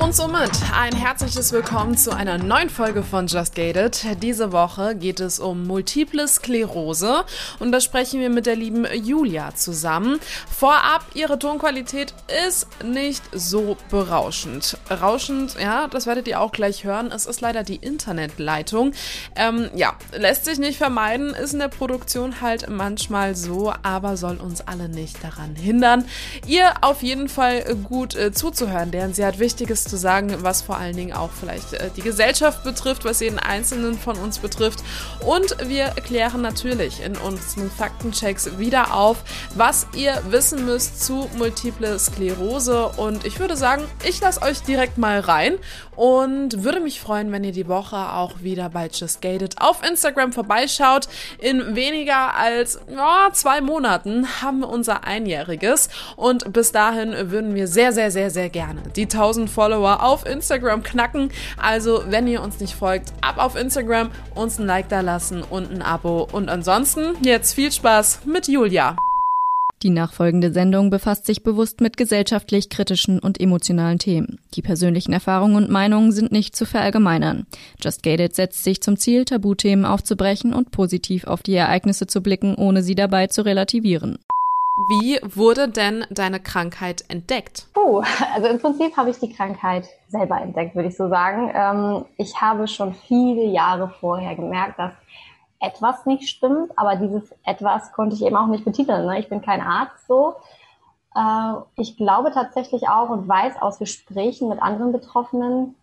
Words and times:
Und 0.00 0.14
somit 0.14 0.50
ein 0.76 0.94
herzliches 0.94 1.52
Willkommen 1.52 1.96
zu 1.96 2.10
einer 2.14 2.36
neuen 2.36 2.68
Folge 2.68 3.02
von 3.02 3.26
Just 3.26 3.54
Gated. 3.54 4.04
Diese 4.22 4.50
Woche 4.50 4.96
geht 4.96 5.20
es 5.20 5.38
um 5.38 5.66
multiple 5.66 6.26
Sklerose 6.26 7.24
und 7.58 7.70
da 7.72 7.80
sprechen 7.80 8.20
wir 8.20 8.28
mit 8.28 8.46
der 8.46 8.56
lieben 8.56 8.86
Julia 8.92 9.54
zusammen. 9.54 10.18
Vorab, 10.50 11.06
ihre 11.14 11.38
Tonqualität 11.38 12.12
ist 12.48 12.66
nicht 12.82 13.22
so 13.32 13.76
berauschend. 13.90 14.76
Rauschend, 14.90 15.56
ja, 15.60 15.86
das 15.88 16.06
werdet 16.06 16.26
ihr 16.28 16.40
auch 16.40 16.52
gleich 16.52 16.84
hören. 16.84 17.12
Es 17.12 17.26
ist 17.26 17.40
leider 17.40 17.62
die 17.62 17.76
Internetleitung. 17.76 18.92
Ähm, 19.36 19.70
ja, 19.74 19.94
lässt 20.16 20.44
sich 20.44 20.58
nicht 20.58 20.76
vermeiden, 20.76 21.34
ist 21.34 21.52
in 21.52 21.60
der 21.60 21.68
Produktion 21.68 22.40
halt 22.40 22.68
manchmal 22.68 23.36
so, 23.36 23.72
aber 23.82 24.16
soll 24.16 24.36
uns 24.36 24.60
alle 24.62 24.88
nicht 24.88 25.22
daran 25.22 25.54
hindern, 25.54 26.04
ihr 26.46 26.72
auf 26.80 27.02
jeden 27.02 27.28
Fall 27.28 27.62
gut 27.84 28.16
äh, 28.16 28.32
zuzuhören, 28.32 28.90
denn 28.90 29.14
sie 29.14 29.24
hat 29.24 29.38
Wichtiges 29.38 29.83
zu 29.84 29.96
sagen, 29.96 30.34
was 30.40 30.62
vor 30.62 30.76
allen 30.76 30.96
Dingen 30.96 31.12
auch 31.12 31.30
vielleicht 31.30 31.72
äh, 31.74 31.90
die 31.96 32.02
Gesellschaft 32.02 32.64
betrifft, 32.64 33.04
was 33.04 33.20
jeden 33.20 33.38
Einzelnen 33.38 33.98
von 33.98 34.16
uns 34.16 34.38
betrifft. 34.38 34.82
Und 35.20 35.56
wir 35.68 35.88
klären 35.90 36.42
natürlich 36.42 37.02
in 37.02 37.16
unseren 37.16 37.70
Faktenchecks 37.70 38.58
wieder 38.58 38.94
auf, 38.94 39.18
was 39.54 39.86
ihr 39.94 40.20
wissen 40.28 40.64
müsst 40.64 41.04
zu 41.04 41.28
Multiple 41.36 41.98
Sklerose. 41.98 42.88
Und 42.96 43.24
ich 43.24 43.38
würde 43.38 43.56
sagen, 43.56 43.84
ich 44.08 44.20
lasse 44.20 44.42
euch 44.42 44.62
direkt 44.62 44.98
mal 44.98 45.20
rein 45.20 45.58
und 45.96 46.64
würde 46.64 46.80
mich 46.80 47.00
freuen, 47.00 47.32
wenn 47.32 47.44
ihr 47.44 47.52
die 47.52 47.68
Woche 47.68 47.96
auch 47.96 48.40
wieder 48.40 48.68
bei 48.68 48.88
Just 48.88 49.22
Gated 49.22 49.60
auf 49.60 49.86
Instagram 49.88 50.32
vorbeischaut. 50.32 51.08
In 51.38 51.76
weniger 51.76 52.36
als 52.36 52.80
ja, 52.88 53.28
zwei 53.32 53.60
Monaten 53.60 54.26
haben 54.42 54.60
wir 54.60 54.68
unser 54.68 55.04
Einjähriges 55.04 55.88
und 56.16 56.52
bis 56.52 56.72
dahin 56.72 57.30
würden 57.30 57.54
wir 57.54 57.68
sehr, 57.68 57.92
sehr, 57.92 58.10
sehr, 58.10 58.30
sehr 58.30 58.48
gerne 58.48 58.82
die 58.96 59.04
1000 59.04 59.50
Follower 59.50 59.73
Follower 59.74 60.02
auf 60.02 60.24
Instagram 60.26 60.82
knacken. 60.82 61.30
Also, 61.56 62.02
wenn 62.08 62.28
ihr 62.28 62.42
uns 62.42 62.60
nicht 62.60 62.74
folgt, 62.74 63.12
ab 63.20 63.38
auf 63.38 63.56
Instagram, 63.56 64.10
uns 64.34 64.58
ein 64.58 64.66
Like 64.66 64.88
da 64.88 65.00
lassen 65.00 65.42
und 65.42 65.70
ein 65.70 65.82
Abo. 65.82 66.28
Und 66.30 66.48
ansonsten 66.48 67.16
jetzt 67.22 67.54
viel 67.54 67.72
Spaß 67.72 68.20
mit 68.24 68.46
Julia. 68.46 68.96
Die 69.82 69.90
nachfolgende 69.90 70.50
Sendung 70.50 70.88
befasst 70.88 71.26
sich 71.26 71.42
bewusst 71.42 71.82
mit 71.82 71.98
gesellschaftlich 71.98 72.70
kritischen 72.70 73.18
und 73.18 73.38
emotionalen 73.38 73.98
Themen. 73.98 74.38
Die 74.54 74.62
persönlichen 74.62 75.12
Erfahrungen 75.12 75.56
und 75.56 75.70
Meinungen 75.70 76.10
sind 76.10 76.32
nicht 76.32 76.56
zu 76.56 76.64
verallgemeinern. 76.64 77.46
Just 77.82 78.02
Gated 78.02 78.34
setzt 78.34 78.64
sich 78.64 78.80
zum 78.80 78.96
Ziel, 78.96 79.26
Tabuthemen 79.26 79.84
aufzubrechen 79.84 80.54
und 80.54 80.70
positiv 80.70 81.24
auf 81.24 81.42
die 81.42 81.54
Ereignisse 81.54 82.06
zu 82.06 82.22
blicken, 82.22 82.54
ohne 82.54 82.82
sie 82.82 82.94
dabei 82.94 83.26
zu 83.26 83.44
relativieren. 83.44 84.18
Wie 84.76 85.20
wurde 85.22 85.68
denn 85.68 86.04
deine 86.10 86.40
Krankheit 86.40 87.04
entdeckt? 87.08 87.68
Oh, 87.76 88.02
also 88.34 88.48
im 88.48 88.58
Prinzip 88.58 88.96
habe 88.96 89.10
ich 89.10 89.20
die 89.20 89.32
Krankheit 89.32 89.86
selber 90.08 90.40
entdeckt, 90.40 90.74
würde 90.74 90.88
ich 90.88 90.96
so 90.96 91.08
sagen. 91.08 91.52
Ähm, 91.54 92.04
ich 92.16 92.40
habe 92.40 92.66
schon 92.66 92.92
viele 92.92 93.44
Jahre 93.44 93.88
vorher 94.00 94.34
gemerkt, 94.34 94.80
dass 94.80 94.92
etwas 95.60 96.06
nicht 96.06 96.28
stimmt, 96.28 96.76
aber 96.76 96.96
dieses 96.96 97.22
etwas 97.44 97.92
konnte 97.92 98.16
ich 98.16 98.24
eben 98.24 98.36
auch 98.36 98.48
nicht 98.48 98.64
betiteln. 98.64 99.06
Ne? 99.06 99.20
Ich 99.20 99.28
bin 99.28 99.42
kein 99.42 99.60
Arzt 99.60 100.08
so. 100.08 100.34
Äh, 101.14 101.54
ich 101.76 101.96
glaube 101.96 102.32
tatsächlich 102.32 102.88
auch 102.88 103.10
und 103.10 103.28
weiß 103.28 103.62
aus 103.62 103.78
Gesprächen 103.78 104.48
mit 104.48 104.60
anderen 104.60 104.90
Betroffenen, 104.90 105.76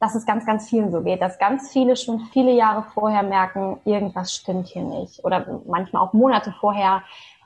dass 0.00 0.14
es 0.14 0.26
ganz, 0.26 0.44
ganz 0.44 0.68
vielen 0.68 0.92
so 0.92 1.00
geht, 1.00 1.22
dass 1.22 1.38
ganz 1.38 1.70
viele 1.70 1.96
schon 1.96 2.20
viele 2.32 2.52
Jahre 2.52 2.84
vorher 2.92 3.22
merken, 3.22 3.80
irgendwas 3.86 4.34
stimmt 4.34 4.68
hier 4.68 4.82
nicht. 4.82 5.24
Oder 5.24 5.62
manchmal 5.66 6.02
auch 6.02 6.12
Monate 6.12 6.52
vorher 6.60 7.02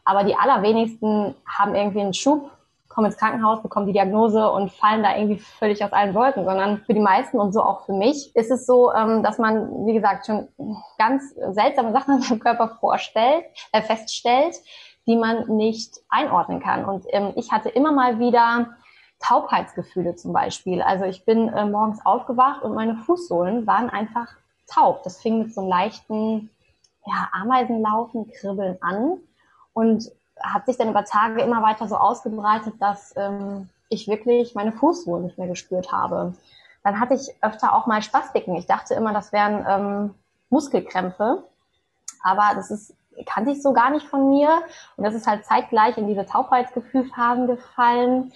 aber 0.08 0.24
die 0.24 0.34
allerwenigsten 0.34 1.34
haben 1.46 1.74
irgendwie 1.74 2.00
einen 2.00 2.14
Schub, 2.14 2.50
kommen 2.88 3.08
ins 3.08 3.18
Krankenhaus, 3.18 3.62
bekommen 3.62 3.86
die 3.86 3.92
Diagnose 3.92 4.50
und 4.50 4.72
fallen 4.72 5.02
da 5.02 5.14
irgendwie 5.14 5.38
völlig 5.38 5.84
aus 5.84 5.92
allen 5.92 6.14
Wolken, 6.14 6.46
sondern 6.46 6.78
für 6.78 6.94
die 6.94 7.00
meisten 7.00 7.38
und 7.38 7.52
so 7.52 7.62
auch 7.62 7.84
für 7.84 7.92
mich 7.92 8.34
ist 8.34 8.50
es 8.50 8.64
so, 8.64 8.90
ähm, 8.94 9.22
dass 9.22 9.36
man, 9.36 9.86
wie 9.86 9.92
gesagt, 9.92 10.24
schon 10.24 10.48
ganz 10.96 11.34
seltsame 11.50 11.92
Sachen 11.92 12.16
in 12.16 12.22
seinem 12.22 12.40
Körper 12.40 12.70
vorstellt, 12.80 13.44
äh, 13.72 13.82
feststellt, 13.82 14.56
die 15.06 15.16
man 15.16 15.46
nicht 15.54 15.98
einordnen 16.08 16.60
kann. 16.60 16.86
Und 16.86 17.04
ähm, 17.10 17.32
ich 17.36 17.52
hatte 17.52 17.68
immer 17.68 17.92
mal 17.92 18.18
wieder 18.18 18.70
Taubheitsgefühle 19.20 20.16
zum 20.16 20.32
Beispiel. 20.32 20.80
Also 20.80 21.04
ich 21.04 21.26
bin 21.26 21.48
äh, 21.48 21.66
morgens 21.66 22.04
aufgewacht 22.06 22.62
und 22.62 22.74
meine 22.74 22.96
Fußsohlen 22.96 23.66
waren 23.66 23.90
einfach 23.90 24.28
taub. 24.66 25.02
Das 25.02 25.20
fing 25.20 25.40
mit 25.40 25.52
so 25.52 25.60
einem 25.60 25.68
leichten 25.68 26.50
ja, 27.04 27.28
Ameisenlaufen, 27.32 28.30
Kribbeln 28.32 28.78
an 28.80 29.18
und 29.78 30.10
hat 30.40 30.66
sich 30.66 30.76
dann 30.76 30.88
über 30.88 31.04
Tage 31.04 31.40
immer 31.40 31.62
weiter 31.62 31.86
so 31.86 31.96
ausgebreitet, 31.96 32.74
dass 32.80 33.14
ähm, 33.16 33.68
ich 33.88 34.08
wirklich 34.08 34.56
meine 34.56 34.72
Fußsohlen 34.72 35.24
nicht 35.24 35.38
mehr 35.38 35.46
gespürt 35.46 35.92
habe. 35.92 36.34
Dann 36.82 36.98
hatte 36.98 37.14
ich 37.14 37.32
öfter 37.42 37.72
auch 37.72 37.86
mal 37.86 38.02
Spastiken. 38.02 38.56
Ich 38.56 38.66
dachte 38.66 38.94
immer, 38.94 39.12
das 39.12 39.32
wären 39.32 39.64
ähm, 39.68 40.14
Muskelkrämpfe, 40.50 41.44
aber 42.24 42.56
das 42.56 42.72
ist 42.72 42.92
kannte 43.26 43.50
ich 43.50 43.62
so 43.62 43.72
gar 43.72 43.90
nicht 43.90 44.06
von 44.06 44.30
mir 44.30 44.62
und 44.96 45.02
das 45.02 45.12
ist 45.12 45.26
halt 45.26 45.44
zeitgleich 45.44 45.98
in 45.98 46.06
diese 46.06 46.24
Taubheitsgefühlphasen 46.24 47.48
gefallen. 47.48 48.32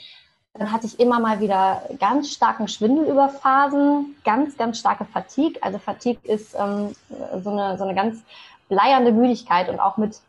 Dann 0.55 0.73
hatte 0.73 0.87
ich 0.87 0.99
immer 0.99 1.21
mal 1.21 1.39
wieder 1.39 1.83
ganz 2.01 2.31
starken 2.31 2.67
Schwindel 2.67 3.07
über 3.07 3.29
Phasen, 3.29 4.17
ganz, 4.25 4.57
ganz 4.57 4.79
starke 4.79 5.05
Fatigue. 5.05 5.63
Also 5.63 5.79
Fatigue 5.79 6.21
ist 6.25 6.57
ähm, 6.59 6.97
so, 7.43 7.51
eine, 7.51 7.79
so 7.79 7.85
eine 7.85 7.95
ganz 7.95 8.23
bleiernde 8.69 9.13
Müdigkeit 9.13 9.69
und 9.69 9.79
auch 9.79 9.99
mit 9.99 10.21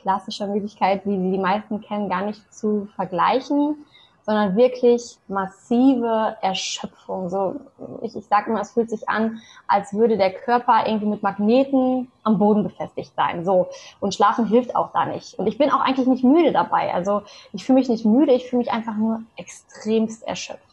klassischer 0.00 0.46
Müdigkeit, 0.46 1.02
wie 1.04 1.16
sie 1.16 1.30
die 1.32 1.38
meisten 1.38 1.80
kennen, 1.80 2.08
gar 2.08 2.24
nicht 2.24 2.52
zu 2.52 2.88
vergleichen, 2.96 3.76
sondern 4.22 4.56
wirklich 4.56 5.18
massive 5.28 6.36
Erschöpfung. 6.40 7.28
So, 7.30 7.56
ich, 8.02 8.14
ich 8.14 8.26
sage 8.26 8.50
immer, 8.50 8.60
es 8.60 8.72
fühlt 8.72 8.90
sich 8.90 9.08
an, 9.08 9.40
als 9.66 9.92
würde 9.92 10.16
der 10.16 10.32
Körper 10.32 10.86
irgendwie 10.86 11.06
mit 11.06 11.22
Magneten 11.22 12.10
am 12.22 12.38
Boden 12.38 12.62
befestigt 12.62 13.12
sein. 13.16 13.44
So 13.44 13.68
und 13.98 14.14
Schlafen 14.14 14.46
hilft 14.46 14.76
auch 14.76 14.92
da 14.92 15.06
nicht. 15.06 15.38
Und 15.38 15.46
ich 15.46 15.58
bin 15.58 15.70
auch 15.70 15.80
eigentlich 15.80 16.06
nicht 16.06 16.24
müde 16.24 16.52
dabei. 16.52 16.94
Also 16.94 17.22
ich 17.52 17.64
fühle 17.64 17.80
mich 17.80 17.88
nicht 17.88 18.04
müde, 18.04 18.32
ich 18.32 18.48
fühle 18.48 18.58
mich 18.58 18.70
einfach 18.70 18.94
nur 18.94 19.22
extremst 19.36 20.22
erschöpft. 20.26 20.69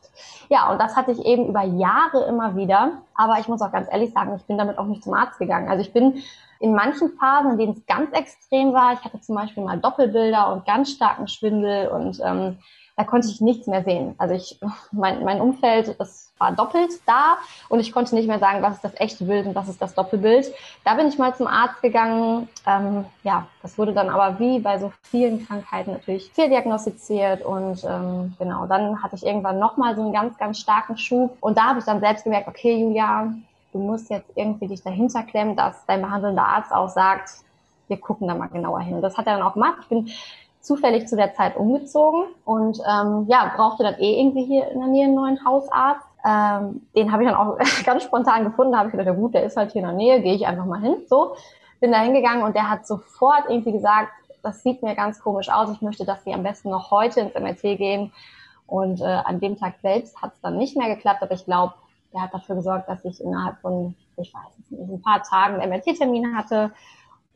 Ja, 0.49 0.71
und 0.71 0.79
das 0.79 0.95
hatte 0.95 1.11
ich 1.11 1.25
eben 1.25 1.47
über 1.47 1.63
Jahre 1.63 2.25
immer 2.25 2.55
wieder. 2.55 3.01
Aber 3.15 3.39
ich 3.39 3.47
muss 3.47 3.61
auch 3.61 3.71
ganz 3.71 3.87
ehrlich 3.91 4.13
sagen, 4.13 4.35
ich 4.35 4.43
bin 4.45 4.57
damit 4.57 4.77
auch 4.77 4.85
nicht 4.85 5.03
zum 5.03 5.13
Arzt 5.13 5.39
gegangen. 5.39 5.69
Also 5.69 5.81
ich 5.81 5.93
bin 5.93 6.21
in 6.59 6.73
manchen 6.73 7.11
Phasen, 7.17 7.51
in 7.51 7.57
denen 7.57 7.73
es 7.73 7.85
ganz 7.85 8.11
extrem 8.13 8.73
war, 8.73 8.93
ich 8.93 9.03
hatte 9.03 9.21
zum 9.21 9.35
Beispiel 9.35 9.63
mal 9.63 9.79
Doppelbilder 9.79 10.51
und 10.53 10.65
ganz 10.65 10.91
starken 10.91 11.27
Schwindel 11.27 11.89
und 11.89 12.19
ähm, 12.23 12.57
da 12.97 13.03
konnte 13.03 13.27
ich 13.27 13.39
nichts 13.41 13.67
mehr 13.67 13.83
sehen. 13.83 14.15
Also 14.17 14.33
ich, 14.33 14.59
mein, 14.91 15.23
mein 15.23 15.39
Umfeld, 15.39 15.95
das 15.99 16.33
war 16.39 16.51
doppelt 16.51 16.91
da 17.05 17.37
und 17.69 17.79
ich 17.79 17.91
konnte 17.91 18.15
nicht 18.15 18.27
mehr 18.27 18.39
sagen, 18.39 18.63
was 18.63 18.75
ist 18.75 18.83
das 18.83 18.99
echte 18.99 19.23
Bild 19.25 19.45
und 19.45 19.53
was 19.55 19.69
ist 19.69 19.81
das 19.81 19.93
Doppelbild. 19.93 20.51
Da 20.83 20.95
bin 20.95 21.07
ich 21.07 21.19
mal 21.19 21.35
zum 21.35 21.45
Arzt 21.45 21.81
gegangen. 21.83 22.49
Ähm, 22.65 23.05
ja, 23.23 23.45
das 23.61 23.77
wurde 23.77 23.93
dann 23.93 24.09
aber 24.09 24.39
wie 24.39 24.59
bei 24.59 24.79
so 24.79 24.91
vielen 25.03 25.45
Krankheiten 25.45 25.91
natürlich 25.91 26.31
viel 26.31 26.49
diagnostiziert 26.49 27.45
und 27.45 27.83
ähm, 27.83 28.33
genau, 28.39 28.65
dann 28.65 29.01
hatte 29.03 29.15
ich 29.15 29.25
irgendwann 29.25 29.59
nochmal 29.59 29.95
so 29.95 30.01
einen 30.01 30.13
ganz, 30.13 30.35
ganz 30.39 30.59
starken 30.59 30.97
Schub 30.97 31.37
und 31.39 31.55
da 31.55 31.65
habe 31.65 31.79
ich 31.79 31.85
dann 31.85 31.99
selbst 31.99 32.23
gemerkt, 32.23 32.47
okay, 32.47 32.81
Julia, 32.81 33.31
du 33.73 33.79
musst 33.79 34.09
jetzt 34.09 34.31
irgendwie 34.33 34.67
dich 34.67 34.81
dahinter 34.81 35.21
klemmen, 35.21 35.55
dass 35.55 35.85
dein 35.85 36.01
behandelnder 36.01 36.47
Arzt 36.47 36.73
auch 36.73 36.89
sagt, 36.89 37.29
wir 37.87 37.97
gucken 37.97 38.27
da 38.27 38.33
mal 38.33 38.47
genauer 38.47 38.81
hin. 38.81 39.01
Das 39.01 39.17
hat 39.17 39.27
er 39.27 39.37
dann 39.37 39.47
auch 39.47 39.53
gemacht. 39.53 39.77
Ich 39.81 39.87
bin 39.87 40.09
zufällig 40.67 41.07
zu 41.07 41.15
der 41.15 41.33
Zeit 41.33 41.55
umgezogen 41.55 42.23
und 42.43 42.79
ähm, 42.79 43.25
ja, 43.29 43.53
brauchte 43.55 43.83
dann 43.83 43.95
eh 43.99 44.19
irgendwie 44.19 44.43
hier 44.43 44.69
in 44.69 44.79
der 44.79 44.89
Nähe 44.89 45.05
einen 45.05 45.15
neuen 45.15 45.45
Hausarzt. 45.45 46.05
Ähm, 46.25 46.81
den 46.95 47.11
habe 47.11 47.23
ich 47.23 47.29
dann 47.29 47.37
auch 47.37 47.57
ganz 47.85 48.03
spontan 48.03 48.43
gefunden. 48.43 48.73
Da 48.73 48.79
habe 48.79 48.89
ich 48.89 48.91
gedacht, 48.91 49.07
ja 49.07 49.13
gut, 49.13 49.33
der 49.33 49.45
ist 49.45 49.55
halt 49.55 49.71
hier 49.71 49.81
in 49.81 49.87
der 49.87 49.95
Nähe, 49.95 50.21
gehe 50.21 50.35
ich 50.35 50.45
einfach 50.45 50.65
mal 50.65 50.81
hin. 50.81 50.97
So, 51.07 51.35
bin 51.79 51.91
da 51.91 51.99
hingegangen 51.99 52.43
und 52.43 52.55
der 52.55 52.69
hat 52.69 52.85
sofort 52.85 53.45
irgendwie 53.47 53.71
gesagt, 53.71 54.11
das 54.43 54.61
sieht 54.61 54.83
mir 54.83 54.95
ganz 54.95 55.21
komisch 55.21 55.49
aus. 55.49 55.71
Ich 55.71 55.81
möchte, 55.81 56.05
dass 56.05 56.23
Sie 56.23 56.33
am 56.33 56.43
besten 56.43 56.69
noch 56.69 56.91
heute 56.91 57.21
ins 57.21 57.33
MRT 57.33 57.77
gehen 57.77 58.11
Und 58.65 59.01
äh, 59.01 59.05
an 59.05 59.39
dem 59.39 59.57
Tag 59.57 59.75
selbst 59.81 60.21
hat 60.21 60.33
es 60.33 60.41
dann 60.41 60.57
nicht 60.57 60.77
mehr 60.77 60.93
geklappt, 60.93 61.23
aber 61.23 61.33
ich 61.33 61.45
glaube, 61.45 61.73
der 62.13 62.21
hat 62.21 62.33
dafür 62.33 62.55
gesorgt, 62.55 62.89
dass 62.89 63.03
ich 63.05 63.21
innerhalb 63.21 63.59
von, 63.59 63.95
ich 64.17 64.33
weiß 64.33 64.69
nicht, 64.69 64.91
ein 64.91 65.01
paar 65.01 65.23
Tagen 65.23 65.57
MRT-Termin 65.57 66.35
hatte. 66.35 66.71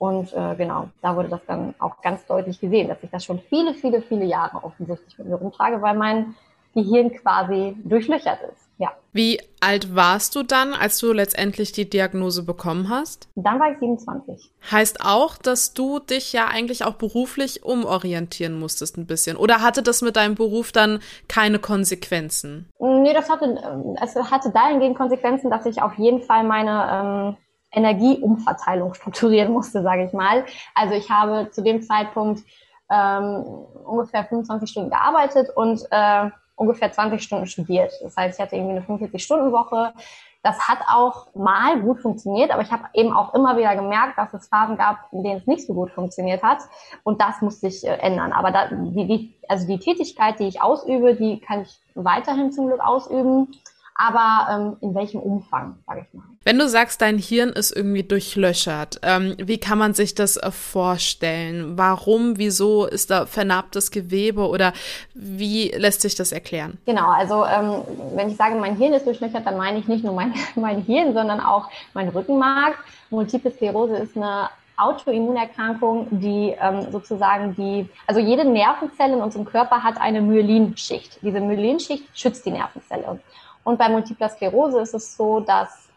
Und 0.01 0.33
äh, 0.33 0.55
genau, 0.55 0.89
da 1.03 1.15
wurde 1.15 1.29
das 1.29 1.41
dann 1.45 1.75
auch 1.77 2.01
ganz 2.01 2.25
deutlich 2.25 2.59
gesehen, 2.59 2.87
dass 2.87 2.97
ich 3.03 3.11
das 3.11 3.23
schon 3.23 3.37
viele, 3.37 3.75
viele, 3.75 4.01
viele 4.01 4.25
Jahre 4.25 4.63
offensichtlich 4.63 5.15
mit 5.19 5.27
mir 5.27 5.35
rumtrage, 5.35 5.79
weil 5.79 5.95
mein 5.95 6.33
Gehirn 6.73 7.13
quasi 7.13 7.75
durchlöchert 7.83 8.39
ist. 8.51 8.67
Ja. 8.79 8.93
Wie 9.13 9.39
alt 9.59 9.95
warst 9.95 10.35
du 10.35 10.41
dann, 10.41 10.73
als 10.73 10.97
du 10.97 11.13
letztendlich 11.13 11.71
die 11.71 11.87
Diagnose 11.87 12.41
bekommen 12.41 12.89
hast? 12.89 13.29
Dann 13.35 13.59
war 13.59 13.73
ich 13.73 13.77
27. 13.77 14.51
Heißt 14.71 15.05
auch, 15.05 15.37
dass 15.37 15.75
du 15.75 15.99
dich 15.99 16.33
ja 16.33 16.47
eigentlich 16.47 16.83
auch 16.83 16.95
beruflich 16.95 17.63
umorientieren 17.63 18.57
musstest 18.57 18.97
ein 18.97 19.05
bisschen. 19.05 19.37
Oder 19.37 19.61
hatte 19.61 19.83
das 19.83 20.01
mit 20.01 20.15
deinem 20.15 20.33
Beruf 20.33 20.71
dann 20.71 20.99
keine 21.27 21.59
Konsequenzen? 21.59 22.67
Nee, 22.79 23.13
das 23.13 23.29
hatte, 23.29 23.93
es 24.01 24.15
hatte 24.15 24.49
dahingehend 24.49 24.97
Konsequenzen, 24.97 25.51
dass 25.51 25.67
ich 25.67 25.79
auf 25.83 25.93
jeden 25.99 26.23
Fall 26.23 26.43
meine 26.43 26.89
ähm, 26.91 27.37
Energieumverteilung 27.71 28.93
strukturieren 28.93 29.53
musste, 29.53 29.81
sage 29.81 30.05
ich 30.05 30.13
mal. 30.13 30.45
Also 30.75 30.93
ich 30.93 31.09
habe 31.09 31.49
zu 31.51 31.63
dem 31.63 31.81
Zeitpunkt 31.81 32.43
ähm, 32.89 33.45
ungefähr 33.85 34.25
25 34.25 34.69
Stunden 34.69 34.89
gearbeitet 34.89 35.49
und 35.55 35.81
äh, 35.91 36.29
ungefähr 36.55 36.91
20 36.91 37.23
Stunden 37.23 37.47
studiert. 37.47 37.91
Das 38.03 38.15
heißt, 38.15 38.37
ich 38.37 38.43
hatte 38.43 38.55
irgendwie 38.55 38.77
eine 38.77 38.85
45-Stunden-Woche. 38.85 39.93
Das 40.43 40.59
hat 40.67 40.79
auch 40.87 41.33
mal 41.35 41.79
gut 41.81 41.99
funktioniert, 41.99 42.51
aber 42.51 42.63
ich 42.63 42.71
habe 42.71 42.85
eben 42.93 43.13
auch 43.13 43.33
immer 43.35 43.57
wieder 43.57 43.75
gemerkt, 43.75 44.17
dass 44.17 44.33
es 44.33 44.47
Phasen 44.47 44.75
gab, 44.75 44.97
in 45.11 45.23
denen 45.23 45.37
es 45.37 45.47
nicht 45.47 45.67
so 45.67 45.73
gut 45.73 45.91
funktioniert 45.91 46.41
hat. 46.41 46.59
Und 47.03 47.21
das 47.21 47.41
musste 47.41 47.67
ich 47.67 47.85
äh, 47.85 47.93
ändern. 47.97 48.33
Aber 48.33 48.51
da, 48.51 48.67
die, 48.67 49.07
die, 49.07 49.35
also 49.47 49.67
die 49.67 49.79
Tätigkeit, 49.79 50.39
die 50.39 50.47
ich 50.47 50.61
ausübe, 50.61 51.15
die 51.15 51.39
kann 51.39 51.61
ich 51.61 51.79
weiterhin 51.93 52.51
zum 52.51 52.67
Glück 52.67 52.81
ausüben 52.81 53.53
aber 53.95 54.47
ähm, 54.51 54.77
in 54.81 54.95
welchem 54.95 55.19
Umfang, 55.19 55.77
sage 55.85 56.05
ich 56.07 56.13
mal. 56.13 56.23
Wenn 56.43 56.57
du 56.57 56.67
sagst, 56.67 57.01
dein 57.01 57.17
Hirn 57.17 57.49
ist 57.49 57.75
irgendwie 57.75 58.03
durchlöchert, 58.03 58.99
ähm, 59.03 59.35
wie 59.37 59.59
kann 59.59 59.77
man 59.77 59.93
sich 59.93 60.15
das 60.15 60.37
äh, 60.37 60.49
vorstellen? 60.49 61.77
Warum, 61.77 62.37
wieso 62.37 62.85
ist 62.85 63.11
da 63.11 63.25
vernarbtes 63.25 63.91
Gewebe 63.91 64.47
oder 64.47 64.73
wie 65.13 65.69
lässt 65.69 66.01
sich 66.01 66.15
das 66.15 66.31
erklären? 66.31 66.79
Genau, 66.85 67.09
also 67.09 67.45
ähm, 67.45 67.83
wenn 68.15 68.29
ich 68.29 68.37
sage, 68.37 68.55
mein 68.55 68.75
Hirn 68.75 68.93
ist 68.93 69.05
durchlöchert, 69.05 69.45
dann 69.45 69.57
meine 69.57 69.77
ich 69.77 69.87
nicht 69.87 70.03
nur 70.03 70.13
mein, 70.13 70.33
mein 70.55 70.81
Hirn, 70.81 71.13
sondern 71.13 71.39
auch 71.39 71.69
mein 71.93 72.09
Rückenmark. 72.09 72.75
Multiple 73.11 73.51
Sklerose 73.51 73.97
ist 73.97 74.17
eine 74.17 74.49
Autoimmunerkrankung, 74.77 76.07
die 76.09 76.55
ähm, 76.59 76.91
sozusagen 76.91 77.55
die, 77.55 77.87
also 78.07 78.19
jede 78.19 78.45
Nervenzelle 78.45 79.13
in 79.13 79.21
unserem 79.21 79.45
Körper 79.45 79.83
hat 79.83 80.01
eine 80.01 80.21
Myelinschicht. 80.21 81.19
Diese 81.21 81.39
Myelinschicht 81.39 82.05
schützt 82.17 82.45
die 82.45 82.51
Nervenzelle. 82.51 83.19
Und 83.63 83.77
bei 83.77 83.89
Multipler 83.89 84.29
Sklerose 84.29 84.81
ist 84.81 84.93
es 84.93 85.15
so, 85.15 85.39
dass 85.39 85.89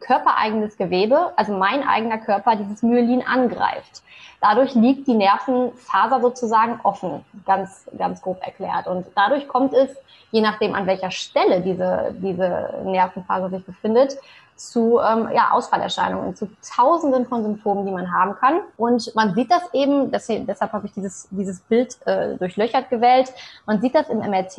körpereigenes 0.00 0.76
Gewebe, 0.76 1.32
also 1.36 1.56
mein 1.56 1.86
eigener 1.86 2.18
Körper, 2.18 2.56
dieses 2.56 2.82
Myelin 2.82 3.22
angreift. 3.26 4.02
Dadurch 4.40 4.74
liegt 4.74 5.06
die 5.06 5.14
Nervenfaser 5.14 6.20
sozusagen 6.20 6.80
offen, 6.82 7.24
ganz, 7.46 7.88
ganz 7.96 8.20
grob 8.20 8.44
erklärt. 8.44 8.86
Und 8.86 9.06
dadurch 9.14 9.48
kommt 9.48 9.72
es, 9.72 9.96
je 10.32 10.40
nachdem 10.40 10.74
an 10.74 10.86
welcher 10.86 11.10
Stelle 11.10 11.60
diese, 11.60 12.14
diese 12.18 12.82
Nervenfaser 12.84 13.50
sich 13.50 13.64
befindet, 13.64 14.18
zu 14.56 15.00
ähm, 15.00 15.28
ja, 15.34 15.50
Ausfallerscheinungen, 15.52 16.36
zu 16.36 16.48
Tausenden 16.76 17.26
von 17.26 17.42
Symptomen, 17.42 17.86
die 17.86 17.92
man 17.92 18.12
haben 18.12 18.34
kann. 18.36 18.60
Und 18.76 19.14
man 19.14 19.34
sieht 19.34 19.50
das 19.50 19.62
eben, 19.72 20.10
deswegen, 20.10 20.46
deshalb 20.46 20.72
habe 20.72 20.86
ich 20.86 20.92
dieses, 20.92 21.28
dieses 21.30 21.60
Bild 21.60 21.96
äh, 22.06 22.36
durchlöchert 22.36 22.90
gewählt, 22.90 23.32
man 23.66 23.80
sieht 23.80 23.94
das 23.94 24.08
im 24.08 24.18
MRT 24.18 24.58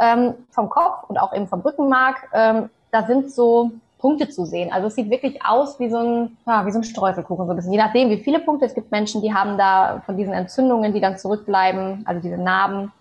ähm, 0.00 0.34
vom 0.50 0.68
Kopf 0.68 1.04
und 1.08 1.18
auch 1.18 1.34
eben 1.34 1.48
vom 1.48 1.60
Rückenmark. 1.60 2.28
Ähm, 2.32 2.70
da 2.90 3.06
sind 3.06 3.30
so 3.30 3.72
Punkte 3.98 4.28
zu 4.28 4.44
sehen. 4.44 4.72
Also 4.72 4.88
es 4.88 4.94
sieht 4.94 5.10
wirklich 5.10 5.44
aus 5.44 5.80
wie 5.80 5.88
so 5.88 5.98
ein, 5.98 6.36
ja, 6.46 6.66
wie 6.66 6.70
so 6.70 6.78
ein 6.78 6.84
Streuselkuchen, 6.84 7.46
so 7.46 7.52
ein 7.52 7.56
bisschen. 7.56 7.72
Je 7.72 7.78
nachdem, 7.78 8.10
wie 8.10 8.18
viele 8.18 8.40
Punkte. 8.40 8.66
Es 8.66 8.74
gibt 8.74 8.90
Menschen, 8.90 9.22
die 9.22 9.34
haben 9.34 9.56
da 9.56 10.02
von 10.04 10.16
diesen 10.16 10.34
Entzündungen, 10.34 10.92
die 10.92 11.00
dann 11.00 11.18
zurückbleiben, 11.18 12.04
also 12.06 12.20
diese 12.20 12.36
Narben, 12.36 12.92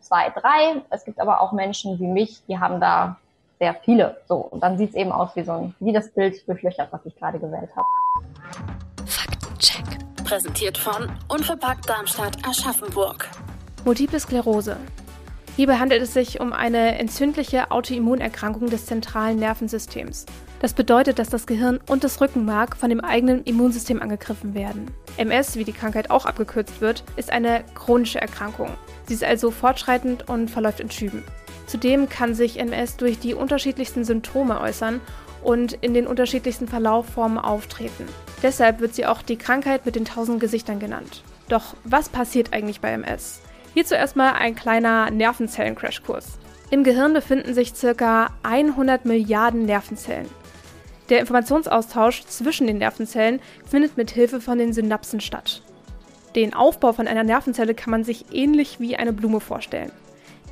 zwei, 0.00 0.30
drei. 0.30 0.82
Es 0.90 1.04
gibt 1.04 1.20
aber 1.20 1.40
auch 1.40 1.52
Menschen 1.52 1.98
wie 1.98 2.06
mich, 2.06 2.44
die 2.46 2.58
haben 2.58 2.80
da 2.80 3.16
sehr 3.58 3.74
viele. 3.84 4.16
So, 4.28 4.36
und 4.36 4.62
dann 4.62 4.78
sieht 4.78 4.90
es 4.90 4.96
eben 4.96 5.12
aus 5.12 5.30
wie 5.34 5.44
so 5.44 5.52
ein, 5.52 5.74
wie 5.80 5.92
das 5.92 6.10
Bild 6.10 6.46
durchlöchert, 6.46 6.92
was 6.92 7.00
ich 7.04 7.16
gerade 7.16 7.38
gewählt 7.38 7.70
habe. 7.74 7.86
Faktencheck. 9.06 9.84
Präsentiert 10.24 10.78
von 10.78 11.10
Unverpackt 11.28 11.88
Darmstadt 11.88 12.36
Aschaffenburg. 12.46 13.28
Multiple 13.84 14.18
Sklerose. 14.18 14.76
Hierbei 15.56 15.76
handelt 15.76 16.02
es 16.02 16.14
sich 16.14 16.40
um 16.40 16.52
eine 16.52 16.98
entzündliche 16.98 17.70
Autoimmunerkrankung 17.70 18.70
des 18.70 18.86
zentralen 18.86 19.38
Nervensystems. 19.38 20.26
Das 20.58 20.72
bedeutet, 20.72 21.20
dass 21.20 21.28
das 21.28 21.46
Gehirn 21.46 21.78
und 21.88 22.02
das 22.02 22.20
Rückenmark 22.20 22.76
von 22.76 22.88
dem 22.88 23.00
eigenen 23.00 23.44
Immunsystem 23.44 24.02
angegriffen 24.02 24.54
werden. 24.54 24.90
MS, 25.16 25.56
wie 25.56 25.64
die 25.64 25.72
Krankheit 25.72 26.10
auch 26.10 26.26
abgekürzt 26.26 26.80
wird, 26.80 27.04
ist 27.16 27.30
eine 27.30 27.62
chronische 27.74 28.20
Erkrankung. 28.20 28.70
Sie 29.06 29.14
ist 29.14 29.22
also 29.22 29.52
fortschreitend 29.52 30.28
und 30.28 30.50
verläuft 30.50 30.80
in 30.80 30.90
Schüben. 30.90 31.22
Zudem 31.66 32.08
kann 32.08 32.34
sich 32.34 32.58
MS 32.58 32.96
durch 32.96 33.18
die 33.18 33.34
unterschiedlichsten 33.34 34.04
Symptome 34.04 34.60
äußern 34.60 35.00
und 35.42 35.74
in 35.74 35.94
den 35.94 36.06
unterschiedlichsten 36.06 36.68
Verlaufformen 36.68 37.38
auftreten. 37.38 38.06
Deshalb 38.42 38.80
wird 38.80 38.94
sie 38.94 39.06
auch 39.06 39.22
die 39.22 39.36
Krankheit 39.36 39.86
mit 39.86 39.96
den 39.96 40.04
tausend 40.04 40.40
Gesichtern 40.40 40.78
genannt. 40.78 41.22
Doch 41.48 41.74
was 41.84 42.08
passiert 42.08 42.52
eigentlich 42.52 42.80
bei 42.80 42.90
MS? 42.90 43.40
Hierzu 43.74 43.94
erstmal 43.94 44.34
ein 44.34 44.54
kleiner 44.54 45.10
Nervenzellen-Crashkurs. 45.10 46.38
Im 46.70 46.84
Gehirn 46.84 47.12
befinden 47.12 47.54
sich 47.54 47.72
ca. 47.74 48.28
100 48.42 49.04
Milliarden 49.04 49.66
Nervenzellen. 49.66 50.28
Der 51.10 51.20
Informationsaustausch 51.20 52.24
zwischen 52.24 52.66
den 52.66 52.78
Nervenzellen 52.78 53.40
findet 53.66 53.96
mit 53.96 54.10
Hilfe 54.10 54.40
von 54.40 54.58
den 54.58 54.72
Synapsen 54.72 55.20
statt. 55.20 55.62
Den 56.34 56.54
Aufbau 56.54 56.92
von 56.92 57.06
einer 57.06 57.24
Nervenzelle 57.24 57.74
kann 57.74 57.90
man 57.90 58.04
sich 58.04 58.24
ähnlich 58.32 58.80
wie 58.80 58.96
eine 58.96 59.12
Blume 59.12 59.40
vorstellen. 59.40 59.92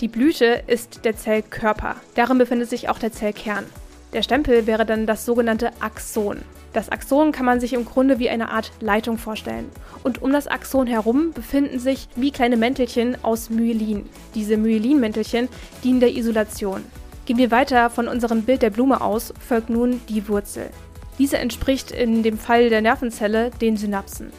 Die 0.01 0.09
Blüte 0.09 0.63
ist 0.67 1.05
der 1.05 1.17
Zellkörper. 1.17 1.97
Darin 2.15 2.39
befindet 2.39 2.69
sich 2.69 2.89
auch 2.89 2.99
der 2.99 3.13
Zellkern. 3.13 3.65
Der 4.13 4.23
Stempel 4.23 4.67
wäre 4.67 4.85
dann 4.85 5.07
das 5.07 5.25
sogenannte 5.25 5.71
Axon. 5.81 6.39
Das 6.73 6.89
Axon 6.89 7.33
kann 7.33 7.47
man 7.47 7.61
sich 7.61 7.73
im 7.75 7.85
Grunde 7.85 8.19
wie 8.19 8.31
eine 8.31 8.51
Art 8.51 8.73
Leitung 8.81 9.19
vorstellen. 9.19 9.71
Und 10.03 10.23
um 10.23 10.33
das 10.33 10.49
Axon 10.49 10.87
herum 10.87 11.33
befinden 11.33 11.79
sich 11.79 12.09
wie 12.17 12.31
kleine 12.31 12.57
Mäntelchen 12.57 13.17
aus 13.23 13.51
Myelin. 13.51 14.09
Diese 14.35 14.57
Myelin-Mäntelchen 14.57 15.49
dienen 15.85 16.01
der 16.01 16.15
Isolation. 16.17 16.83
Gehen 17.27 17.39
wir 17.39 17.51
weiter 17.51 17.89
von 17.91 18.09
unserem 18.09 18.43
Bild 18.43 18.63
der 18.63 18.71
Blume 18.71 19.01
aus, 19.01 19.33
folgt 19.47 19.71
nun 19.71 20.01
die 20.09 20.29
Wurzel. 20.29 20.71
Diese 21.19 21.39
entspricht 21.39 21.93
in 21.93 22.23
dem 22.23 22.39
Fall 22.39 22.69
der 22.71 22.81
Nervenzelle 22.81 23.51
den 23.61 23.77
Synapsen. 23.77 24.33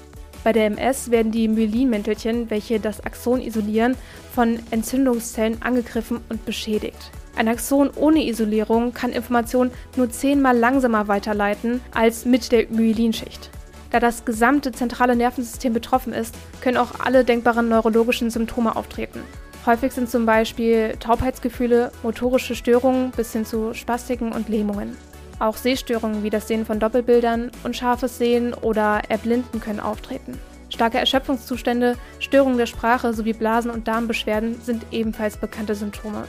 Bei 0.43 0.51
der 0.51 0.65
MS 0.65 1.09
werden 1.09 1.31
die 1.31 1.47
Myelin-Mäntelchen, 1.47 2.49
welche 2.49 2.79
das 2.79 3.05
Axon 3.05 3.41
isolieren, 3.41 3.95
von 4.33 4.59
Entzündungszellen 4.71 5.61
angegriffen 5.61 6.19
und 6.29 6.45
beschädigt. 6.45 7.11
Ein 7.35 7.47
Axon 7.47 7.89
ohne 7.95 8.27
Isolierung 8.27 8.93
kann 8.93 9.11
Informationen 9.11 9.71
nur 9.95 10.11
zehnmal 10.11 10.57
langsamer 10.57 11.07
weiterleiten 11.07 11.81
als 11.93 12.25
mit 12.25 12.51
der 12.51 12.67
Myelinschicht. 12.69 13.49
Da 13.89 13.99
das 13.99 14.25
gesamte 14.25 14.71
zentrale 14.71 15.15
Nervensystem 15.15 15.71
betroffen 15.71 16.13
ist, 16.13 16.35
können 16.61 16.77
auch 16.77 16.99
alle 16.99 17.23
denkbaren 17.23 17.69
neurologischen 17.69 18.29
Symptome 18.29 18.75
auftreten. 18.75 19.21
Häufig 19.65 19.93
sind 19.93 20.09
zum 20.09 20.25
Beispiel 20.25 20.95
Taubheitsgefühle, 20.99 21.91
motorische 22.03 22.55
Störungen 22.55 23.11
bis 23.11 23.31
hin 23.31 23.45
zu 23.45 23.73
Spastiken 23.73 24.31
und 24.33 24.49
Lähmungen. 24.49 24.97
Auch 25.43 25.57
Sehstörungen 25.57 26.23
wie 26.23 26.29
das 26.29 26.47
Sehen 26.47 26.65
von 26.65 26.79
Doppelbildern, 26.79 27.51
unscharfes 27.65 28.17
Sehen 28.17 28.53
oder 28.53 29.01
Erblinden 29.09 29.59
können 29.59 29.81
auftreten. 29.81 30.39
Starke 30.69 30.99
Erschöpfungszustände, 30.99 31.97
Störungen 32.19 32.57
der 32.57 32.65
Sprache 32.65 33.13
sowie 33.13 33.33
Blasen- 33.33 33.69
und 33.69 33.89
Darmbeschwerden 33.89 34.61
sind 34.61 34.85
ebenfalls 34.91 35.35
bekannte 35.35 35.75
Symptome. 35.75 36.23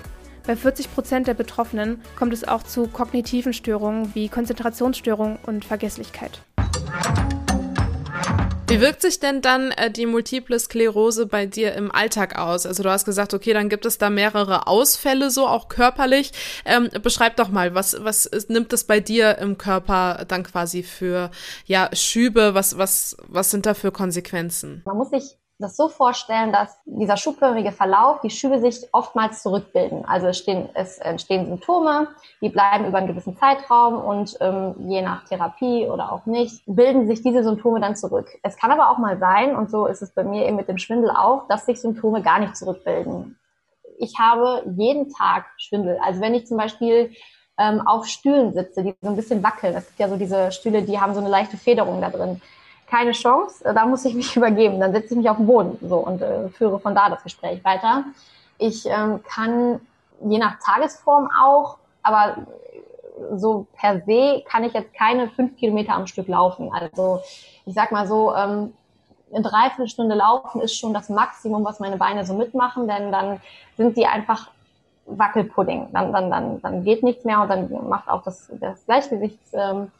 Bei 0.48 0.56
40 0.56 0.92
Prozent 0.92 1.28
der 1.28 1.34
Betroffenen 1.34 2.02
kommt 2.16 2.32
es 2.32 2.42
auch 2.42 2.64
zu 2.64 2.88
kognitiven 2.88 3.52
Störungen 3.52 4.12
wie 4.16 4.28
Konzentrationsstörungen 4.28 5.38
und 5.46 5.64
Vergesslichkeit. 5.64 6.42
Wie 8.74 8.80
wirkt 8.80 9.02
sich 9.02 9.20
denn 9.20 9.40
dann 9.40 9.70
äh, 9.70 9.88
die 9.88 10.04
multiple 10.04 10.58
Sklerose 10.58 11.26
bei 11.26 11.46
dir 11.46 11.74
im 11.74 11.92
Alltag 11.92 12.36
aus? 12.36 12.66
Also 12.66 12.82
du 12.82 12.90
hast 12.90 13.04
gesagt, 13.04 13.32
okay, 13.32 13.52
dann 13.52 13.68
gibt 13.68 13.86
es 13.86 13.98
da 13.98 14.10
mehrere 14.10 14.66
Ausfälle, 14.66 15.30
so 15.30 15.46
auch 15.46 15.68
körperlich. 15.68 16.32
Ähm, 16.64 16.90
beschreib 17.00 17.36
doch 17.36 17.50
mal, 17.50 17.76
was, 17.76 17.96
was 18.00 18.28
nimmt 18.48 18.72
es 18.72 18.82
bei 18.82 18.98
dir 18.98 19.38
im 19.38 19.58
Körper 19.58 20.24
dann 20.26 20.42
quasi 20.42 20.82
für 20.82 21.30
ja, 21.66 21.88
Schübe? 21.92 22.54
Was, 22.54 22.76
was, 22.76 23.16
was 23.28 23.52
sind 23.52 23.64
da 23.64 23.74
für 23.74 23.92
Konsequenzen? 23.92 24.82
Man 24.84 24.96
muss 24.96 25.10
sich 25.10 25.36
das 25.58 25.76
so 25.76 25.88
vorstellen, 25.88 26.52
dass 26.52 26.76
dieser 26.84 27.16
schubförmige 27.16 27.72
Verlauf, 27.72 28.20
die 28.20 28.30
Schübe 28.30 28.58
sich 28.58 28.88
oftmals 28.92 29.42
zurückbilden. 29.42 30.04
Also 30.04 30.26
es, 30.26 30.38
stehen, 30.38 30.68
es 30.74 30.98
entstehen 30.98 31.46
Symptome, 31.46 32.08
die 32.40 32.48
bleiben 32.48 32.86
über 32.86 32.98
einen 32.98 33.06
gewissen 33.06 33.36
Zeitraum 33.36 33.94
und 34.04 34.36
ähm, 34.40 34.74
je 34.88 35.02
nach 35.02 35.24
Therapie 35.24 35.86
oder 35.86 36.12
auch 36.12 36.26
nicht, 36.26 36.62
bilden 36.66 37.06
sich 37.06 37.22
diese 37.22 37.44
Symptome 37.44 37.80
dann 37.80 37.96
zurück. 37.96 38.28
Es 38.42 38.56
kann 38.56 38.72
aber 38.72 38.90
auch 38.90 38.98
mal 38.98 39.18
sein, 39.18 39.54
und 39.54 39.70
so 39.70 39.86
ist 39.86 40.02
es 40.02 40.12
bei 40.12 40.24
mir 40.24 40.46
eben 40.46 40.56
mit 40.56 40.68
dem 40.68 40.78
Schwindel 40.78 41.10
auch, 41.10 41.46
dass 41.48 41.66
sich 41.66 41.80
Symptome 41.80 42.22
gar 42.22 42.40
nicht 42.40 42.56
zurückbilden. 42.56 43.38
ich 43.98 44.18
habe 44.18 44.64
jeden 44.76 45.08
Tag 45.10 45.46
Schwindel. 45.56 45.98
Also 46.02 46.20
wenn 46.20 46.34
ich 46.34 46.46
zum 46.46 46.56
Beispiel 46.56 47.12
ähm, 47.58 47.86
auf 47.86 48.06
Stühlen 48.06 48.52
sitze, 48.52 48.82
die 48.82 48.94
so 49.00 49.08
ein 49.08 49.16
bisschen 49.16 49.42
wackeln. 49.42 49.74
Es 49.74 49.86
gibt 49.86 50.00
ja 50.00 50.08
so 50.08 50.16
diese 50.16 50.50
Stühle, 50.52 50.82
die 50.82 51.00
haben 51.00 51.14
so 51.14 51.20
eine 51.20 51.28
leichte 51.28 51.56
Federung 51.56 52.00
da 52.00 52.10
drin. 52.10 52.40
Keine 52.94 53.12
Chance, 53.12 53.64
da 53.74 53.86
muss 53.86 54.04
ich 54.04 54.14
mich 54.14 54.36
übergeben. 54.36 54.78
Dann 54.78 54.92
setze 54.92 55.14
ich 55.14 55.18
mich 55.18 55.28
auf 55.28 55.38
den 55.38 55.46
Boden 55.46 55.78
so 55.82 55.96
und 55.96 56.22
äh, 56.22 56.48
führe 56.50 56.78
von 56.78 56.94
da 56.94 57.08
das 57.08 57.22
Gespräch 57.22 57.64
weiter. 57.64 58.04
Ich 58.58 58.86
ähm, 58.86 59.20
kann 59.24 59.80
je 60.24 60.38
nach 60.38 60.58
Tagesform 60.64 61.28
auch, 61.42 61.78
aber 62.02 62.36
so 63.34 63.66
per 63.76 64.00
se 64.02 64.42
kann 64.46 64.64
ich 64.64 64.72
jetzt 64.72 64.94
keine 64.94 65.28
fünf 65.28 65.56
Kilometer 65.56 65.94
am 65.94 66.06
Stück 66.06 66.28
laufen. 66.28 66.70
Also 66.72 67.20
ich 67.66 67.74
sag 67.74 67.90
mal 67.90 68.06
so, 68.06 68.34
ähm, 68.34 68.72
eine 69.32 69.42
Dreiviertelstunde 69.42 70.14
laufen 70.14 70.60
ist 70.60 70.76
schon 70.76 70.94
das 70.94 71.08
Maximum, 71.08 71.64
was 71.64 71.80
meine 71.80 71.96
Beine 71.96 72.24
so 72.24 72.34
mitmachen, 72.34 72.86
denn 72.86 73.10
dann 73.10 73.40
sind 73.76 73.96
die 73.96 74.06
einfach 74.06 74.50
Wackelpudding. 75.06 75.88
Dann, 75.92 76.12
dann, 76.12 76.30
dann, 76.30 76.62
dann 76.62 76.84
geht 76.84 77.02
nichts 77.02 77.24
mehr 77.24 77.40
und 77.42 77.48
dann 77.48 77.88
macht 77.88 78.08
auch 78.08 78.22
das, 78.22 78.50
das 78.60 78.84
Gleichgewichts, 78.86 79.50
ähm, 79.52 79.90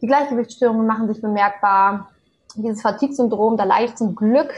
die 0.00 0.06
Gleichgewichtsstörungen 0.06 0.86
machen 0.86 1.08
sich 1.08 1.20
bemerkbar. 1.20 2.10
Dieses 2.56 2.82
Fatigue-Syndrom, 2.82 3.56
da 3.56 3.64
leide 3.64 3.86
ich 3.86 3.94
zum 3.96 4.14
Glück, 4.14 4.52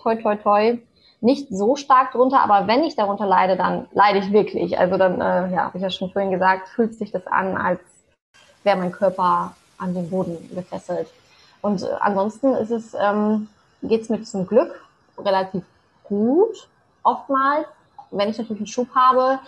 toi, 0.00 0.16
toi, 0.16 0.36
toi, 0.36 0.78
nicht 1.20 1.48
so 1.50 1.76
stark 1.76 2.12
drunter, 2.12 2.40
aber 2.40 2.66
wenn 2.66 2.84
ich 2.84 2.96
darunter 2.96 3.26
leide, 3.26 3.56
dann 3.56 3.86
leide 3.92 4.18
ich 4.18 4.32
wirklich. 4.32 4.78
Also 4.78 4.96
dann, 4.96 5.20
äh, 5.20 5.52
ja, 5.52 5.64
habe 5.64 5.78
ich 5.78 5.82
ja 5.82 5.90
schon 5.90 6.10
vorhin 6.10 6.30
gesagt, 6.30 6.68
fühlt 6.68 6.94
sich 6.94 7.12
das 7.12 7.26
an, 7.26 7.56
als 7.56 7.80
wäre 8.64 8.76
mein 8.76 8.92
Körper 8.92 9.54
an 9.78 9.94
den 9.94 10.10
Boden 10.10 10.36
gefesselt. 10.54 11.08
Und 11.62 11.82
äh, 11.82 11.86
ansonsten 12.00 12.54
ist 12.54 12.70
es, 12.70 12.94
ähm, 12.94 13.48
geht 13.82 14.02
es 14.02 14.08
mir 14.08 14.22
zum 14.22 14.46
Glück 14.46 14.84
relativ 15.18 15.64
gut, 16.04 16.68
oftmals 17.02 17.66
wenn 18.10 18.28
ich 18.30 18.38
natürlich 18.38 18.60
einen 18.60 18.66
Schub 18.66 18.88
habe, 18.94 19.38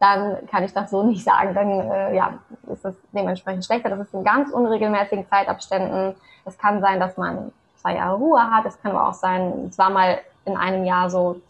dann 0.00 0.46
kann 0.46 0.64
ich 0.64 0.72
das 0.72 0.90
so 0.90 1.02
nicht 1.02 1.24
sagen. 1.24 1.54
Dann 1.54 1.68
äh, 1.68 2.14
ja, 2.14 2.34
ist 2.70 2.84
es 2.84 2.96
dementsprechend 3.12 3.64
schlechter. 3.64 3.90
Das 3.90 4.00
ist 4.00 4.14
in 4.14 4.24
ganz 4.24 4.50
unregelmäßigen 4.50 5.26
Zeitabständen. 5.28 6.14
Es 6.44 6.56
kann 6.58 6.80
sein, 6.80 7.00
dass 7.00 7.16
man 7.16 7.52
zwei 7.76 7.96
Jahre 7.96 8.16
Ruhe 8.16 8.40
hat. 8.40 8.64
Es 8.66 8.80
kann 8.80 8.92
aber 8.92 9.08
auch 9.08 9.14
sein, 9.14 9.66
es 9.68 9.78
war 9.78 9.90
mal 9.90 10.18
in 10.44 10.56
einem 10.56 10.84
Jahr 10.84 11.10
so, 11.10 11.40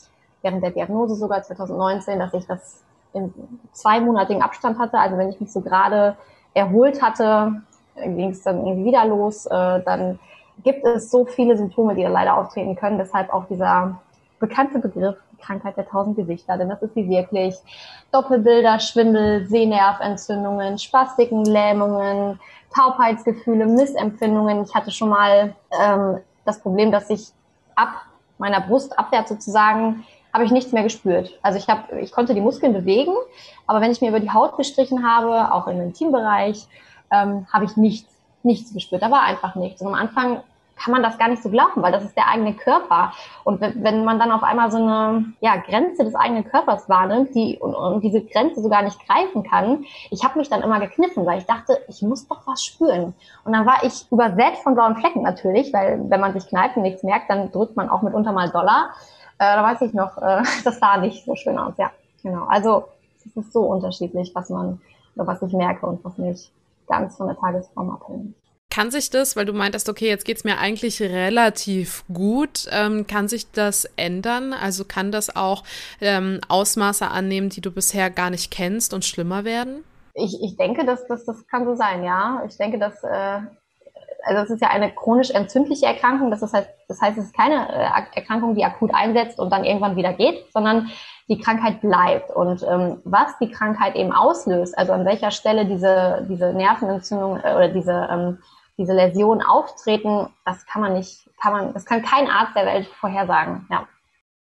während 0.43 0.63
der 0.63 0.71
Diagnose 0.71 1.15
sogar 1.15 1.43
2019, 1.43 2.19
dass 2.19 2.35
ich 2.35 2.47
das 2.47 2.83
in 3.13 3.33
zweimonatigen 3.73 4.43
Abstand 4.43 4.79
hatte. 4.79 4.99
Also 4.99 5.17
wenn 5.19 5.29
ich 5.29 5.41
mich 5.41 5.53
so 5.53 5.61
gerade 5.61 6.17
erholt 6.55 7.03
hatte, 7.03 7.63
ging 7.97 8.31
es 8.31 8.43
dann 8.43 8.65
irgendwie 8.67 8.87
wieder 8.87 9.05
los. 9.05 9.47
Äh, 9.47 9.83
dann 9.83 10.19
gibt 10.63 10.85
es 10.85 11.11
so 11.11 11.25
viele 11.25 11.57
Symptome, 11.57 11.95
die 11.95 12.03
da 12.03 12.09
leider 12.09 12.37
auftreten 12.37 12.77
können. 12.77 12.99
Deshalb 12.99 13.33
auch 13.33 13.47
dieser 13.47 13.99
bekannte 14.39 14.79
Begriff 14.79 15.17
Krankheit 15.41 15.77
der 15.77 15.89
tausend 15.89 16.17
Gesichter, 16.17 16.57
denn 16.57 16.69
das 16.69 16.83
ist 16.83 16.95
sie 16.95 17.09
wirklich. 17.09 17.55
Doppelbilder, 18.13 18.81
Schwindel, 18.81 19.47
Sehnerventzündungen, 19.47 20.79
Spastiken, 20.79 21.45
Lähmungen, 21.45 22.39
Taubheitsgefühle, 22.75 23.67
Missempfindungen. 23.67 24.65
Ich 24.65 24.75
hatte 24.75 24.91
schon 24.91 25.11
mal 25.11 25.55
ähm, 25.81 26.19
das 26.45 26.61
Problem, 26.61 26.93
dass 26.93 27.11
ich 27.11 27.29
ab 27.77 28.03
meiner 28.39 28.61
Brust 28.61 28.99
abwärts 28.99 29.31
sozusagen 29.31 30.05
habe 30.33 30.45
ich 30.45 30.51
nichts 30.51 30.73
mehr 30.73 30.83
gespürt. 30.83 31.39
Also 31.43 31.59
ich 31.59 31.69
habe, 31.69 32.01
ich 32.01 32.13
konnte 32.13 32.35
die 32.35 32.41
Muskeln 32.41 32.73
bewegen, 32.73 33.15
aber 33.67 33.81
wenn 33.81 33.91
ich 33.91 34.01
mir 34.01 34.09
über 34.09 34.21
die 34.21 34.31
Haut 34.31 34.57
gestrichen 34.57 35.07
habe, 35.07 35.53
auch 35.53 35.67
im 35.67 35.81
Intimbereich, 35.81 36.67
ähm, 37.11 37.47
habe 37.53 37.65
ich 37.65 37.77
nichts, 37.77 38.13
nichts 38.43 38.73
gespürt. 38.73 39.03
Da 39.03 39.11
war 39.11 39.23
einfach 39.23 39.55
nichts. 39.55 39.81
Und 39.81 39.89
am 39.89 39.95
Anfang 39.95 40.43
kann 40.79 40.93
man 40.93 41.03
das 41.03 41.19
gar 41.19 41.29
nicht 41.29 41.43
so 41.43 41.51
glauben, 41.51 41.83
weil 41.83 41.93
das 41.93 42.05
ist 42.05 42.17
der 42.17 42.29
eigene 42.29 42.55
Körper. 42.55 43.13
Und 43.45 43.61
wenn 43.61 44.05
man 44.05 44.19
dann 44.19 44.33
auf 44.33 44.43
einmal 44.43 44.71
so 44.71 44.79
eine 44.79 45.33
ja, 45.41 45.57
Grenze 45.57 46.05
des 46.05 46.15
eigenen 46.15 46.45
Körpers 46.45 46.89
wahrnimmt, 46.89 47.35
die 47.35 47.59
und, 47.59 47.75
und 47.75 48.03
diese 48.03 48.23
Grenze 48.23 48.63
sogar 48.63 48.83
nicht 48.83 48.99
greifen 49.07 49.43
kann, 49.43 49.85
ich 50.11 50.25
habe 50.25 50.39
mich 50.39 50.49
dann 50.49 50.63
immer 50.63 50.81
gekniffen, 50.81 51.27
weil 51.27 51.39
ich 51.39 51.47
dachte, 51.47 51.79
ich 51.89 52.03
muss 52.03 52.27
doch 52.29 52.47
was 52.47 52.65
spüren. 52.65 53.15
Und 53.45 53.53
dann 53.53 53.67
war 53.67 53.83
ich 53.83 54.11
übersät 54.11 54.57
von 54.63 54.75
blauen 54.75 54.97
Flecken 54.97 55.23
natürlich, 55.23 55.73
weil 55.73 56.01
wenn 56.09 56.21
man 56.21 56.33
sich 56.33 56.49
kneift 56.49 56.77
und 56.77 56.83
nichts 56.83 57.03
merkt, 57.03 57.31
dann 57.31 57.51
drückt 57.51 57.77
man 57.77 57.91
auch 57.91 58.03
mitunter 58.03 58.33
mal 58.33 58.49
Dollar. 58.51 58.91
Äh, 59.39 59.55
da 59.55 59.63
weiß 59.63 59.83
ich 59.83 59.95
noch, 59.95 60.17
äh, 60.19 60.43
das 60.65 60.79
sah 60.79 60.97
nicht 60.99 61.25
so 61.25 61.35
schön 61.35 61.59
aus, 61.59 61.75
ja. 61.77 61.91
Genau. 62.23 62.47
Also 62.47 62.85
es 63.27 63.37
ist 63.37 63.53
so 63.53 63.61
unterschiedlich, 63.63 64.33
was 64.35 64.51
man 64.51 64.81
oder 65.15 65.27
was 65.27 65.43
ich 65.43 65.53
merke 65.53 65.87
und 65.87 66.05
was 66.05 66.17
nicht 66.19 66.51
ganz 66.87 67.17
von 67.17 67.27
der 67.27 67.37
Tagesform 67.37 67.91
abhängt. 67.91 68.35
Kann 68.79 68.93
sich 68.93 69.11
das, 69.11 69.35
weil 69.35 69.45
du 69.45 69.53
meintest, 69.53 69.89
okay, 69.89 70.07
jetzt 70.07 70.25
geht's 70.25 70.45
mir 70.45 70.59
eigentlich 70.59 71.03
relativ 71.03 72.05
gut, 72.15 72.69
ähm, 72.71 73.09
kann 73.09 73.27
sich 73.27 73.51
das 73.51 73.87
ändern? 73.97 74.53
Also 74.53 74.85
kann 74.85 75.11
das 75.11 75.35
auch 75.35 75.65
ähm, 76.01 76.41
Ausmaße 76.49 77.09
annehmen, 77.09 77.49
die 77.49 77.61
du 77.61 77.73
bisher 77.73 78.09
gar 78.09 78.31
nicht 78.31 78.53
kennst 78.53 78.95
und 78.95 79.05
schlimmer 79.05 79.45
werden? 79.45 79.83
Ich, 80.15 80.41
ich 80.41 80.57
denke, 80.57 80.87
dass 80.87 81.05
das, 81.09 81.25
das 81.25 81.45
kann 81.49 81.65
so 81.65 81.75
sein, 81.75 82.05
ja. 82.05 82.45
Ich 82.47 82.57
denke, 82.57 82.79
dass 82.79 83.03
äh, 83.03 83.41
also 84.25 84.43
es 84.43 84.51
ist 84.51 84.63
ja 84.63 84.69
eine 84.69 84.93
chronisch 84.93 85.31
entzündliche 85.31 85.87
Erkrankung. 85.87 86.31
Das, 86.31 86.43
ist 86.43 86.53
halt, 86.53 86.69
das 86.87 87.01
heißt, 87.01 87.19
es 87.19 87.25
ist 87.25 87.37
keine 87.37 87.69
äh, 87.69 88.17
Erkrankung, 88.17 88.55
die 88.55 88.65
akut 88.65 88.95
einsetzt 88.95 89.41
und 89.41 89.51
dann 89.51 89.65
irgendwann 89.65 89.97
wieder 89.97 90.13
geht, 90.13 90.53
sondern 90.53 90.89
die 91.29 91.41
Krankheit 91.41 91.81
bleibt. 91.81 92.31
Und 92.31 92.63
ähm, 92.63 93.01
was 93.03 93.37
die 93.41 93.51
Krankheit 93.51 93.97
eben 93.97 94.13
auslöst, 94.13 94.79
also 94.79 94.93
an 94.93 95.05
welcher 95.05 95.33
Stelle 95.33 95.67
diese, 95.67 96.27
diese 96.29 96.53
Nervenentzündung 96.53 97.39
äh, 97.39 97.55
oder 97.57 97.69
diese 97.71 98.09
ähm, 98.09 98.39
diese 98.79 98.93
Läsionen 98.93 99.45
auftreten, 99.45 100.29
das 100.45 100.65
kann 100.67 100.81
man 100.81 100.95
nicht, 100.95 101.29
kann 101.41 101.53
man, 101.53 101.75
das 101.75 101.85
kann 101.85 102.03
kein 102.03 102.29
Arzt 102.29 102.55
der 102.57 102.67
Welt 102.67 102.87
vorhersagen, 102.87 103.67
ja. 103.71 103.87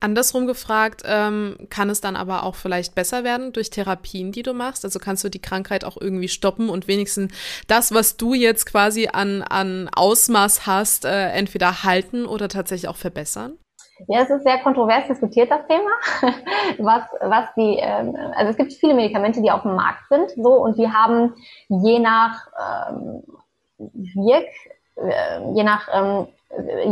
Andersrum 0.01 0.49
gefragt, 0.49 1.03
ähm, 1.07 1.57
kann 1.71 1.89
es 1.89 2.01
dann 2.01 2.17
aber 2.17 2.43
auch 2.43 2.57
vielleicht 2.57 2.97
besser 2.97 3.23
werden 3.23 3.53
durch 3.53 3.71
Therapien, 3.71 4.33
die 4.33 4.43
du 4.43 4.53
machst? 4.53 4.85
Also 4.85 4.99
kannst 4.99 5.23
du 5.23 5.29
die 5.29 5.41
Krankheit 5.41 5.85
auch 5.85 5.97
irgendwie 6.01 6.27
stoppen 6.27 6.71
und 6.71 6.89
wenigstens 6.89 7.33
das, 7.69 7.95
was 7.95 8.17
du 8.17 8.35
jetzt 8.35 8.67
quasi 8.67 9.09
an, 9.13 9.43
an 9.43 9.89
Ausmaß 9.95 10.67
hast, 10.67 11.05
äh, 11.05 11.29
entweder 11.29 11.85
halten 11.85 12.27
oder 12.27 12.49
tatsächlich 12.49 12.89
auch 12.89 12.97
verbessern? 12.97 13.59
Ja, 14.09 14.23
es 14.23 14.31
ist 14.31 14.43
sehr 14.43 14.59
kontrovers 14.59 15.07
diskutiert, 15.07 15.51
das 15.53 15.67
Thema. 15.69 15.91
was, 16.79 17.05
was 17.21 17.45
die, 17.57 17.79
ähm, 17.81 18.17
also 18.35 18.51
es 18.51 18.57
gibt 18.57 18.73
viele 18.73 18.95
Medikamente, 18.95 19.41
die 19.41 19.53
auf 19.53 19.63
dem 19.63 19.77
Markt 19.77 20.09
sind, 20.09 20.31
so, 20.31 20.55
und 20.55 20.77
die 20.79 20.89
haben 20.89 21.35
je 21.69 22.01
nach 22.01 22.49
ähm, 22.91 23.23
Wirk, 23.93 24.49
äh, 24.97 25.55
je 25.55 25.63
nach, 25.63 25.89
ähm, 25.93 26.27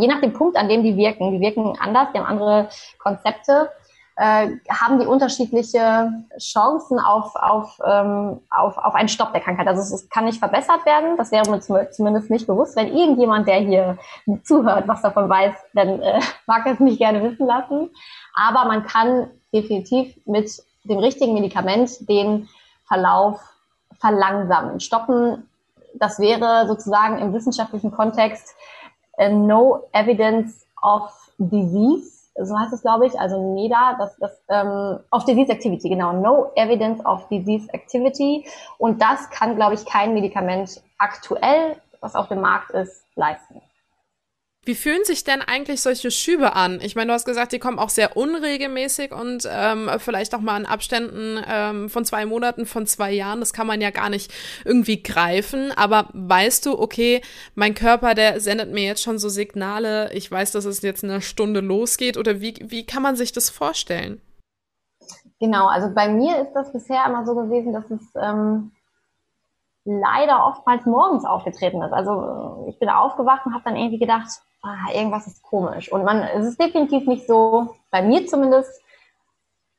je 0.01 0.09
nach 0.09 0.21
dem 0.21 0.33
Punkt, 0.33 0.57
an 0.57 0.69
dem 0.69 0.83
die 0.83 0.97
wirken, 0.97 1.33
die 1.33 1.41
wirken 1.41 1.77
anders, 1.79 2.09
die 2.13 2.19
haben 2.19 2.27
andere 2.27 2.69
Konzepte, 2.99 3.71
äh, 4.21 4.51
haben 4.69 4.99
die 4.99 5.07
unterschiedliche 5.07 6.13
Chancen 6.39 6.99
auf, 6.99 7.35
auf, 7.37 7.79
ähm, 7.87 8.41
auf, 8.51 8.77
auf 8.77 8.95
einen 8.95 9.09
Stopp 9.09 9.33
der 9.33 9.41
Krankheit. 9.41 9.67
Also 9.67 9.95
es, 9.95 10.11
kann 10.11 10.27
nicht 10.27 10.39
verbessert 10.39 10.85
werden, 10.85 11.17
das 11.17 11.33
wäre 11.33 11.51
mir 11.51 11.91
zumindest 11.91 12.31
nicht 12.31 12.47
bewusst. 12.47 12.77
Wenn 12.77 12.95
irgendjemand, 12.95 13.49
der 13.49 13.61
hier 13.61 13.99
zuhört, 14.45 14.87
was 14.87 15.01
davon 15.01 15.29
weiß, 15.29 15.55
dann 15.73 16.03
äh, 16.03 16.21
mag 16.47 16.67
es 16.67 16.79
mich 16.81 16.99
gerne 16.99 17.23
wissen 17.23 17.47
lassen. 17.47 17.89
Aber 18.35 18.67
man 18.67 18.85
kann 18.85 19.31
definitiv 19.55 20.15
mit 20.27 20.51
dem 20.85 20.99
richtigen 20.99 21.33
Medikament 21.33 22.09
den 22.09 22.49
Verlauf 22.87 23.41
verlangsamen. 24.01 24.81
Stoppen 24.81 25.49
das 25.95 26.19
wäre 26.19 26.67
sozusagen 26.67 27.19
im 27.19 27.33
wissenschaftlichen 27.33 27.91
Kontext 27.91 28.55
uh, 29.19 29.29
No 29.29 29.89
Evidence 29.93 30.67
of 30.83 31.13
Disease, 31.39 32.21
so 32.43 32.59
heißt 32.59 32.73
es, 32.73 32.83
glaube 32.83 33.07
ich, 33.07 33.19
also 33.19 33.55
NEDA, 33.55 33.97
das, 33.99 34.17
das 34.19 34.43
ähm, 34.49 35.01
of 35.11 35.25
Disease 35.25 35.53
Activity, 35.53 35.89
genau, 35.89 36.13
No 36.13 36.53
Evidence 36.55 37.05
of 37.05 37.29
Disease 37.29 37.69
Activity. 37.73 38.47
Und 38.79 39.03
das 39.03 39.31
kann, 39.31 39.57
glaube 39.57 39.75
ich, 39.75 39.85
kein 39.85 40.15
Medikament 40.15 40.83
aktuell, 40.99 41.77
was 42.01 42.15
auf 42.15 42.29
dem 42.29 42.41
Markt 42.41 42.71
ist, 42.71 43.05
leisten. 43.15 43.61
Wie 44.67 44.75
fühlen 44.75 45.05
sich 45.05 45.25
denn 45.25 45.41
eigentlich 45.41 45.81
solche 45.81 46.11
Schübe 46.11 46.55
an? 46.55 46.81
Ich 46.83 46.95
meine, 46.95 47.07
du 47.07 47.15
hast 47.15 47.25
gesagt, 47.25 47.53
die 47.53 47.59
kommen 47.59 47.79
auch 47.79 47.89
sehr 47.89 48.15
unregelmäßig 48.15 49.11
und 49.11 49.49
ähm, 49.51 49.91
vielleicht 49.97 50.35
auch 50.35 50.41
mal 50.41 50.61
in 50.61 50.67
Abständen 50.67 51.43
ähm, 51.49 51.89
von 51.89 52.05
zwei 52.05 52.27
Monaten, 52.27 52.67
von 52.67 52.87
zwei 52.87 53.11
Jahren. 53.11 53.41
Das 53.41 53.55
kann 53.55 53.67
man 53.67 53.81
ja 53.81 53.89
gar 53.89 54.11
nicht 54.11 54.31
irgendwie 54.67 55.03
greifen. 55.03 55.73
Aber 55.73 56.11
weißt 56.13 56.67
du, 56.67 56.79
okay, 56.79 57.23
mein 57.55 57.75
Körper, 57.75 58.15
der 58.15 58.39
sendet 58.39 58.71
mir 58.71 58.85
jetzt 58.85 59.03
schon 59.03 59.19
so 59.19 59.31
Signale. 59.31 60.13
Ich 60.13 60.31
weiß, 60.31 60.53
dass 60.53 60.67
es 60.67 60.83
jetzt 60.83 61.05
eine 61.05 61.23
Stunde 61.23 61.61
losgeht. 61.61 62.19
Oder 62.19 62.43
wie, 62.43 62.55
wie 62.61 62.85
kann 62.85 63.03
man 63.03 63.17
sich 63.17 63.33
das 63.33 63.49
vorstellen? 63.49 64.21
Genau, 65.41 65.69
also 65.69 65.89
bei 65.95 66.11
mir 66.11 66.39
ist 66.43 66.53
das 66.53 66.71
bisher 66.71 67.07
immer 67.07 67.25
so 67.25 67.35
gewesen, 67.35 67.73
dass 67.73 67.91
es 67.91 68.03
ähm, 68.15 68.73
leider 69.87 70.45
oftmals 70.45 70.85
morgens 70.85 71.25
aufgetreten 71.25 71.81
ist. 71.81 71.95
Also 71.95 72.67
ich 72.69 72.79
bin 72.79 72.91
aufgewacht 72.91 73.47
und 73.47 73.55
habe 73.55 73.65
dann 73.65 73.77
irgendwie 73.77 73.99
gedacht, 73.99 74.29
ah, 74.63 74.93
irgendwas 74.95 75.27
ist 75.27 75.43
komisch. 75.43 75.91
Und 75.91 76.05
man, 76.05 76.23
es 76.23 76.47
ist 76.47 76.61
definitiv 76.61 77.07
nicht 77.07 77.27
so, 77.27 77.75
bei 77.91 78.03
mir 78.03 78.27
zumindest, 78.27 78.83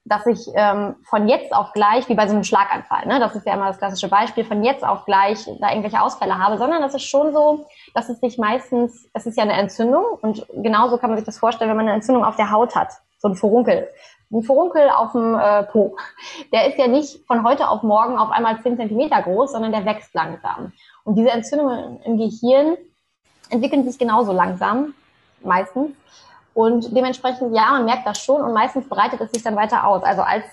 dass 0.03 0.25
ich 0.25 0.49
ähm, 0.55 0.95
von 1.03 1.27
jetzt 1.27 1.53
auf 1.53 1.73
gleich, 1.73 2.09
wie 2.09 2.15
bei 2.15 2.27
so 2.27 2.33
einem 2.33 2.43
Schlaganfall, 2.43 3.05
ne, 3.05 3.19
das 3.19 3.35
ist 3.35 3.45
ja 3.45 3.53
immer 3.53 3.67
das 3.67 3.77
klassische 3.77 4.09
Beispiel, 4.09 4.43
von 4.43 4.63
jetzt 4.63 4.83
auf 4.83 5.05
gleich 5.05 5.45
da 5.59 5.69
irgendwelche 5.69 6.01
Ausfälle 6.01 6.39
habe, 6.39 6.57
sondern 6.57 6.81
es 6.83 6.95
ist 6.95 7.03
schon 7.03 7.33
so, 7.33 7.67
dass 7.93 8.09
es 8.09 8.19
sich 8.19 8.39
meistens, 8.39 9.07
es 9.13 9.27
ist 9.27 9.37
ja 9.37 9.43
eine 9.43 9.53
Entzündung 9.53 10.03
und 10.21 10.45
genauso 10.53 10.97
kann 10.97 11.11
man 11.11 11.17
sich 11.17 11.25
das 11.25 11.37
vorstellen, 11.37 11.69
wenn 11.69 11.77
man 11.77 11.85
eine 11.87 11.95
Entzündung 11.95 12.25
auf 12.25 12.35
der 12.35 12.51
Haut 12.51 12.75
hat, 12.75 12.89
so 13.19 13.27
ein 13.27 13.35
Furunkel. 13.35 13.87
ein 14.31 14.41
Furunkel 14.41 14.89
auf 14.89 15.11
dem 15.11 15.35
äh, 15.35 15.63
Po. 15.63 15.95
Der 16.51 16.67
ist 16.67 16.79
ja 16.79 16.87
nicht 16.87 17.25
von 17.27 17.43
heute 17.43 17.69
auf 17.69 17.83
morgen 17.83 18.17
auf 18.17 18.31
einmal 18.31 18.59
10 18.59 18.77
Zentimeter 18.77 19.21
groß, 19.21 19.51
sondern 19.51 19.71
der 19.71 19.85
wächst 19.85 20.15
langsam. 20.15 20.73
Und 21.03 21.15
diese 21.15 21.29
Entzündungen 21.29 22.01
im 22.01 22.17
Gehirn 22.17 22.75
entwickeln 23.51 23.83
sich 23.87 23.99
genauso 23.99 24.31
langsam, 24.31 24.93
meistens. 25.43 25.91
Und 26.53 26.95
dementsprechend, 26.95 27.55
ja, 27.55 27.71
man 27.71 27.85
merkt 27.85 28.05
das 28.05 28.23
schon 28.23 28.41
und 28.41 28.53
meistens 28.53 28.87
breitet 28.87 29.21
es 29.21 29.31
sich 29.31 29.43
dann 29.43 29.55
weiter 29.55 29.87
aus. 29.87 30.03
Also 30.03 30.21
als 30.21 30.43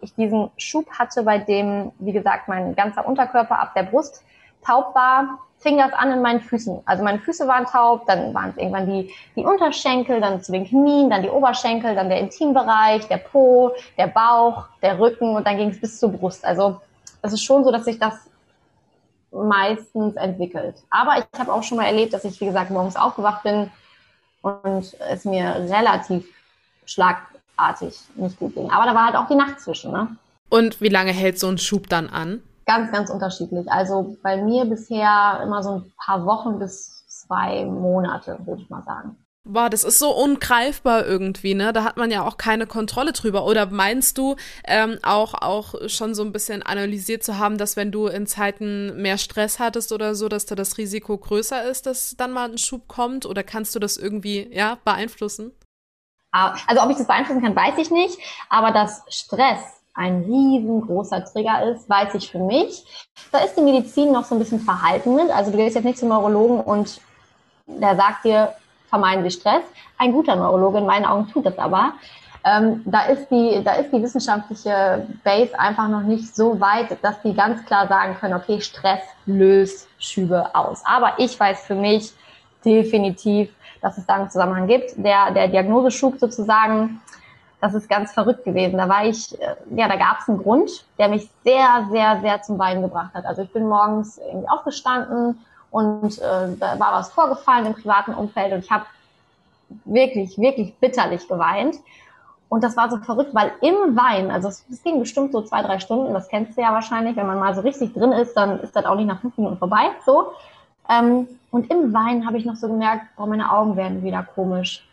ich 0.00 0.14
diesen 0.14 0.50
Schub 0.56 0.90
hatte, 0.90 1.22
bei 1.22 1.38
dem, 1.38 1.92
wie 1.98 2.12
gesagt, 2.12 2.48
mein 2.48 2.74
ganzer 2.74 3.06
Unterkörper 3.06 3.58
ab 3.58 3.72
der 3.74 3.84
Brust 3.84 4.24
taub 4.64 4.94
war, 4.94 5.38
fing 5.58 5.78
das 5.78 5.92
an 5.92 6.12
in 6.12 6.22
meinen 6.22 6.40
Füßen. 6.40 6.80
Also 6.84 7.02
meine 7.02 7.18
Füße 7.18 7.46
waren 7.48 7.64
taub, 7.64 8.06
dann 8.06 8.34
waren 8.34 8.50
es 8.50 8.56
irgendwann 8.56 8.86
die, 8.86 9.10
die 9.34 9.44
Unterschenkel, 9.44 10.20
dann 10.20 10.42
zu 10.42 10.52
den 10.52 10.66
Knien, 10.66 11.08
dann 11.10 11.22
die 11.22 11.30
Oberschenkel, 11.30 11.94
dann 11.94 12.08
der 12.08 12.20
Intimbereich, 12.20 13.08
der 13.08 13.18
Po, 13.18 13.72
der 13.96 14.08
Bauch, 14.08 14.66
der 14.82 14.98
Rücken 14.98 15.34
und 15.34 15.46
dann 15.46 15.56
ging 15.56 15.70
es 15.70 15.80
bis 15.80 15.98
zur 15.98 16.10
Brust. 16.10 16.44
Also 16.44 16.80
es 17.22 17.32
ist 17.32 17.42
schon 17.42 17.64
so, 17.64 17.70
dass 17.72 17.84
sich 17.84 17.98
das 17.98 18.14
meistens 19.44 20.16
entwickelt. 20.16 20.76
Aber 20.90 21.18
ich 21.18 21.38
habe 21.38 21.52
auch 21.52 21.62
schon 21.62 21.78
mal 21.78 21.86
erlebt, 21.86 22.12
dass 22.12 22.24
ich, 22.24 22.40
wie 22.40 22.46
gesagt, 22.46 22.70
morgens 22.70 22.96
aufgewacht 22.96 23.42
bin 23.42 23.70
und 24.42 24.94
es 25.10 25.24
mir 25.24 25.54
relativ 25.68 26.26
schlagartig 26.84 27.98
nicht 28.14 28.38
gut 28.38 28.54
ging. 28.54 28.70
Aber 28.70 28.86
da 28.86 28.94
war 28.94 29.06
halt 29.06 29.16
auch 29.16 29.28
die 29.28 29.34
Nacht 29.34 29.60
zwischen. 29.60 29.92
Ne? 29.92 30.16
Und 30.48 30.80
wie 30.80 30.88
lange 30.88 31.12
hält 31.12 31.38
so 31.38 31.48
ein 31.48 31.58
Schub 31.58 31.88
dann 31.88 32.08
an? 32.08 32.42
Ganz, 32.66 32.90
ganz 32.90 33.10
unterschiedlich. 33.10 33.70
Also 33.70 34.16
bei 34.22 34.42
mir 34.42 34.64
bisher 34.64 35.40
immer 35.42 35.62
so 35.62 35.76
ein 35.76 35.92
paar 36.04 36.24
Wochen 36.26 36.58
bis 36.58 37.06
zwei 37.06 37.64
Monate, 37.64 38.38
würde 38.44 38.62
ich 38.62 38.70
mal 38.70 38.82
sagen. 38.82 39.16
Boah, 39.48 39.70
das 39.70 39.84
ist 39.84 40.00
so 40.00 40.10
ungreifbar 40.10 41.06
irgendwie, 41.06 41.54
ne? 41.54 41.72
Da 41.72 41.84
hat 41.84 41.96
man 41.96 42.10
ja 42.10 42.26
auch 42.26 42.36
keine 42.36 42.66
Kontrolle 42.66 43.12
drüber. 43.12 43.46
Oder 43.46 43.66
meinst 43.66 44.18
du 44.18 44.34
ähm, 44.66 44.98
auch, 45.04 45.34
auch 45.34 45.74
schon 45.86 46.16
so 46.16 46.24
ein 46.24 46.32
bisschen 46.32 46.64
analysiert 46.64 47.22
zu 47.22 47.38
haben, 47.38 47.56
dass 47.56 47.76
wenn 47.76 47.92
du 47.92 48.08
in 48.08 48.26
Zeiten 48.26 49.00
mehr 49.00 49.18
Stress 49.18 49.60
hattest 49.60 49.92
oder 49.92 50.16
so, 50.16 50.28
dass 50.28 50.46
da 50.46 50.56
das 50.56 50.78
Risiko 50.78 51.16
größer 51.16 51.62
ist, 51.62 51.86
dass 51.86 52.16
dann 52.16 52.32
mal 52.32 52.50
ein 52.50 52.58
Schub 52.58 52.88
kommt? 52.88 53.24
Oder 53.24 53.44
kannst 53.44 53.72
du 53.76 53.78
das 53.78 53.96
irgendwie, 53.96 54.50
ja, 54.52 54.78
beeinflussen? 54.84 55.52
Ah, 56.32 56.56
also 56.66 56.82
ob 56.82 56.90
ich 56.90 56.96
das 56.96 57.06
beeinflussen 57.06 57.40
kann, 57.40 57.54
weiß 57.54 57.78
ich 57.78 57.92
nicht. 57.92 58.18
Aber 58.50 58.72
dass 58.72 59.02
Stress 59.08 59.60
ein 59.94 60.24
riesengroßer 60.24 61.24
Trigger 61.24 61.70
ist, 61.70 61.88
weiß 61.88 62.14
ich 62.14 62.32
für 62.32 62.40
mich. 62.40 62.84
Da 63.30 63.38
ist 63.38 63.54
die 63.54 63.62
Medizin 63.62 64.10
noch 64.10 64.24
so 64.24 64.34
ein 64.34 64.40
bisschen 64.40 64.60
verhalten 64.60 65.14
mit. 65.14 65.30
Also 65.30 65.52
du 65.52 65.56
gehst 65.56 65.76
jetzt 65.76 65.84
nicht 65.84 65.98
zum 65.98 66.08
Neurologen 66.08 66.60
und 66.60 67.00
der 67.68 67.94
sagt 67.94 68.24
dir, 68.24 68.52
vermeiden 68.96 69.24
Sie 69.24 69.38
Stress. 69.38 69.62
Ein 69.98 70.12
guter 70.12 70.36
Neurologe 70.36 70.78
in 70.78 70.86
meinen 70.86 71.04
Augen 71.04 71.28
tut 71.28 71.44
das 71.44 71.58
aber. 71.58 71.92
Ähm, 72.44 72.82
da, 72.86 73.06
ist 73.06 73.28
die, 73.28 73.62
da 73.62 73.72
ist 73.74 73.92
die 73.92 74.02
wissenschaftliche 74.02 75.06
Base 75.22 75.58
einfach 75.58 75.88
noch 75.88 76.02
nicht 76.02 76.34
so 76.34 76.58
weit, 76.60 76.96
dass 77.02 77.20
die 77.22 77.34
ganz 77.34 77.64
klar 77.66 77.88
sagen 77.88 78.16
können, 78.18 78.34
okay, 78.34 78.60
Stress 78.60 79.02
löst 79.26 79.88
Schübe 79.98 80.54
aus. 80.54 80.82
Aber 80.86 81.14
ich 81.18 81.38
weiß 81.38 81.66
für 81.66 81.74
mich 81.74 82.12
definitiv, 82.64 83.50
dass 83.82 83.98
es 83.98 84.06
da 84.06 84.14
einen 84.14 84.30
Zusammenhang 84.30 84.66
gibt. 84.66 84.92
Der, 84.96 85.30
der 85.32 85.48
Diagnoseschub 85.48 86.18
sozusagen, 86.18 87.02
das 87.60 87.74
ist 87.74 87.90
ganz 87.90 88.12
verrückt 88.12 88.44
gewesen. 88.44 88.78
Da 88.78 88.88
war 88.88 89.04
ich, 89.04 89.38
äh, 89.40 89.56
ja, 89.74 89.88
da 89.88 89.96
gab 89.96 90.20
es 90.20 90.28
einen 90.28 90.38
Grund, 90.38 90.86
der 90.98 91.08
mich 91.08 91.28
sehr, 91.44 91.86
sehr, 91.90 92.20
sehr 92.22 92.40
zum 92.42 92.58
Weinen 92.58 92.80
gebracht 92.80 93.12
hat. 93.12 93.26
Also 93.26 93.42
ich 93.42 93.52
bin 93.52 93.68
morgens 93.68 94.18
irgendwie 94.18 94.48
aufgestanden, 94.48 95.38
und 95.76 96.18
äh, 96.22 96.56
da 96.58 96.80
war 96.80 96.94
was 96.94 97.12
vorgefallen 97.12 97.66
im 97.66 97.74
privaten 97.74 98.14
Umfeld 98.14 98.50
und 98.54 98.60
ich 98.60 98.70
habe 98.70 98.86
wirklich, 99.84 100.38
wirklich 100.38 100.74
bitterlich 100.76 101.28
geweint. 101.28 101.76
Und 102.48 102.64
das 102.64 102.78
war 102.78 102.88
so 102.88 102.96
verrückt, 102.96 103.34
weil 103.34 103.52
im 103.60 103.94
Wein, 103.94 104.30
also 104.30 104.48
es, 104.48 104.64
es, 104.70 104.82
ging 104.82 105.00
bestimmt 105.00 105.32
so 105.32 105.42
zwei, 105.42 105.60
drei 105.60 105.78
Stunden, 105.78 106.14
das 106.14 106.28
kennst 106.28 106.56
du 106.56 106.62
ja 106.62 106.72
wahrscheinlich, 106.72 107.14
wenn 107.16 107.26
man 107.26 107.38
mal 107.38 107.54
so 107.54 107.60
richtig 107.60 107.92
drin 107.92 108.12
ist, 108.12 108.34
dann 108.34 108.60
ist 108.60 108.74
das 108.74 108.86
auch 108.86 108.94
nicht 108.94 109.06
nach 109.06 109.20
fünf 109.20 109.36
Minuten 109.36 109.58
vorbei, 109.58 109.90
so. 110.06 110.32
Ähm, 110.88 111.28
und 111.50 111.70
im 111.70 111.92
Wein 111.92 112.26
habe 112.26 112.38
ich 112.38 112.46
noch 112.46 112.56
so 112.56 112.68
gemerkt, 112.68 113.02
oh, 113.18 113.26
meine 113.26 113.52
Augen 113.52 113.76
werden 113.76 114.02
wieder 114.02 114.22
komisch. 114.22 114.88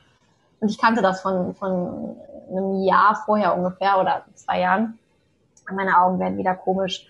Und 0.59 0.67
ich 0.67 0.77
kannte 0.77 1.01
das 1.01 1.21
von, 1.21 1.55
von 1.55 2.17
einem 2.49 2.83
Jahr 2.83 3.23
vorher 3.25 3.55
ungefähr 3.55 4.01
oder 4.01 4.25
zwei 4.33 4.59
Jahren. 4.59 4.99
Meine 5.71 5.97
Augen 5.97 6.19
werden 6.19 6.37
wieder 6.37 6.55
komisch. 6.55 7.07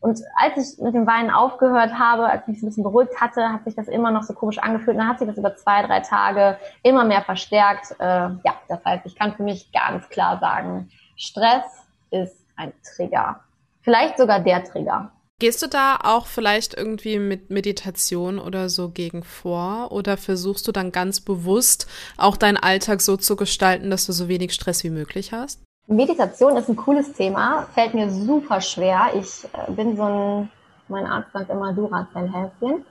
Und 0.00 0.18
als 0.36 0.56
ich 0.56 0.82
mit 0.82 0.94
dem 0.94 1.06
Weinen 1.06 1.30
aufgehört 1.30 1.92
habe, 1.92 2.24
als 2.24 2.42
ich 2.42 2.48
mich 2.48 2.62
ein 2.62 2.66
bisschen 2.66 2.84
beruhigt 2.84 3.20
hatte, 3.20 3.52
hat 3.52 3.64
sich 3.64 3.74
das 3.74 3.86
immer 3.86 4.10
noch 4.10 4.22
so 4.22 4.32
komisch 4.32 4.58
angefühlt. 4.58 4.96
Und 4.96 5.02
dann 5.02 5.08
hat 5.08 5.18
sich 5.18 5.28
das 5.28 5.36
über 5.36 5.54
zwei, 5.56 5.82
drei 5.86 6.00
Tage 6.00 6.56
immer 6.82 7.04
mehr 7.04 7.22
verstärkt. 7.22 7.94
Äh, 7.98 8.04
ja, 8.04 8.54
das 8.68 8.82
heißt, 8.84 9.04
ich 9.04 9.14
kann 9.14 9.34
für 9.34 9.42
mich 9.42 9.70
ganz 9.72 10.08
klar 10.08 10.38
sagen, 10.40 10.90
Stress 11.16 11.64
ist 12.10 12.46
ein 12.56 12.72
Trigger. 12.82 13.40
Vielleicht 13.82 14.18
sogar 14.18 14.40
der 14.40 14.64
Trigger. 14.64 15.12
Gehst 15.38 15.62
du 15.62 15.68
da 15.68 15.98
auch 16.02 16.26
vielleicht 16.26 16.74
irgendwie 16.74 17.18
mit 17.18 17.50
Meditation 17.50 18.38
oder 18.38 18.68
so 18.68 18.90
gegen 18.90 19.22
vor? 19.22 19.90
Oder 19.90 20.16
versuchst 20.18 20.68
du 20.68 20.72
dann 20.72 20.92
ganz 20.92 21.20
bewusst 21.20 21.86
auch 22.18 22.36
deinen 22.36 22.58
Alltag 22.58 23.00
so 23.00 23.16
zu 23.16 23.36
gestalten, 23.36 23.90
dass 23.90 24.04
du 24.04 24.12
so 24.12 24.28
wenig 24.28 24.52
Stress 24.52 24.84
wie 24.84 24.90
möglich 24.90 25.32
hast? 25.32 25.62
Meditation 25.90 26.56
ist 26.56 26.68
ein 26.68 26.76
cooles 26.76 27.12
Thema, 27.12 27.66
fällt 27.74 27.94
mir 27.94 28.08
super 28.08 28.60
schwer. 28.60 29.08
Ich 29.14 29.44
äh, 29.44 29.72
bin 29.72 29.96
so 29.96 30.04
ein, 30.04 30.50
mein 30.86 31.04
Arzt 31.04 31.32
sagt 31.32 31.50
immer 31.50 31.72
Duracell-Häschen. 31.72 32.84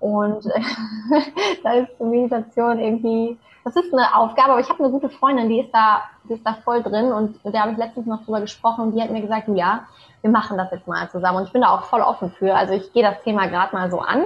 Und 0.00 0.44
da 1.62 1.72
ist 1.74 2.00
Meditation 2.00 2.80
irgendwie, 2.80 3.38
das 3.64 3.76
ist 3.76 3.94
eine 3.94 4.16
Aufgabe, 4.16 4.50
aber 4.50 4.60
ich 4.60 4.68
habe 4.68 4.82
eine 4.82 4.92
gute 4.92 5.10
Freundin, 5.10 5.48
die 5.48 5.60
ist 5.60 5.70
da, 5.72 6.02
die 6.28 6.34
ist 6.34 6.44
da 6.44 6.54
voll 6.64 6.82
drin 6.82 7.12
und 7.12 7.42
mit 7.44 7.54
der 7.54 7.62
habe 7.62 7.72
ich 7.72 7.78
letztens 7.78 8.06
noch 8.06 8.24
drüber 8.24 8.40
gesprochen 8.40 8.86
und 8.86 8.96
die 8.96 9.00
hat 9.00 9.12
mir 9.12 9.22
gesagt, 9.22 9.46
ja, 9.54 9.84
wir 10.20 10.30
machen 10.30 10.58
das 10.58 10.72
jetzt 10.72 10.88
mal 10.88 11.08
zusammen. 11.10 11.38
Und 11.38 11.44
ich 11.44 11.52
bin 11.52 11.62
da 11.62 11.68
auch 11.68 11.84
voll 11.84 12.00
offen 12.00 12.32
für. 12.32 12.52
Also 12.56 12.74
ich 12.74 12.92
gehe 12.92 13.04
das 13.04 13.22
Thema 13.22 13.46
gerade 13.46 13.72
mal 13.76 13.92
so 13.92 14.00
an 14.00 14.24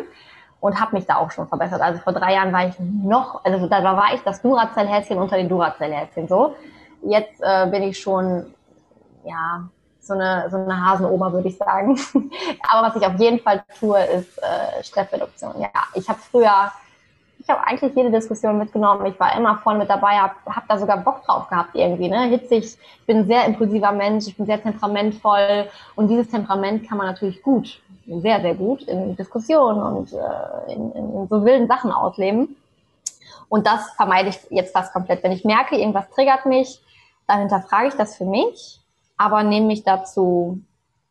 und 0.61 0.81
habe 0.81 0.97
mich 0.97 1.05
da 1.05 1.17
auch 1.17 1.31
schon 1.31 1.47
verbessert. 1.47 1.83
Also 1.83 2.01
vor 2.01 2.15
drei 2.15 2.33
Jahren 2.33 2.55
war 2.55 2.69
ich 2.69 2.75
noch, 2.81 3.45
also 3.45 3.67
da 3.67 3.85
war 3.85 4.15
ich 4.15 4.23
das 4.23 4.41
Duracell-Häschen 4.41 5.19
unter 5.19 5.37
den 5.37 5.51
Duracell-Häschen 5.51 6.27
so. 6.27 6.55
Jetzt 7.03 7.41
äh, 7.41 7.67
bin 7.71 7.83
ich 7.85 7.99
schon, 7.99 8.47
ja, 9.25 9.69
so 10.09 10.15
eine, 10.15 10.49
so 10.51 10.57
eine 10.57 10.85
Hasenoma, 10.85 11.33
würde 11.33 11.49
ich 11.49 11.57
sagen. 11.57 11.99
Aber 12.69 12.89
was 12.89 12.97
ich 12.97 13.07
auf 13.07 13.19
jeden 13.21 13.39
Fall 13.39 13.63
tue, 13.79 14.03
ist 14.05 14.39
äh, 14.39 14.83
Stressreduktion. 14.83 15.61
Ja, 15.61 15.69
ich 15.95 16.09
habe 16.09 16.19
früher, 16.19 16.73
ich 17.39 17.49
habe 17.49 17.65
eigentlich 17.67 17.95
jede 17.95 18.11
Diskussion 18.11 18.59
mitgenommen. 18.59 19.07
Ich 19.07 19.21
war 19.21 19.37
immer 19.37 19.59
voll 19.59 19.77
mit 19.79 19.89
dabei, 19.89 20.17
habe 20.17 20.35
hab 20.47 20.67
da 20.67 20.79
sogar 20.79 20.97
Bock 20.99 21.23
drauf 21.25 21.49
gehabt 21.49 21.75
irgendwie. 21.75 22.09
Ne? 22.09 22.25
Hitzig, 22.25 22.65
ich 22.65 23.07
bin 23.07 23.19
ein 23.19 23.27
sehr 23.27 23.45
impulsiver 23.45 23.93
Mensch, 23.93 24.27
ich 24.27 24.37
bin 24.37 24.47
sehr 24.47 24.61
temperamentvoll 24.61 25.69
und 25.95 26.09
dieses 26.09 26.31
Temperament 26.31 26.89
kann 26.89 26.99
man 26.99 27.07
natürlich 27.07 27.43
gut, 27.43 27.81
sehr, 28.07 28.41
sehr 28.41 28.55
gut 28.55 28.83
in 28.83 29.15
Diskussionen 29.15 29.81
und 29.83 30.13
äh, 30.13 30.73
in, 30.73 30.93
in, 30.93 31.15
in 31.15 31.29
so 31.29 31.45
wilden 31.45 31.69
Sachen 31.69 31.93
ausleben. 31.93 32.57
Und 33.51 33.67
das 33.67 33.91
vermeide 33.97 34.29
ich 34.29 34.39
jetzt 34.51 34.73
fast 34.73 34.93
komplett. 34.93 35.23
Wenn 35.23 35.33
ich 35.33 35.45
merke, 35.45 35.77
irgendwas 35.77 36.11
triggert 36.11 36.45
mich, 36.45 36.81
dann 37.29 37.41
hinterfrage 37.41 37.89
ich 37.89 37.95
das 37.95 38.17
für 38.17 38.25
mich, 38.25 38.81
aber 39.17 39.45
nehme 39.45 39.67
mich 39.67 39.85
dazu 39.85 40.61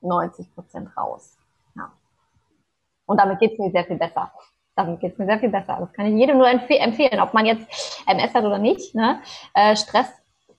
90 0.01 0.53
Prozent 0.53 0.97
raus. 0.97 1.37
Ja. 1.75 1.91
Und 3.05 3.19
damit 3.19 3.39
geht 3.39 3.53
es 3.53 3.59
mir 3.59 3.71
sehr 3.71 3.85
viel 3.85 3.97
besser. 3.97 4.31
Damit 4.75 4.99
geht 4.99 5.13
es 5.13 5.17
mir 5.17 5.25
sehr 5.25 5.39
viel 5.39 5.49
besser. 5.49 5.77
Das 5.79 5.93
kann 5.93 6.07
ich 6.07 6.15
jedem 6.15 6.37
nur 6.37 6.49
empf 6.49 6.69
empfehlen, 6.69 7.19
ob 7.21 7.33
man 7.33 7.45
jetzt 7.45 8.03
MS 8.07 8.33
hat 8.33 8.43
oder 8.43 8.57
nicht. 8.57 8.93
Ne? 8.95 9.21
Äh, 9.53 9.75
Stress, 9.75 10.07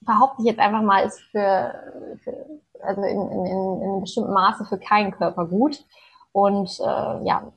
behaupte 0.01 0.41
ich 0.41 0.47
jetzt 0.47 0.59
einfach 0.59 0.81
mal, 0.81 1.05
ist 1.05 1.19
für, 1.31 2.17
für 2.23 2.45
also 2.81 3.01
in, 3.01 3.19
in, 3.19 3.45
in, 3.45 3.81
in 3.81 3.83
einem 3.83 4.01
bestimmten 4.01 4.33
Maße 4.33 4.65
für 4.65 4.79
keinen 4.79 5.11
Körper 5.11 5.45
gut. 5.45 5.83
Und 6.31 6.79
äh, 6.79 7.25
ja, 7.25 7.51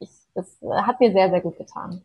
ich, 0.00 0.10
das 0.34 0.58
hat 0.82 1.00
mir 1.00 1.12
sehr, 1.12 1.30
sehr 1.30 1.40
gut 1.40 1.56
getan. 1.56 2.04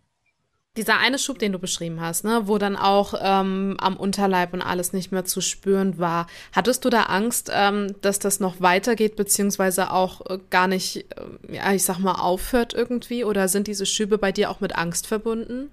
Dieser 0.75 0.97
eine 0.97 1.19
Schub, 1.19 1.37
den 1.37 1.51
du 1.51 1.59
beschrieben 1.59 2.01
hast, 2.01 2.25
ne, 2.25 2.47
wo 2.47 2.57
dann 2.57 2.75
auch 2.75 3.13
ähm, 3.21 3.77
am 3.79 3.95
Unterleib 3.95 4.53
und 4.53 4.63
alles 4.63 4.91
nicht 4.91 5.11
mehr 5.11 5.23
zu 5.23 5.39
spüren 5.39 5.99
war, 5.99 6.25
hattest 6.51 6.83
du 6.83 6.89
da 6.89 7.03
Angst, 7.03 7.51
ähm, 7.53 7.93
dass 8.01 8.17
das 8.17 8.39
noch 8.39 8.59
weitergeht, 8.59 9.15
beziehungsweise 9.15 9.91
auch 9.91 10.21
äh, 10.25 10.39
gar 10.49 10.67
nicht, 10.67 11.05
äh, 11.51 11.75
ich 11.75 11.83
sag 11.83 11.99
mal, 11.99 12.15
aufhört 12.15 12.73
irgendwie? 12.73 13.23
Oder 13.23 13.49
sind 13.49 13.67
diese 13.67 13.85
Schübe 13.85 14.17
bei 14.17 14.31
dir 14.31 14.49
auch 14.49 14.61
mit 14.61 14.75
Angst 14.75 15.05
verbunden? 15.05 15.69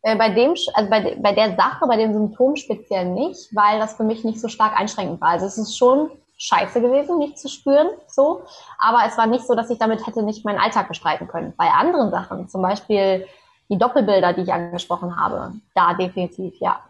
Äh, 0.00 0.16
bei 0.16 0.30
dem, 0.30 0.54
also 0.72 0.88
bei, 0.88 1.18
bei 1.20 1.34
der 1.34 1.54
Sache, 1.56 1.86
bei 1.86 1.98
dem 1.98 2.14
Symptom 2.14 2.56
speziell 2.56 3.04
nicht, 3.04 3.54
weil 3.54 3.78
das 3.80 3.98
für 3.98 4.04
mich 4.04 4.24
nicht 4.24 4.40
so 4.40 4.48
stark 4.48 4.80
einschränkend 4.80 5.20
war. 5.20 5.28
Also 5.32 5.44
es 5.44 5.58
ist 5.58 5.76
schon 5.76 6.10
scheiße 6.38 6.80
gewesen, 6.80 7.18
nicht 7.18 7.38
zu 7.38 7.48
spüren, 7.48 7.88
so. 8.08 8.44
Aber 8.78 9.00
es 9.06 9.18
war 9.18 9.26
nicht 9.26 9.46
so, 9.46 9.54
dass 9.54 9.68
ich 9.68 9.78
damit 9.78 10.06
hätte 10.06 10.22
nicht 10.22 10.46
meinen 10.46 10.58
Alltag 10.58 10.88
bestreiten 10.88 11.28
können. 11.28 11.52
Bei 11.58 11.68
anderen 11.68 12.10
Sachen, 12.10 12.48
zum 12.48 12.62
Beispiel 12.62 13.26
die 13.70 13.78
Doppelbilder, 13.78 14.32
die 14.32 14.42
ich 14.42 14.52
angesprochen 14.52 15.18
habe, 15.18 15.52
da 15.74 15.94
definitiv, 15.94 16.54
ja. 16.60 16.80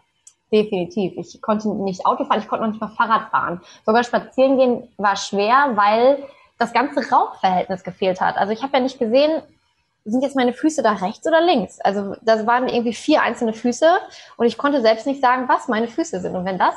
Definitiv. 0.52 1.12
Ich 1.16 1.40
konnte 1.40 1.68
nicht 1.68 2.04
Auto 2.04 2.24
fahren, 2.24 2.40
ich 2.40 2.48
konnte 2.48 2.64
noch 2.64 2.72
nicht 2.72 2.80
mal 2.80 2.88
Fahrrad 2.88 3.30
fahren. 3.30 3.60
Sogar 3.86 4.02
spazieren 4.02 4.58
gehen 4.58 4.88
war 4.96 5.14
schwer, 5.14 5.72
weil 5.76 6.24
das 6.58 6.72
ganze 6.72 7.08
Rauchverhältnis 7.08 7.84
gefehlt 7.84 8.20
hat. 8.20 8.36
Also 8.36 8.52
ich 8.52 8.62
habe 8.62 8.76
ja 8.76 8.82
nicht 8.82 8.98
gesehen, 8.98 9.42
sind 10.04 10.22
jetzt 10.22 10.34
meine 10.34 10.52
Füße 10.52 10.82
da 10.82 10.92
rechts 10.92 11.26
oder 11.26 11.40
links? 11.40 11.80
Also 11.80 12.16
das 12.22 12.46
waren 12.46 12.68
irgendwie 12.68 12.94
vier 12.94 13.22
einzelne 13.22 13.52
Füße 13.52 13.86
und 14.38 14.46
ich 14.46 14.58
konnte 14.58 14.80
selbst 14.80 15.06
nicht 15.06 15.20
sagen, 15.20 15.48
was 15.48 15.68
meine 15.68 15.88
Füße 15.88 16.20
sind. 16.20 16.34
Und 16.34 16.44
wenn 16.44 16.58
das 16.58 16.74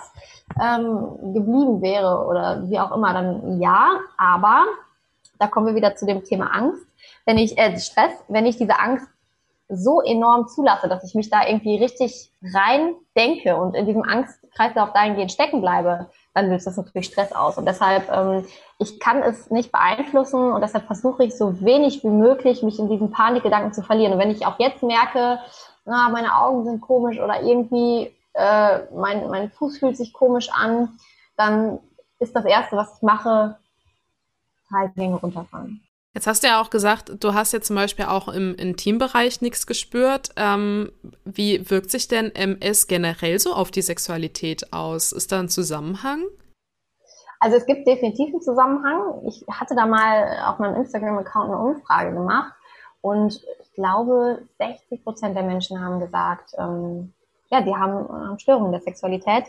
ähm, 0.61 1.33
geblieben 1.33 1.81
wäre 1.81 2.25
oder 2.25 2.69
wie 2.69 2.79
auch 2.79 2.91
immer, 2.91 3.13
dann 3.13 3.59
ja. 3.59 3.99
Aber 4.17 4.65
da 5.39 5.47
kommen 5.47 5.67
wir 5.67 5.75
wieder 5.75 5.95
zu 5.95 6.05
dem 6.05 6.23
Thema 6.23 6.53
Angst. 6.53 6.85
Wenn 7.25 7.37
ich 7.37 7.57
äh, 7.57 7.77
Stress, 7.79 8.11
wenn 8.27 8.45
ich 8.45 8.57
diese 8.57 8.77
Angst 8.79 9.07
so 9.69 10.01
enorm 10.01 10.47
zulasse, 10.47 10.87
dass 10.87 11.03
ich 11.03 11.15
mich 11.15 11.29
da 11.29 11.47
irgendwie 11.47 11.77
richtig 11.77 12.31
rein 12.53 12.95
denke 13.15 13.55
und 13.55 13.75
in 13.75 13.85
diesem 13.85 14.03
Angstkreislauf 14.03 14.91
dahingehend 14.93 15.31
stecken 15.31 15.61
bleibe, 15.61 16.09
dann 16.33 16.49
löst 16.49 16.67
das 16.67 16.77
natürlich 16.77 17.07
Stress 17.07 17.31
aus. 17.31 17.57
Und 17.57 17.65
deshalb, 17.65 18.11
ähm, 18.11 18.45
ich 18.79 18.99
kann 18.99 19.21
es 19.21 19.49
nicht 19.49 19.71
beeinflussen 19.71 20.51
und 20.51 20.61
deshalb 20.61 20.85
versuche 20.85 21.23
ich 21.23 21.37
so 21.37 21.61
wenig 21.61 22.03
wie 22.03 22.09
möglich, 22.09 22.63
mich 22.63 22.79
in 22.79 22.89
diesen 22.89 23.11
Panikgedanken 23.11 23.73
zu 23.73 23.81
verlieren. 23.81 24.13
Und 24.13 24.19
wenn 24.19 24.31
ich 24.31 24.45
auch 24.45 24.59
jetzt 24.59 24.83
merke, 24.83 25.39
na, 25.85 26.09
meine 26.09 26.35
Augen 26.35 26.65
sind 26.65 26.81
komisch 26.81 27.19
oder 27.19 27.41
irgendwie 27.41 28.15
äh, 28.33 28.79
mein, 28.93 29.29
mein 29.29 29.51
Fuß 29.51 29.77
fühlt 29.77 29.97
sich 29.97 30.13
komisch 30.13 30.49
an, 30.51 30.97
dann 31.37 31.79
ist 32.19 32.35
das 32.35 32.45
Erste, 32.45 32.75
was 32.75 32.95
ich 32.97 33.01
mache, 33.01 33.57
drei 34.69 34.87
Dinge 34.87 35.15
runterfahren. 35.15 35.82
Jetzt 36.15 36.27
hast 36.27 36.43
du 36.43 36.47
ja 36.47 36.61
auch 36.61 36.69
gesagt, 36.69 37.11
du 37.23 37.33
hast 37.33 37.53
jetzt 37.53 37.67
zum 37.67 37.75
Beispiel 37.75 38.05
auch 38.05 38.27
im 38.27 38.53
Intimbereich 38.53 39.41
nichts 39.41 39.65
gespürt. 39.65 40.29
Ähm, 40.35 40.91
wie 41.25 41.69
wirkt 41.71 41.89
sich 41.89 42.07
denn 42.07 42.33
MS 42.35 42.85
generell 42.85 43.39
so 43.39 43.53
auf 43.53 43.71
die 43.71 43.81
Sexualität 43.81 44.71
aus? 44.71 45.11
Ist 45.11 45.31
da 45.31 45.39
ein 45.39 45.49
Zusammenhang? 45.49 46.23
Also 47.39 47.57
es 47.57 47.65
gibt 47.65 47.87
definitiv 47.87 48.27
einen 48.27 48.41
Zusammenhang. 48.41 49.23
Ich 49.27 49.43
hatte 49.49 49.75
da 49.75 49.87
mal 49.87 50.45
auf 50.47 50.59
meinem 50.59 50.75
Instagram-Account 50.75 51.49
eine 51.49 51.57
Umfrage 51.57 52.13
gemacht 52.13 52.53
und 53.01 53.43
ich 53.59 53.73
glaube, 53.73 54.43
60 54.59 55.03
Prozent 55.03 55.35
der 55.35 55.43
Menschen 55.43 55.81
haben 55.83 55.99
gesagt, 55.99 56.53
ähm, 56.59 57.11
ja, 57.49 57.61
die 57.61 57.75
haben, 57.75 58.07
haben 58.07 58.39
Störungen 58.39 58.71
der 58.71 58.81
Sexualität. 58.81 59.45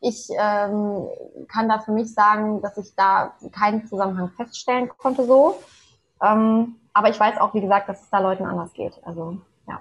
Ich 0.00 0.28
ähm, 0.30 1.08
kann 1.48 1.68
da 1.68 1.78
für 1.78 1.92
mich 1.92 2.12
sagen, 2.12 2.60
dass 2.62 2.76
ich 2.76 2.94
da 2.96 3.32
keinen 3.52 3.86
Zusammenhang 3.86 4.30
feststellen 4.36 4.88
konnte 4.98 5.24
so. 5.24 5.56
Ähm, 6.22 6.76
aber 6.92 7.10
ich 7.10 7.18
weiß 7.18 7.38
auch, 7.38 7.54
wie 7.54 7.60
gesagt, 7.60 7.88
dass 7.88 8.02
es 8.02 8.10
da 8.10 8.18
Leuten 8.18 8.44
anders 8.44 8.72
geht. 8.72 9.00
Also 9.04 9.38
ja, 9.68 9.80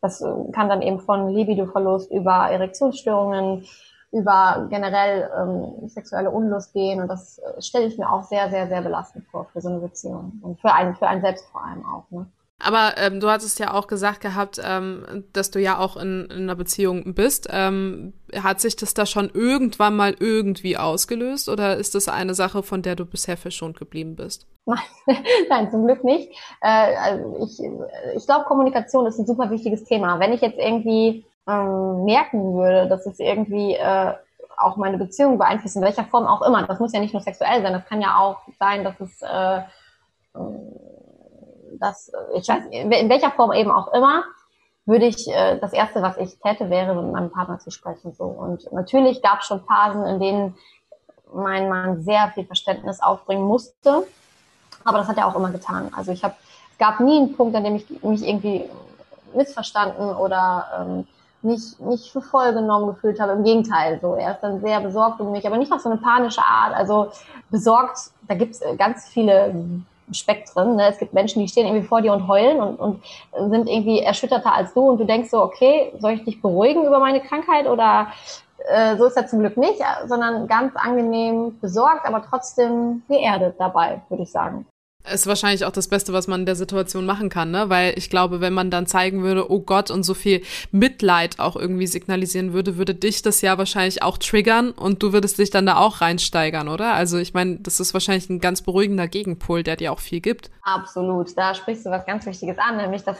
das 0.00 0.20
äh, 0.20 0.32
kann 0.52 0.68
dann 0.68 0.82
eben 0.82 1.00
von 1.00 1.28
Libidoverlust 1.28 2.10
über 2.10 2.50
Erektionsstörungen, 2.50 3.64
über 4.12 4.66
generell 4.70 5.30
ähm, 5.38 5.88
sexuelle 5.88 6.30
Unlust 6.30 6.72
gehen. 6.72 7.00
Und 7.00 7.08
das 7.08 7.38
äh, 7.38 7.62
stelle 7.62 7.86
ich 7.86 7.98
mir 7.98 8.10
auch 8.10 8.24
sehr, 8.24 8.50
sehr, 8.50 8.66
sehr 8.68 8.82
belastend 8.82 9.26
vor 9.28 9.46
für 9.52 9.60
so 9.60 9.68
eine 9.68 9.78
Beziehung. 9.78 10.40
Und 10.42 10.60
für 10.60 10.72
einen, 10.72 10.96
für 10.96 11.06
einen 11.06 11.20
selbst 11.20 11.46
vor 11.50 11.64
allem 11.64 11.84
auch. 11.86 12.10
Ne? 12.10 12.26
Aber 12.62 12.94
ähm, 12.96 13.20
du 13.20 13.30
hattest 13.30 13.58
ja 13.58 13.72
auch 13.72 13.86
gesagt 13.86 14.20
gehabt, 14.20 14.60
ähm, 14.62 15.24
dass 15.32 15.50
du 15.50 15.58
ja 15.58 15.78
auch 15.78 15.96
in, 15.96 16.26
in 16.26 16.42
einer 16.42 16.54
Beziehung 16.54 17.14
bist. 17.14 17.48
Ähm, 17.50 18.12
hat 18.34 18.60
sich 18.60 18.76
das 18.76 18.94
da 18.94 19.06
schon 19.06 19.30
irgendwann 19.32 19.96
mal 19.96 20.14
irgendwie 20.18 20.76
ausgelöst 20.76 21.48
oder 21.48 21.76
ist 21.76 21.94
das 21.94 22.08
eine 22.08 22.34
Sache, 22.34 22.62
von 22.62 22.82
der 22.82 22.96
du 22.96 23.06
bisher 23.06 23.36
verschont 23.36 23.78
geblieben 23.78 24.14
bist? 24.14 24.46
Nein, 25.48 25.70
zum 25.70 25.86
Glück 25.86 26.04
nicht. 26.04 26.30
Äh, 26.60 26.96
also 26.96 27.36
ich 27.44 27.58
ich 28.16 28.26
glaube, 28.26 28.44
Kommunikation 28.44 29.06
ist 29.06 29.18
ein 29.18 29.26
super 29.26 29.50
wichtiges 29.50 29.84
Thema. 29.84 30.20
Wenn 30.20 30.32
ich 30.32 30.42
jetzt 30.42 30.58
irgendwie 30.58 31.24
ähm, 31.48 32.04
merken 32.04 32.54
würde, 32.54 32.88
dass 32.88 33.06
es 33.06 33.18
irgendwie 33.18 33.74
äh, 33.74 34.12
auch 34.58 34.76
meine 34.76 34.98
Beziehung 34.98 35.38
beeinflusst, 35.38 35.76
in 35.76 35.82
welcher 35.82 36.04
Form 36.04 36.26
auch 36.26 36.42
immer, 36.42 36.66
das 36.66 36.78
muss 36.78 36.92
ja 36.92 37.00
nicht 37.00 37.14
nur 37.14 37.22
sexuell 37.22 37.62
sein, 37.62 37.72
das 37.72 37.86
kann 37.86 38.02
ja 38.02 38.18
auch 38.18 38.40
sein, 38.58 38.84
dass 38.84 39.00
es 39.00 39.22
äh, 39.22 39.60
das, 41.78 42.12
ich 42.34 42.48
weiß, 42.48 42.64
in 42.70 43.08
welcher 43.08 43.30
Form 43.30 43.52
eben 43.52 43.70
auch 43.70 43.92
immer, 43.92 44.24
würde 44.86 45.06
ich, 45.06 45.28
äh, 45.28 45.58
das 45.58 45.72
erste, 45.72 46.02
was 46.02 46.16
ich 46.16 46.38
täte, 46.40 46.70
wäre, 46.70 46.94
mit 46.94 47.12
meinem 47.12 47.30
Partner 47.30 47.58
zu 47.58 47.70
sprechen, 47.70 48.12
so. 48.12 48.24
Und 48.24 48.70
natürlich 48.72 49.22
gab 49.22 49.40
es 49.40 49.46
schon 49.46 49.62
Phasen, 49.64 50.04
in 50.06 50.20
denen 50.20 50.56
mein 51.32 51.68
Mann 51.68 52.02
sehr 52.02 52.28
viel 52.34 52.44
Verständnis 52.44 53.00
aufbringen 53.00 53.44
musste. 53.44 54.04
Aber 54.84 54.98
das 54.98 55.08
hat 55.08 55.18
er 55.18 55.26
auch 55.26 55.36
immer 55.36 55.50
getan. 55.50 55.90
Also 55.96 56.12
ich 56.12 56.24
habe, 56.24 56.34
es 56.72 56.78
gab 56.78 57.00
nie 57.00 57.18
einen 57.18 57.36
Punkt, 57.36 57.54
an 57.54 57.64
dem 57.64 57.76
ich 57.76 58.02
mich 58.02 58.26
irgendwie 58.26 58.64
missverstanden 59.34 60.14
oder 60.16 60.66
ähm, 60.78 61.06
nicht, 61.42 61.80
nicht 61.80 62.10
für 62.10 62.20
voll 62.20 62.52
genommen 62.52 62.88
gefühlt 62.88 63.20
habe. 63.20 63.32
Im 63.32 63.44
Gegenteil, 63.44 63.98
so 64.00 64.14
er 64.14 64.32
ist 64.32 64.40
dann 64.40 64.60
sehr 64.60 64.80
besorgt 64.80 65.20
um 65.20 65.30
mich, 65.32 65.46
aber 65.46 65.56
nicht 65.56 65.72
auf 65.72 65.80
so 65.80 65.90
eine 65.90 66.00
panische 66.00 66.42
Art. 66.42 66.74
Also 66.74 67.10
besorgt, 67.50 68.10
da 68.26 68.34
gibt 68.34 68.54
es 68.54 68.62
ganz 68.76 69.08
viele 69.08 69.54
Spektren. 70.12 70.76
Ne? 70.76 70.88
Es 70.88 70.98
gibt 70.98 71.12
Menschen, 71.12 71.40
die 71.40 71.48
stehen 71.48 71.66
irgendwie 71.66 71.86
vor 71.86 72.02
dir 72.02 72.12
und 72.12 72.28
heulen 72.28 72.60
und, 72.60 72.76
und 72.78 73.02
sind 73.50 73.68
irgendwie 73.68 74.00
erschütterter 74.00 74.54
als 74.54 74.74
du 74.74 74.80
und 74.80 74.98
du 74.98 75.04
denkst 75.04 75.30
so, 75.30 75.42
okay, 75.42 75.92
soll 75.98 76.12
ich 76.12 76.24
dich 76.24 76.42
beruhigen 76.42 76.86
über 76.86 76.98
meine 76.98 77.20
Krankheit 77.20 77.66
oder 77.66 78.08
äh, 78.68 78.96
so 78.96 79.06
ist 79.06 79.16
er 79.16 79.26
zum 79.26 79.40
Glück 79.40 79.56
nicht, 79.56 79.80
sondern 80.06 80.46
ganz 80.46 80.74
angenehm 80.76 81.58
besorgt, 81.60 82.06
aber 82.06 82.22
trotzdem 82.28 83.02
geerdet 83.08 83.56
dabei, 83.58 84.02
würde 84.08 84.24
ich 84.24 84.30
sagen. 84.30 84.66
Ist 85.12 85.26
wahrscheinlich 85.26 85.64
auch 85.64 85.72
das 85.72 85.88
Beste, 85.88 86.12
was 86.12 86.28
man 86.28 86.40
in 86.40 86.46
der 86.46 86.56
Situation 86.56 87.06
machen 87.06 87.28
kann, 87.28 87.50
ne? 87.50 87.68
Weil 87.68 87.94
ich 87.96 88.10
glaube, 88.10 88.40
wenn 88.40 88.52
man 88.52 88.70
dann 88.70 88.86
zeigen 88.86 89.22
würde, 89.22 89.50
oh 89.50 89.60
Gott, 89.60 89.90
und 89.90 90.02
so 90.02 90.14
viel 90.14 90.42
Mitleid 90.70 91.38
auch 91.38 91.56
irgendwie 91.56 91.86
signalisieren 91.86 92.52
würde, 92.52 92.76
würde 92.76 92.94
dich 92.94 93.22
das 93.22 93.40
ja 93.40 93.58
wahrscheinlich 93.58 94.02
auch 94.02 94.18
triggern 94.18 94.70
und 94.70 95.02
du 95.02 95.12
würdest 95.12 95.38
dich 95.38 95.50
dann 95.50 95.66
da 95.66 95.76
auch 95.76 96.00
reinsteigern, 96.00 96.68
oder? 96.68 96.94
Also 96.94 97.18
ich 97.18 97.34
meine, 97.34 97.56
das 97.56 97.80
ist 97.80 97.94
wahrscheinlich 97.94 98.30
ein 98.30 98.40
ganz 98.40 98.62
beruhigender 98.62 99.08
Gegenpol, 99.08 99.62
der 99.62 99.76
dir 99.76 99.92
auch 99.92 100.00
viel 100.00 100.20
gibt. 100.20 100.50
Absolut. 100.62 101.36
Da 101.36 101.54
sprichst 101.54 101.86
du 101.86 101.90
was 101.90 102.06
ganz 102.06 102.26
Wichtiges 102.26 102.58
an, 102.58 102.76
nämlich 102.76 103.02
das 103.02 103.18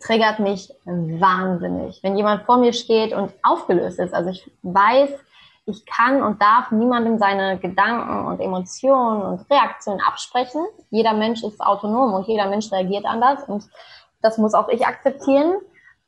triggert 0.00 0.40
mich 0.40 0.70
wahnsinnig. 0.84 2.00
Wenn 2.02 2.16
jemand 2.16 2.44
vor 2.44 2.58
mir 2.58 2.72
steht 2.72 3.12
und 3.12 3.32
aufgelöst 3.42 3.98
ist, 3.98 4.14
also 4.14 4.30
ich 4.30 4.50
weiß, 4.62 5.10
ich 5.66 5.86
kann 5.86 6.22
und 6.22 6.40
darf 6.42 6.70
niemandem 6.70 7.18
seine 7.18 7.58
Gedanken 7.58 8.26
und 8.26 8.40
Emotionen 8.40 9.22
und 9.22 9.50
Reaktionen 9.50 10.00
absprechen. 10.00 10.64
Jeder 10.90 11.14
Mensch 11.14 11.42
ist 11.42 11.60
autonom 11.60 12.14
und 12.14 12.26
jeder 12.26 12.48
Mensch 12.48 12.72
reagiert 12.72 13.04
anders 13.04 13.44
und 13.44 13.68
das 14.22 14.38
muss 14.38 14.54
auch 14.54 14.68
ich 14.68 14.86
akzeptieren. 14.86 15.54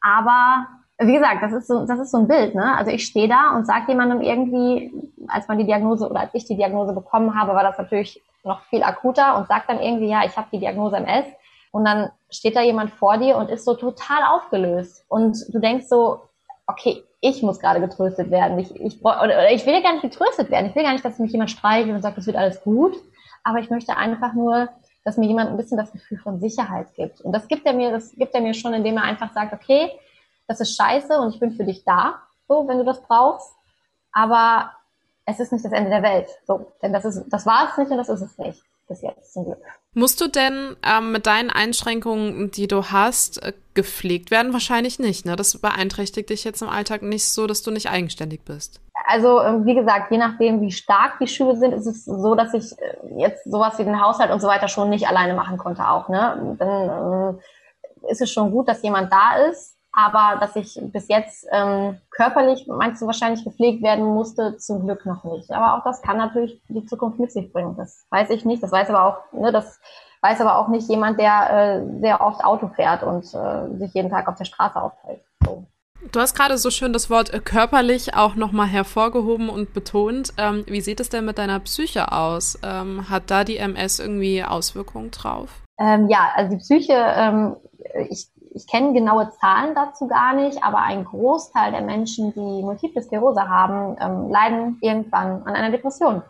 Aber 0.01 0.67
wie 0.99 1.15
gesagt, 1.15 1.43
das 1.43 1.53
ist 1.53 1.69
so, 1.69 1.87
das 1.87 1.99
ist 1.99 2.11
so 2.11 2.19
ein 2.19 2.29
Bild. 2.29 2.55
Ne? 2.55 2.77
Also 2.77 2.91
ich 2.91 3.05
stehe 3.05 3.29
da 3.29 3.55
und 3.55 3.67
sage 3.67 3.85
jemandem 3.89 4.21
irgendwie, 4.21 4.93
als 5.29 5.49
man 5.49 5.59
die 5.59 5.67
Diagnose 5.67 6.09
oder 6.09 6.21
als 6.21 6.35
ich 6.35 6.45
die 6.45 6.57
Diagnose 6.57 6.93
bekommen 6.93 7.39
habe, 7.39 7.55
war 7.55 7.63
das 7.63 7.79
natürlich 7.79 8.23
noch 8.45 8.63
viel 8.63 8.83
akuter 8.83 9.37
und 9.37 9.47
sagt 9.49 9.69
dann 9.69 9.81
irgendwie, 9.81 10.09
ja, 10.09 10.25
ich 10.25 10.37
habe 10.37 10.49
die 10.53 10.59
Diagnose 10.59 10.97
MS. 10.97 11.27
Und 11.71 11.85
dann 11.85 12.11
steht 12.31 12.57
da 12.57 12.63
jemand 12.63 12.91
vor 12.91 13.17
dir 13.17 13.37
und 13.37 13.49
ist 13.49 13.65
so 13.65 13.75
total 13.75 14.23
aufgelöst. 14.35 15.05
Und 15.09 15.39
du 15.49 15.59
denkst 15.59 15.87
so, 15.89 16.21
okay, 16.67 17.03
ich 17.23 17.41
muss 17.41 17.61
gerade 17.61 17.81
getröstet 17.81 18.31
werden. 18.33 18.59
Ich, 18.59 18.75
ich, 18.75 19.01
oder 19.01 19.51
ich 19.51 19.65
will 19.65 19.81
gar 19.81 19.93
nicht 19.93 20.03
getröstet 20.03 20.51
werden. 20.51 20.67
Ich 20.67 20.75
will 20.75 20.83
gar 20.83 20.93
nicht, 20.93 21.05
dass 21.05 21.21
mich 21.21 21.31
jemand 21.31 21.53
streichelt 21.53 21.95
und 21.95 22.03
sagt, 22.03 22.19
es 22.19 22.27
wird 22.27 22.37
alles 22.37 22.61
gut. 22.63 22.97
Aber 23.45 23.61
ich 23.61 23.71
möchte 23.71 23.97
einfach 23.97 24.35
nur, 24.35 24.69
dass 25.05 25.17
mir 25.17 25.29
jemand 25.29 25.51
ein 25.51 25.57
bisschen 25.57 25.79
das 25.79 25.93
Gefühl 25.93 26.19
von 26.19 26.41
Sicherheit 26.41 26.93
gibt. 26.95 27.21
Und 27.21 27.33
das 27.33 27.47
gibt 27.47 27.65
er 27.65 27.75
mir, 27.75 27.93
das 27.93 28.11
gibt 28.11 28.35
er 28.35 28.41
mir 28.41 28.55
schon, 28.55 28.75
indem 28.75 28.97
er 28.97 29.05
einfach 29.05 29.33
sagt, 29.33 29.53
okay, 29.53 29.93
das 30.49 30.61
ist 30.61 30.77
scheiße 30.77 31.17
und 31.17 31.33
ich 31.33 31.39
bin 31.39 31.53
für 31.53 31.65
dich 31.65 31.85
da, 31.85 32.21
so, 32.49 32.67
wenn 32.67 32.79
du 32.79 32.85
das 32.85 33.01
brauchst. 33.01 33.55
Aber 34.11 34.73
es 35.25 35.39
ist 35.39 35.53
nicht 35.53 35.65
das 35.65 35.73
Ende 35.73 35.91
der 35.91 36.03
Welt. 36.03 36.29
So, 36.45 36.73
denn 36.83 36.93
das 36.93 37.05
ist, 37.05 37.25
das 37.29 37.47
war 37.47 37.71
es 37.71 37.79
nicht 37.79 37.91
und 37.93 37.99
das 37.99 38.09
ist 38.09 38.21
es 38.21 38.37
nicht 38.37 38.63
bis 38.89 39.01
jetzt 39.01 39.33
zum 39.33 39.45
Glück. 39.45 39.63
Musst 39.95 40.23
du 40.23 40.29
denn 40.29 40.75
ähm, 40.83 41.13
mit 41.13 41.27
deinen 41.27 41.51
Einschränkungen, 41.51 42.51
die 42.51 42.67
du 42.67 42.85
hast, 42.85 43.43
äh, 43.43 43.53
gepflegt 43.75 44.31
werden? 44.31 44.55
Wahrscheinlich 44.55 44.99
nicht. 44.99 45.27
Ne? 45.27 45.37
Das 45.37 45.59
beeinträchtigt 45.59 46.31
dich 46.31 46.45
jetzt 46.45 46.63
im 46.63 46.71
Alltag 46.71 47.03
nicht 47.03 47.29
so, 47.29 47.47
dass 47.47 47.63
du 47.63 47.71
nicht 47.71 47.91
eigenständig 47.91 48.41
bist. 48.43 48.81
Also 49.07 49.43
ähm, 49.43 49.67
wie 49.67 49.75
gesagt, 49.75 50.11
je 50.11 50.17
nachdem, 50.17 50.63
wie 50.63 50.73
stark 50.73 51.19
die 51.19 51.27
Schübe 51.27 51.57
sind, 51.57 51.73
ist 51.73 51.87
es 51.87 52.07
so, 52.07 52.35
dass 52.35 52.55
ich 52.55 52.73
äh, 52.79 53.21
jetzt 53.21 53.45
sowas 53.45 53.79
wie 53.79 53.85
den 53.85 54.01
Haushalt 54.01 54.31
und 54.31 54.41
so 54.41 54.49
weiter 54.49 54.69
schon 54.69 54.89
nicht 54.89 55.07
alleine 55.07 55.35
machen 55.35 55.59
konnte 55.59 55.87
auch. 55.87 56.09
Ne? 56.09 56.57
Dann 56.59 57.39
äh, 57.39 58.11
ist 58.11 58.23
es 58.23 58.33
schon 58.33 58.51
gut, 58.51 58.69
dass 58.69 58.83
jemand 58.83 59.13
da 59.13 59.37
ist 59.51 59.72
aber 59.93 60.39
dass 60.41 60.57
ich 60.57 60.79
bis 60.81 61.09
jetzt 61.09 61.47
ähm, 61.53 61.99
körperlich, 62.11 62.67
meinst 62.67 63.03
du, 63.03 63.07
wahrscheinlich 63.07 63.45
gepflegt 63.45 63.83
werden 63.83 64.05
musste, 64.05 64.57
zum 64.57 64.85
Glück 64.87 65.05
noch 65.05 65.25
nicht. 65.25 65.51
Aber 65.51 65.77
auch 65.77 65.85
das 65.85 66.01
kann 66.01 66.17
natürlich 66.17 66.61
die 66.69 66.87
Zukunft 66.87 67.19
mit 67.19 67.31
sich 67.31 67.53
bringen. 67.53 67.77
Das 67.77 68.07
weiß 68.11 68.31
ich 68.31 68.45
nicht. 68.45 68.63
Das 68.63 68.73
weiß 68.73 68.89
aber 68.89 69.05
auch, 69.05 69.33
ne, 69.33 69.53
das 69.53 69.79
weiß 70.23 70.41
aber 70.41 70.57
auch 70.57 70.69
nicht 70.69 70.89
jemand, 70.89 71.21
der 71.21 71.51
äh, 71.51 72.01
sehr 72.01 72.21
oft 72.21 72.43
Auto 72.43 72.69
fährt 72.69 73.03
und 73.03 73.25
äh, 73.35 73.77
sich 73.77 73.93
jeden 73.93 74.11
Tag 74.11 74.29
auf 74.29 74.37
der 74.37 74.47
Straße 74.47 74.81
aufhält. 74.81 75.21
So. 75.45 75.67
Du 76.11 76.21
hast 76.21 76.35
gerade 76.35 76.59
so 76.59 76.71
schön 76.71 76.93
das 76.93 77.11
Wort 77.11 77.33
äh, 77.33 77.41
körperlich 77.41 78.15
auch 78.15 78.35
nochmal 78.35 78.69
hervorgehoben 78.69 79.51
und 79.51 79.75
betont. 79.75 80.33
Ähm, 80.39 80.65
wie 80.67 80.81
sieht 80.81 81.01
es 81.01 81.11
denn 81.11 81.27
mit 81.27 81.39
deiner 81.39 81.61
Psyche 81.61 82.13
aus? 82.13 82.59
Ähm, 82.63 83.11
hat 83.11 83.31
da 83.31 83.45
die 83.45 83.59
MS 83.59 83.99
irgendwie 83.99 84.43
Auswirkungen 84.43 85.11
drauf? 85.11 85.63
Ähm, 85.79 86.09
ja, 86.09 86.31
also 86.35 86.51
die 86.53 86.59
Psyche, 86.59 86.95
ähm, 86.95 87.57
ich 88.09 88.29
ich 88.55 88.67
kenne 88.67 88.93
genaue 88.93 89.31
Zahlen 89.31 89.75
dazu 89.75 90.07
gar 90.09 90.35
nicht, 90.35 90.63
aber 90.63 90.79
ein 90.79 91.05
Großteil 91.05 91.73
der 91.73 91.83
Menschen, 91.83 92.33
die 92.35 92.63
Multiple 92.63 93.03
Sklerose 93.03 93.49
haben, 93.49 93.97
ähm, 94.01 94.31
leiden 94.31 94.79
irgendwann 94.81 95.43
an 95.45 95.55
einer 95.55 95.71
Depression. 95.71 96.23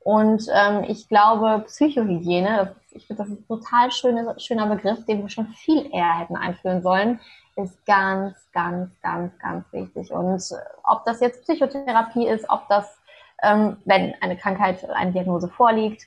Und 0.00 0.46
ähm, 0.54 0.84
ich 0.86 1.08
glaube, 1.08 1.64
Psychohygiene, 1.66 2.76
ich 2.92 3.06
finde, 3.06 3.22
das 3.24 3.32
ist 3.32 3.40
ein 3.40 3.46
total 3.48 3.90
schöne, 3.90 4.34
schöner 4.38 4.66
Begriff, 4.66 5.04
den 5.04 5.22
wir 5.22 5.28
schon 5.28 5.48
viel 5.48 5.90
eher 5.92 6.20
hätten 6.20 6.36
einführen 6.36 6.82
sollen, 6.82 7.18
ist 7.56 7.84
ganz, 7.86 8.36
ganz, 8.52 8.90
ganz, 9.02 9.36
ganz 9.38 9.64
wichtig. 9.72 10.12
Und 10.12 10.40
äh, 10.52 10.54
ob 10.84 11.04
das 11.04 11.20
jetzt 11.20 11.42
Psychotherapie 11.42 12.28
ist, 12.28 12.48
ob 12.48 12.68
das, 12.68 12.96
ähm, 13.42 13.78
wenn 13.84 14.14
eine 14.20 14.36
Krankheit, 14.36 14.88
eine 14.90 15.10
Diagnose 15.10 15.48
vorliegt, 15.48 16.06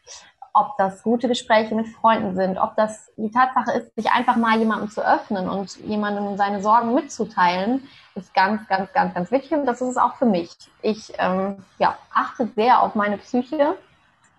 ob 0.53 0.77
das 0.77 1.03
gute 1.03 1.27
Gespräche 1.27 1.75
mit 1.75 1.87
Freunden 1.87 2.35
sind, 2.35 2.57
ob 2.57 2.75
das 2.75 3.11
die 3.17 3.31
Tatsache 3.31 3.71
ist, 3.79 3.95
sich 3.95 4.11
einfach 4.11 4.35
mal 4.35 4.57
jemandem 4.57 4.89
zu 4.89 5.05
öffnen 5.05 5.49
und 5.49 5.75
jemandem 5.85 6.37
seine 6.37 6.61
Sorgen 6.61 6.93
mitzuteilen, 6.93 7.87
ist 8.15 8.33
ganz, 8.33 8.67
ganz, 8.67 8.91
ganz, 8.93 9.13
ganz 9.13 9.31
wichtig 9.31 9.53
und 9.53 9.65
das 9.65 9.81
ist 9.81 9.89
es 9.89 9.97
auch 9.97 10.15
für 10.15 10.25
mich. 10.25 10.51
Ich 10.81 11.13
ähm, 11.17 11.63
ja, 11.77 11.97
achte 12.13 12.47
sehr 12.55 12.81
auf 12.81 12.95
meine 12.95 13.17
Psyche, 13.17 13.75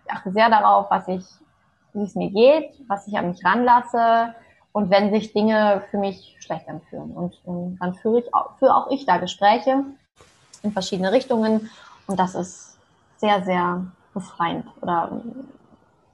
ich 0.05 0.13
achte 0.13 0.33
sehr 0.33 0.51
darauf, 0.51 0.91
was 0.91 1.09
ich, 1.09 1.25
wie 1.93 2.03
es 2.03 2.15
mir 2.15 2.31
geht, 2.31 2.73
was 2.89 3.07
ich 3.07 3.17
an 3.17 3.31
mich 3.31 3.45
ranlasse 3.45 4.35
und 4.73 4.91
wenn 4.91 5.11
sich 5.11 5.33
Dinge 5.33 5.83
für 5.91 5.99
mich 5.99 6.37
schlecht 6.41 6.69
anfühlen. 6.69 7.11
Und, 7.13 7.41
und 7.45 7.79
dann 7.81 7.95
führe 7.95 8.21
ich 8.21 8.35
auch, 8.35 8.57
führe 8.59 8.75
auch 8.75 8.91
ich 8.91 9.07
da 9.07 9.19
Gespräche 9.19 9.85
in 10.63 10.73
verschiedene 10.73 11.13
Richtungen 11.13 11.71
und 12.07 12.19
das 12.19 12.35
ist 12.35 12.79
sehr, 13.19 13.43
sehr 13.45 13.87
befreiend 14.15 14.67
oder 14.81 15.21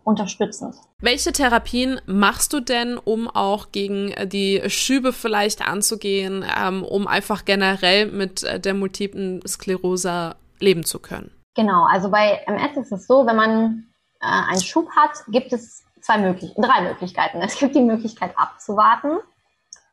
unterstützend. 0.07 0.77
Welche 1.01 1.33
Therapien 1.33 2.01
machst 2.07 2.53
du 2.53 2.61
denn, 2.61 2.97
um 2.97 3.29
auch 3.29 3.73
gegen 3.73 4.15
die 4.29 4.63
Schübe 4.69 5.13
vielleicht 5.13 5.67
anzugehen, 5.67 6.45
ähm, 6.57 6.85
um 6.85 7.09
einfach 7.09 7.45
generell 7.45 8.07
mit 8.07 8.45
äh, 8.45 8.61
der 8.61 8.75
multiplen 8.75 9.45
Sklerose 9.47 10.37
leben 10.61 10.85
zu 10.85 11.01
können? 11.01 11.33
Genau, 11.57 11.87
also 11.91 12.09
bei 12.11 12.41
MS 12.47 12.77
ist 12.77 12.93
es 12.93 13.07
so, 13.09 13.27
wenn 13.27 13.37
man 13.37 13.87
äh, 14.21 14.27
einen 14.27 14.63
Schub 14.63 14.89
hat, 14.95 15.25
gibt 15.29 15.53
es 15.53 15.83
zwei 16.01 16.19
möglich 16.19 16.53
drei 16.57 16.83
Möglichkeiten. 16.83 17.41
Es 17.43 17.59
gibt 17.59 17.75
die 17.75 17.83
Möglichkeit 17.83 18.33
abzuwarten 18.39 19.19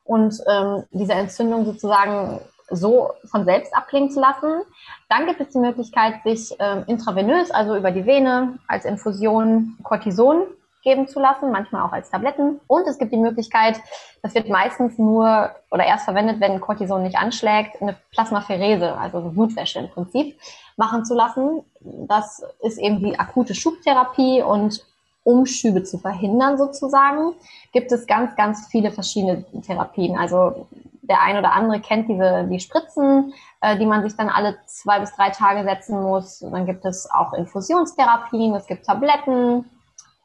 und 0.04 0.36
ähm, 0.48 0.84
diese 0.92 1.14
Entzündung 1.14 1.66
sozusagen 1.66 2.40
so 2.76 3.12
von 3.26 3.46
selbst 3.46 3.76
abklingen 3.76 4.12
zu 4.12 4.20
lassen. 4.20 4.62
Dann 5.10 5.26
gibt 5.26 5.42
es 5.42 5.50
die 5.50 5.60
Möglichkeit, 5.60 6.16
sich 6.24 6.56
ähm, 6.60 6.84
intravenös, 6.88 7.52
also 7.52 7.76
über 7.76 7.92
die 7.92 8.06
Vene, 8.06 8.60
als 8.68 8.86
Infusion 8.86 9.78
Cortison 9.84 10.44
geben 10.84 11.08
zu 11.08 11.20
lassen, 11.20 11.52
manchmal 11.52 11.84
auch 11.84 11.94
als 11.94 12.10
Tabletten. 12.10 12.60
Und 12.68 12.86
es 12.88 12.98
gibt 12.98 13.14
die 13.14 13.18
Möglichkeit, 13.18 13.80
das 14.22 14.36
wird 14.36 14.50
meistens 14.50 14.98
nur 14.98 15.52
oder 15.72 15.86
erst 15.86 16.06
verwendet, 16.06 16.40
wenn 16.40 16.60
Cortison 16.60 17.04
nicht 17.04 17.18
anschlägt, 17.18 17.82
eine 17.82 17.96
Plasmapherese, 18.12 18.96
also 18.98 19.20
eine 19.20 19.30
Blutwäsche 19.30 19.80
im 19.80 19.90
Prinzip, 19.90 20.38
machen 20.76 21.06
zu 21.06 21.16
lassen. 21.16 21.64
Das 21.80 22.44
ist 22.62 22.78
eben 22.78 23.00
die 23.00 23.18
akute 23.18 23.56
Schubtherapie 23.56 24.42
und 24.42 24.86
um 25.24 25.46
Schübe 25.46 25.84
zu 25.84 25.98
verhindern 25.98 26.58
sozusagen, 26.58 27.34
gibt 27.72 27.92
es 27.94 28.06
ganz, 28.06 28.36
ganz 28.36 28.68
viele 28.68 28.92
verschiedene 28.92 29.46
Therapien. 29.66 30.18
Also 30.18 30.68
der 31.04 31.22
ein 31.22 31.38
oder 31.38 31.54
andere 31.54 31.82
kennt 31.82 32.10
diese 32.10 32.48
die 32.50 32.60
Spritzen, 32.60 33.34
äh, 33.62 33.78
die 33.78 33.86
man 33.86 34.04
sich 34.04 34.16
dann 34.16 34.30
alle 34.30 34.58
zwei 34.66 35.00
bis 35.00 35.16
drei 35.16 35.30
Tage 35.30 35.64
setzen 35.64 36.02
muss. 36.02 36.42
Und 36.42 36.54
dann 36.54 36.66
gibt 36.66 36.86
es 36.86 37.10
auch 37.12 37.34
Infusionstherapien, 37.34 38.56
es 38.56 38.68
gibt 38.68 38.86
Tabletten, 38.86 39.66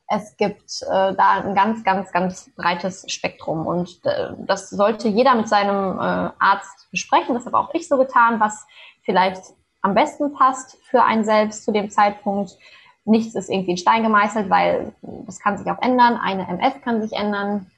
es 0.08 0.36
gibt 0.36 0.82
äh, 0.82 1.14
da 1.14 1.42
ein 1.44 1.54
ganz, 1.54 1.84
ganz, 1.84 2.12
ganz 2.12 2.50
breites 2.56 3.04
Spektrum. 3.12 3.66
Und 3.66 4.00
äh, 4.04 4.30
das 4.46 4.70
sollte 4.70 5.08
jeder 5.08 5.34
mit 5.34 5.48
seinem 5.48 5.98
äh, 5.98 6.30
Arzt 6.38 6.90
besprechen. 6.90 7.34
Das 7.34 7.44
habe 7.44 7.58
auch 7.58 7.74
ich 7.74 7.88
so 7.88 7.98
getan, 7.98 8.40
was 8.40 8.66
vielleicht 9.02 9.42
am 9.82 9.94
besten 9.94 10.32
passt 10.32 10.78
für 10.84 11.02
einen 11.02 11.24
selbst 11.24 11.64
zu 11.64 11.72
dem 11.72 11.90
Zeitpunkt. 11.90 12.56
Nichts 13.04 13.34
ist 13.34 13.50
irgendwie 13.50 13.72
in 13.72 13.76
Stein 13.76 14.02
gemeißelt, 14.02 14.48
weil 14.48 14.92
das 15.02 15.40
kann 15.40 15.58
sich 15.58 15.70
auch 15.70 15.80
ändern. 15.82 16.16
Eine 16.16 16.46
MS 16.48 16.80
kann 16.82 17.02
sich 17.02 17.12
ändern, 17.12 17.70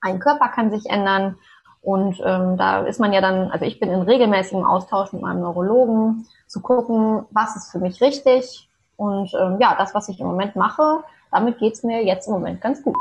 ein 0.00 0.18
Körper 0.18 0.48
kann 0.48 0.70
sich 0.70 0.86
ändern. 0.90 1.36
Und 1.82 2.20
ähm, 2.24 2.56
da 2.56 2.82
ist 2.82 3.00
man 3.00 3.12
ja 3.12 3.20
dann, 3.20 3.50
also 3.50 3.64
ich 3.64 3.80
bin 3.80 3.90
in 3.90 4.02
regelmäßigem 4.02 4.64
Austausch 4.64 5.12
mit 5.12 5.22
meinem 5.22 5.40
Neurologen, 5.40 6.26
zu 6.46 6.60
gucken, 6.60 7.24
was 7.30 7.56
ist 7.56 7.72
für 7.72 7.78
mich 7.78 8.00
richtig. 8.00 8.68
Und 8.96 9.32
ähm, 9.34 9.56
ja, 9.60 9.74
das, 9.76 9.94
was 9.94 10.08
ich 10.08 10.20
im 10.20 10.26
Moment 10.26 10.54
mache, 10.54 11.02
damit 11.32 11.58
geht's 11.58 11.82
mir 11.82 12.04
jetzt 12.04 12.28
im 12.28 12.34
Moment 12.34 12.60
ganz 12.60 12.82
gut. 12.82 12.94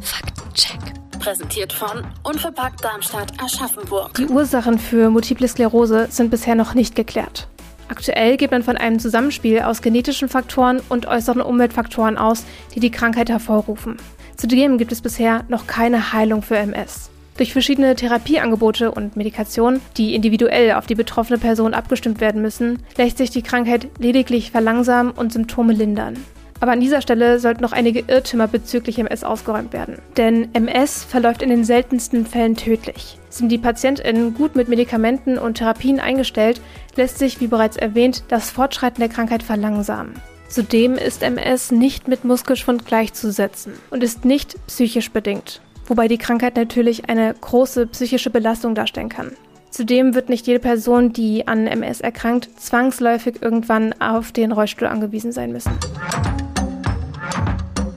Faktencheck. 0.00 0.80
Präsentiert 1.20 1.72
von 1.72 2.04
Unverpackt 2.24 2.82
Darmstadt 2.82 3.32
Aschaffenburg. 3.40 4.14
Die 4.14 4.26
Ursachen 4.26 4.78
für 4.78 5.08
Multiple 5.10 5.46
Sklerose 5.46 6.08
sind 6.10 6.30
bisher 6.30 6.56
noch 6.56 6.74
nicht 6.74 6.96
geklärt. 6.96 7.46
Aktuell 7.88 8.38
geht 8.38 8.50
man 8.50 8.62
von 8.62 8.76
einem 8.76 8.98
Zusammenspiel 8.98 9.60
aus 9.60 9.82
genetischen 9.82 10.28
Faktoren 10.28 10.80
und 10.88 11.06
äußeren 11.06 11.42
Umweltfaktoren 11.42 12.18
aus, 12.18 12.44
die 12.74 12.80
die 12.80 12.90
Krankheit 12.90 13.28
hervorrufen. 13.28 13.98
Zudem 14.36 14.78
gibt 14.78 14.90
es 14.90 15.02
bisher 15.02 15.44
noch 15.48 15.66
keine 15.66 16.12
Heilung 16.12 16.42
für 16.42 16.56
MS. 16.56 17.11
Durch 17.36 17.52
verschiedene 17.52 17.96
Therapieangebote 17.96 18.90
und 18.90 19.16
Medikationen, 19.16 19.80
die 19.96 20.14
individuell 20.14 20.72
auf 20.72 20.86
die 20.86 20.94
betroffene 20.94 21.38
Person 21.38 21.72
abgestimmt 21.74 22.20
werden 22.20 22.42
müssen, 22.42 22.80
lässt 22.96 23.18
sich 23.18 23.30
die 23.30 23.42
Krankheit 23.42 23.88
lediglich 23.98 24.50
verlangsamen 24.50 25.12
und 25.12 25.32
Symptome 25.32 25.72
lindern. 25.72 26.16
Aber 26.60 26.72
an 26.72 26.80
dieser 26.80 27.00
Stelle 27.00 27.40
sollten 27.40 27.62
noch 27.62 27.72
einige 27.72 28.04
Irrtümer 28.06 28.46
bezüglich 28.46 28.98
MS 28.98 29.24
ausgeräumt 29.24 29.72
werden. 29.72 29.98
Denn 30.16 30.54
MS 30.54 31.02
verläuft 31.02 31.42
in 31.42 31.48
den 31.48 31.64
seltensten 31.64 32.24
Fällen 32.24 32.54
tödlich. 32.54 33.18
Sind 33.30 33.50
die 33.50 33.58
PatientInnen 33.58 34.34
gut 34.34 34.54
mit 34.54 34.68
Medikamenten 34.68 35.38
und 35.38 35.54
Therapien 35.54 35.98
eingestellt, 35.98 36.60
lässt 36.94 37.18
sich, 37.18 37.40
wie 37.40 37.48
bereits 37.48 37.76
erwähnt, 37.76 38.22
das 38.28 38.50
Fortschreiten 38.50 39.00
der 39.00 39.08
Krankheit 39.08 39.42
verlangsamen. 39.42 40.14
Zudem 40.48 40.94
ist 40.94 41.24
MS 41.24 41.72
nicht 41.72 42.06
mit 42.06 42.24
Muskelschwund 42.24 42.86
gleichzusetzen 42.86 43.72
und 43.90 44.04
ist 44.04 44.24
nicht 44.24 44.54
psychisch 44.68 45.10
bedingt 45.10 45.60
wobei 45.92 46.08
die 46.08 46.16
Krankheit 46.16 46.56
natürlich 46.56 47.10
eine 47.10 47.34
große 47.38 47.86
psychische 47.88 48.30
Belastung 48.30 48.74
darstellen 48.74 49.10
kann. 49.10 49.32
Zudem 49.68 50.14
wird 50.14 50.30
nicht 50.30 50.46
jede 50.46 50.58
Person, 50.58 51.12
die 51.12 51.46
an 51.46 51.66
MS 51.66 52.00
erkrankt, 52.00 52.48
zwangsläufig 52.58 53.42
irgendwann 53.42 53.92
auf 54.00 54.32
den 54.32 54.52
Rollstuhl 54.52 54.88
angewiesen 54.88 55.32
sein 55.32 55.52
müssen. 55.52 55.72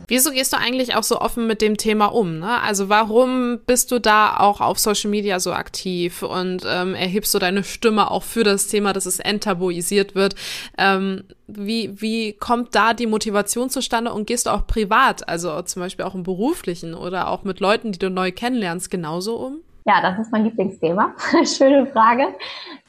Wieso 0.08 0.32
gehst 0.32 0.54
du 0.54 0.58
eigentlich 0.58 0.96
auch 0.96 1.04
so 1.04 1.20
offen 1.20 1.48
mit 1.48 1.62
dem 1.62 1.78
Thema 1.78 2.08
um? 2.08 2.40
Ne? 2.40 2.62
Also 2.62 2.90
warum 2.90 3.60
bist 3.66 3.92
du 3.92 4.00
da 4.00 4.38
auch 4.38 4.62
auf 4.62 4.78
Social 4.78 5.10
Media 5.10 5.40
so 5.40 5.52
aktiv 5.52 6.22
und 6.22 6.64
ähm, 6.68 6.94
erhebst 6.94 7.34
du 7.34 7.40
deine 7.40 7.64
Stimme 7.64 8.12
auch 8.12 8.24
für 8.24 8.44
das 8.44 8.68
Thema, 8.68 8.94
dass 8.94 9.06
es 9.06 9.20
enttabuisiert 9.20 10.14
wird? 10.14 10.36
Ähm, 10.78 11.24
wie, 11.48 12.00
wie 12.02 12.34
kommt 12.34 12.76
da 12.76 12.94
die 12.94 13.08
Motivation 13.08 13.70
zustande 13.70 14.14
und 14.14 14.28
gehst 14.28 14.46
du 14.46 14.52
auch 14.52 14.68
privat, 14.68 15.28
also 15.28 15.62
zum 15.64 15.82
Beispiel 15.82 16.06
auch 16.06 16.16
im 16.16 16.24
beruflichen 16.24 16.94
oder 16.94 17.30
auch 17.30 17.44
mit 17.44 17.60
Leuten, 17.60 17.92
die 17.92 18.00
du 18.00 18.10
neu 18.10 18.32
kennenlernst, 18.32 18.92
genauso 18.92 19.38
um? 19.38 19.60
Ja, 19.86 20.02
das 20.02 20.20
ist 20.20 20.32
mein 20.32 20.44
Lieblingsthema. 20.46 21.14
Schöne 21.46 21.86
Frage. 21.88 22.28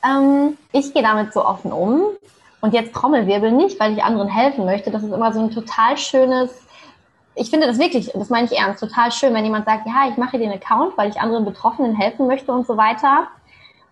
Ähm, 0.05 0.57
ich 0.73 0.93
gehe 0.95 1.03
damit 1.03 1.33
so 1.33 1.45
offen 1.45 1.73
um. 1.73 2.03
Und 2.63 2.73
jetzt 2.73 2.95
Trommelwirbel 2.95 3.53
nicht, 3.53 3.79
weil 3.79 3.93
ich 3.93 4.03
anderen 4.03 4.29
helfen 4.29 4.65
möchte. 4.65 4.91
Das 4.91 5.03
ist 5.03 5.13
immer 5.13 5.33
so 5.33 5.41
ein 5.41 5.51
total 5.51 5.97
schönes 5.99 6.66
ich 7.37 7.51
finde 7.51 7.67
das 7.67 7.79
wirklich, 7.79 8.11
das 8.13 8.31
meine 8.31 8.47
ich 8.47 8.59
ernst, 8.59 8.81
total 8.81 9.13
schön, 9.13 9.35
wenn 9.35 9.45
jemand 9.45 9.67
sagt, 9.67 9.87
ja, 9.87 10.09
ich 10.11 10.17
mache 10.17 10.39
den 10.39 10.51
Account, 10.51 10.97
weil 10.97 11.11
ich 11.11 11.21
anderen 11.21 11.45
Betroffenen 11.45 11.95
helfen 11.95 12.27
möchte 12.27 12.51
und 12.51 12.67
so 12.67 12.77
weiter. 12.79 13.29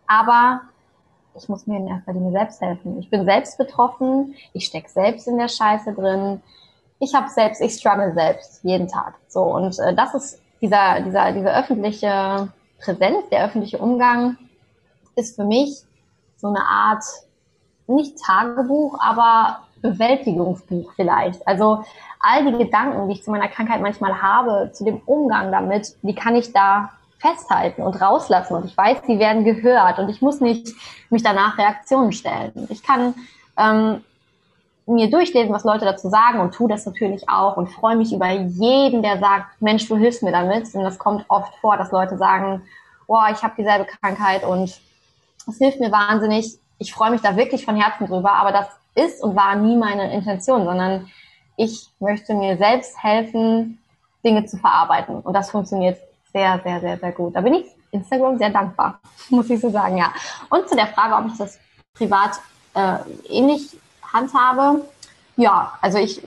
Aber 0.07 0.63
ich 1.37 1.49
muss 1.49 1.67
mir 1.67 1.77
in 1.77 1.89
erster 1.89 2.15
Linie 2.15 2.33
selbst 2.33 2.61
helfen. 2.63 2.99
Ich 2.99 3.11
bin 3.11 3.27
selbst 3.27 3.59
betroffen, 3.59 4.35
ich 4.55 4.65
stecke 4.65 4.89
selbst 4.89 5.29
in 5.29 5.37
der 5.37 5.49
Scheiße 5.49 5.93
drin. 5.93 6.41
Ich 7.01 7.15
habe 7.15 7.29
selbst, 7.29 7.61
ich 7.61 7.75
struggle 7.75 8.15
selbst 8.15 8.65
jeden 8.65 8.89
Tag. 8.89 9.15
So 9.29 9.43
und 9.43 9.79
äh, 9.79 9.95
das 9.95 10.15
ist 10.15 10.41
dieser 10.63 11.03
dieser 11.03 11.33
diese 11.33 11.55
öffentliche 11.55 12.49
Präsenz, 12.79 13.29
der 13.31 13.45
öffentliche 13.45 13.79
Umgang 13.79 14.39
ist 15.17 15.37
für 15.37 15.45
mich 15.45 15.83
so 16.37 16.49
eine 16.49 16.63
Art 16.63 17.05
nicht 17.87 18.17
Tagebuch, 18.25 18.99
aber 19.01 19.65
Bewältigungsbuch 19.85 20.93
vielleicht. 20.97 21.47
Also 21.47 21.85
all 22.19 22.45
die 22.51 22.59
Gedanken, 22.59 23.07
die 23.07 23.15
ich 23.15 23.23
zu 23.23 23.31
meiner 23.31 23.49
Krankheit 23.49 23.83
manchmal 23.83 24.23
habe, 24.23 24.71
zu 24.73 24.85
dem 24.85 25.03
Umgang 25.05 25.53
damit, 25.53 25.95
die 26.03 26.15
kann 26.15 26.35
ich 26.35 26.53
da 26.53 26.91
festhalten 27.19 27.83
und 27.83 28.01
rauslassen. 28.01 28.55
Und 28.55 28.65
ich 28.65 28.77
weiß, 28.77 29.03
die 29.07 29.19
werden 29.19 29.45
gehört 29.45 29.99
und 29.99 30.09
ich 30.09 30.23
muss 30.23 30.41
nicht 30.41 30.75
mich 31.11 31.23
danach 31.23 31.59
Reaktionen 31.59 32.13
stellen. 32.13 32.67
Ich 32.71 32.83
kann 32.83 33.15
ähm, 33.59 34.03
mir 34.87 35.11
durchlesen, 35.11 35.53
was 35.53 35.65
Leute 35.65 35.85
dazu 35.85 36.09
sagen 36.09 36.41
und 36.41 36.55
tue 36.55 36.69
das 36.69 36.87
natürlich 36.87 37.29
auch 37.29 37.59
und 37.59 37.69
freue 37.69 37.97
mich 37.97 38.13
über 38.13 38.31
jeden, 38.31 39.03
der 39.03 39.19
sagt, 39.19 39.61
Mensch, 39.61 39.87
du 39.87 39.97
hilfst 39.97 40.23
mir 40.23 40.33
damit. 40.33 40.75
Und 40.75 40.83
das 40.83 40.99
kommt 40.99 41.27
oft 41.29 41.55
vor, 41.57 41.77
dass 41.77 41.93
Leute 41.93 42.17
sagen, 42.17 42.63
boah, 43.07 43.29
ich 43.31 43.43
habe 43.43 43.55
dieselbe 43.57 43.85
Krankheit 43.85 44.45
und 44.45 44.81
es 45.47 45.59
hilft 45.59 45.79
mir 45.79 45.93
wahnsinnig. 45.93 46.59
Ich 46.79 46.93
freue 46.93 47.11
mich 47.11 47.21
da 47.21 47.37
wirklich 47.37 47.67
von 47.67 47.77
Herzen 47.77 48.07
drüber, 48.07 48.33
aber 48.33 48.51
das 48.51 48.67
ist 48.95 49.23
und 49.23 49.37
war 49.37 49.57
nie 49.57 49.77
meine 49.77 50.13
Intention, 50.13 50.65
sondern 50.65 51.11
ich 51.57 51.89
möchte 52.01 52.35
mir 52.35 52.57
selbst 52.57 53.03
helfen, 53.03 53.79
Dinge 54.25 54.45
zu 54.47 54.57
verarbeiten. 54.57 55.21
Und 55.21 55.33
das 55.35 55.51
funktioniert 55.51 55.99
sehr, 56.33 56.61
sehr, 56.65 56.81
sehr, 56.81 56.99
sehr 56.99 57.13
gut. 57.13 57.37
Da 57.37 57.41
bin 57.41 57.55
ich 57.55 57.67
Instagram 57.91 58.39
sehr 58.39 58.51
dankbar, 58.51 58.99
muss 59.31 59.51
ich 59.51 59.61
so 59.61 59.71
sagen, 59.71 59.97
ja. 59.97 60.13
Und 60.51 60.69
zu 60.69 60.75
der 60.75 60.89
Frage, 60.89 61.15
ob 61.15 61.27
ich 61.31 61.39
das 61.39 61.59
privat 61.95 62.41
äh, 62.75 62.97
ähnlich 63.29 63.77
handhabe. 64.13 64.85
Ja, 65.37 65.73
also 65.81 65.99
ich 65.99 66.21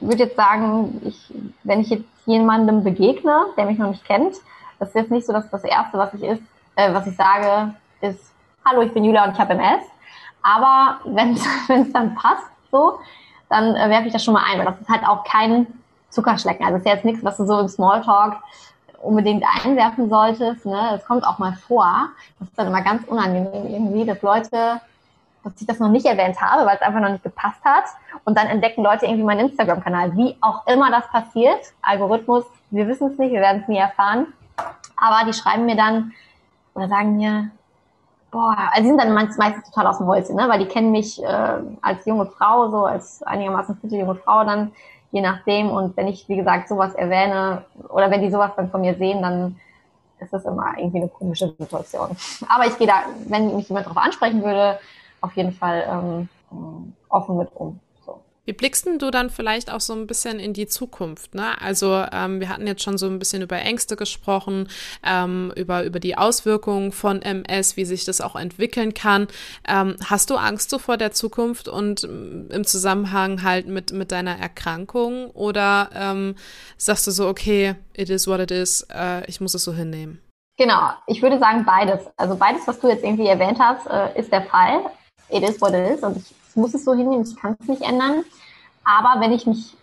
würde 0.00 0.24
jetzt 0.24 0.36
sagen, 0.36 1.00
ich, 1.04 1.32
wenn 1.64 1.80
ich 1.80 1.90
jetzt 1.90 2.04
jemandem 2.26 2.84
begegne, 2.84 3.46
der 3.56 3.66
mich 3.66 3.78
noch 3.78 3.90
nicht 3.90 4.04
kennt, 4.04 4.36
das 4.78 4.88
ist 4.90 4.94
jetzt 4.94 5.10
nicht 5.10 5.26
so, 5.26 5.32
dass 5.32 5.50
das 5.50 5.64
Erste, 5.64 5.98
was 5.98 6.14
ich 6.14 6.22
ist, 6.22 6.42
äh, 6.76 6.92
was 6.92 7.06
ich 7.06 7.16
sage, 7.16 7.74
ist, 8.00 8.20
hallo, 8.64 8.82
ich 8.82 8.92
bin 8.92 9.04
Julia 9.04 9.24
und 9.24 9.32
ich 9.32 9.38
habe 9.38 9.54
MS. 9.54 9.82
Aber 10.42 10.98
wenn 11.04 11.32
es 11.32 11.46
dann 11.92 12.14
passt, 12.14 12.46
so, 12.70 12.98
dann 13.48 13.74
äh, 13.74 13.88
werfe 13.88 14.06
ich 14.06 14.12
das 14.12 14.24
schon 14.24 14.34
mal 14.34 14.44
ein, 14.50 14.58
weil 14.58 14.66
das 14.66 14.80
ist 14.80 14.88
halt 14.88 15.06
auch 15.06 15.24
kein 15.24 15.66
Zuckerschlecken. 16.10 16.64
Also 16.64 16.78
es 16.78 16.84
ist 16.84 16.92
jetzt 16.92 17.04
nichts, 17.04 17.24
was 17.24 17.36
du 17.36 17.46
so 17.46 17.60
im 17.60 17.68
Smalltalk 17.68 18.36
unbedingt 19.02 19.44
einwerfen 19.64 20.08
solltest. 20.08 20.66
Ne? 20.66 20.88
Das 20.90 21.04
kommt 21.04 21.24
auch 21.24 21.38
mal 21.38 21.52
vor. 21.52 22.08
Das 22.38 22.48
ist 22.48 22.58
dann 22.58 22.66
immer 22.66 22.82
ganz 22.82 23.06
unangenehm 23.06 23.66
irgendwie, 23.66 24.04
dass 24.04 24.22
Leute, 24.22 24.80
dass 25.44 25.60
ich 25.60 25.66
das 25.66 25.78
noch 25.78 25.88
nicht 25.88 26.06
erwähnt 26.06 26.40
habe, 26.40 26.66
weil 26.66 26.76
es 26.76 26.82
einfach 26.82 27.00
noch 27.00 27.10
nicht 27.10 27.22
gepasst 27.22 27.64
hat. 27.64 27.84
Und 28.24 28.36
dann 28.36 28.48
entdecken 28.48 28.82
Leute 28.82 29.06
irgendwie 29.06 29.24
meinen 29.24 29.48
Instagram-Kanal. 29.48 30.16
Wie 30.16 30.36
auch 30.40 30.66
immer 30.66 30.90
das 30.90 31.08
passiert. 31.08 31.60
Algorithmus, 31.82 32.44
wir 32.70 32.86
wissen 32.88 33.12
es 33.12 33.18
nicht, 33.18 33.32
wir 33.32 33.40
werden 33.40 33.62
es 33.62 33.68
nie 33.68 33.78
erfahren. 33.78 34.26
Aber 34.96 35.24
die 35.26 35.32
schreiben 35.32 35.64
mir 35.64 35.76
dann 35.76 36.12
oder 36.74 36.88
sagen 36.88 37.16
mir, 37.16 37.50
boah, 38.30 38.56
also 38.72 38.82
die 38.82 38.88
sind 38.88 38.98
dann 38.98 39.14
meistens 39.14 39.70
total 39.70 39.86
aus 39.86 39.98
dem 39.98 40.06
Häuschen, 40.06 40.36
ne? 40.36 40.48
weil 40.48 40.58
die 40.58 40.66
kennen 40.66 40.90
mich 40.90 41.22
äh, 41.22 41.58
als 41.80 42.04
junge 42.06 42.26
Frau, 42.26 42.70
so 42.70 42.84
als 42.84 43.22
einigermaßen 43.22 43.76
fitte 43.76 43.96
junge 43.96 44.14
Frau 44.16 44.44
dann, 44.44 44.72
je 45.12 45.20
nachdem. 45.20 45.70
Und 45.70 45.96
wenn 45.96 46.08
ich, 46.08 46.28
wie 46.28 46.36
gesagt, 46.36 46.68
sowas 46.68 46.94
erwähne 46.94 47.64
oder 47.88 48.10
wenn 48.10 48.22
die 48.22 48.30
sowas 48.30 48.52
dann 48.56 48.70
von 48.70 48.80
mir 48.80 48.94
sehen, 48.94 49.22
dann 49.22 49.56
ist 50.20 50.32
das 50.32 50.44
immer 50.44 50.74
irgendwie 50.76 50.98
eine 50.98 51.08
komische 51.08 51.54
Situation. 51.58 52.10
Aber 52.48 52.66
ich 52.66 52.76
gehe 52.76 52.86
da, 52.86 53.02
wenn 53.28 53.56
mich 53.56 53.68
jemand 53.68 53.86
darauf 53.86 54.02
ansprechen 54.02 54.42
würde, 54.42 54.78
auf 55.20 55.32
jeden 55.34 55.52
Fall 55.52 55.84
ähm, 55.88 56.92
offen 57.08 57.38
mit 57.38 57.48
um. 57.54 57.80
Wie 58.48 58.54
blickst 58.54 58.86
du 58.86 59.10
dann 59.10 59.28
vielleicht 59.28 59.70
auch 59.70 59.82
so 59.82 59.92
ein 59.92 60.06
bisschen 60.06 60.40
in 60.40 60.54
die 60.54 60.66
Zukunft? 60.66 61.34
Ne? 61.34 61.60
Also 61.60 62.02
ähm, 62.10 62.40
wir 62.40 62.48
hatten 62.48 62.66
jetzt 62.66 62.82
schon 62.82 62.96
so 62.96 63.04
ein 63.04 63.18
bisschen 63.18 63.42
über 63.42 63.58
Ängste 63.58 63.94
gesprochen, 63.94 64.70
ähm, 65.04 65.52
über, 65.54 65.84
über 65.84 66.00
die 66.00 66.16
Auswirkungen 66.16 66.90
von 66.92 67.20
MS, 67.20 67.76
wie 67.76 67.84
sich 67.84 68.06
das 68.06 68.22
auch 68.22 68.36
entwickeln 68.36 68.94
kann. 68.94 69.28
Ähm, 69.68 69.96
hast 70.02 70.30
du 70.30 70.36
Angst 70.36 70.70
so 70.70 70.78
vor 70.78 70.96
der 70.96 71.12
Zukunft 71.12 71.68
und 71.68 72.04
ähm, 72.04 72.48
im 72.50 72.64
Zusammenhang 72.64 73.42
halt 73.42 73.66
mit, 73.66 73.92
mit 73.92 74.12
deiner 74.12 74.38
Erkrankung? 74.38 75.30
Oder 75.32 75.90
ähm, 75.94 76.34
sagst 76.78 77.06
du 77.06 77.10
so, 77.10 77.28
okay, 77.28 77.74
it 77.92 78.08
is 78.08 78.26
what 78.26 78.40
it 78.40 78.50
is, 78.50 78.80
äh, 78.90 79.26
ich 79.26 79.42
muss 79.42 79.52
es 79.52 79.62
so 79.62 79.74
hinnehmen? 79.74 80.22
Genau, 80.56 80.92
ich 81.06 81.20
würde 81.20 81.38
sagen 81.38 81.66
beides. 81.66 82.00
Also 82.16 82.34
beides, 82.34 82.66
was 82.66 82.80
du 82.80 82.88
jetzt 82.88 83.04
irgendwie 83.04 83.26
erwähnt 83.26 83.58
hast, 83.60 83.86
äh, 83.88 84.18
ist 84.18 84.32
der 84.32 84.44
Fall. 84.44 84.86
It 85.28 85.42
is 85.42 85.60
what 85.60 85.74
it 85.74 85.98
is 85.98 86.02
und 86.02 86.16
ich 86.16 86.37
muss 86.58 86.74
es 86.74 86.84
so 86.84 86.92
hinnehmen, 86.92 87.24
ich 87.24 87.36
kann 87.36 87.56
es 87.60 87.68
nicht 87.68 87.82
ändern. 87.82 88.24
Aber 88.84 89.20
wenn 89.20 89.32
ich 89.32 89.46
mich 89.46 89.74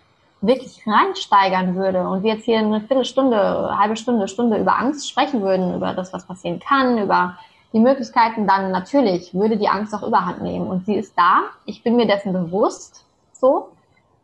wirklich 0.41 0.81
reinsteigern 0.85 1.75
würde 1.75 2.07
und 2.07 2.23
wir 2.23 2.35
jetzt 2.35 2.45
hier 2.45 2.59
eine 2.59 2.81
Viertelstunde, 2.81 3.77
halbe 3.77 3.95
Stunde, 3.95 4.27
Stunde 4.27 4.57
über 4.57 4.77
Angst 4.77 5.09
sprechen 5.09 5.41
würden, 5.41 5.75
über 5.75 5.93
das, 5.93 6.13
was 6.13 6.27
passieren 6.27 6.59
kann, 6.59 6.97
über 6.97 7.37
die 7.73 7.79
Möglichkeiten, 7.79 8.47
dann 8.47 8.71
natürlich 8.71 9.33
würde 9.33 9.57
die 9.57 9.67
Angst 9.67 9.93
auch 9.93 10.03
überhand 10.03 10.41
nehmen. 10.41 10.67
Und 10.67 10.85
sie 10.85 10.95
ist 10.95 11.17
da. 11.17 11.43
Ich 11.65 11.83
bin 11.83 11.95
mir 11.95 12.07
dessen 12.07 12.31
bewusst, 12.31 13.05
so. 13.33 13.69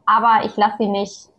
Aber 0.05 0.45
ich 0.45 0.55
lasse 0.57 0.75
sie 0.79 0.87
nicht 0.87 1.29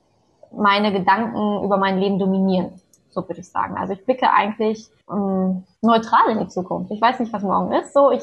meine 0.54 0.92
Gedanken 0.92 1.64
über 1.64 1.76
mein 1.76 1.98
Leben 1.98 2.18
dominieren. 2.18 2.80
So 3.10 3.26
würde 3.28 3.40
ich 3.40 3.48
sagen. 3.48 3.76
Also 3.76 3.92
ich 3.92 4.04
blicke 4.04 4.30
eigentlich 4.30 4.88
ähm, 5.10 5.64
neutral 5.80 6.30
in 6.30 6.40
die 6.40 6.48
Zukunft. 6.48 6.90
Ich 6.90 7.00
weiß 7.00 7.20
nicht, 7.20 7.32
was 7.32 7.42
morgen 7.42 7.72
ist. 7.72 7.92
So, 7.92 8.10
ich, 8.10 8.22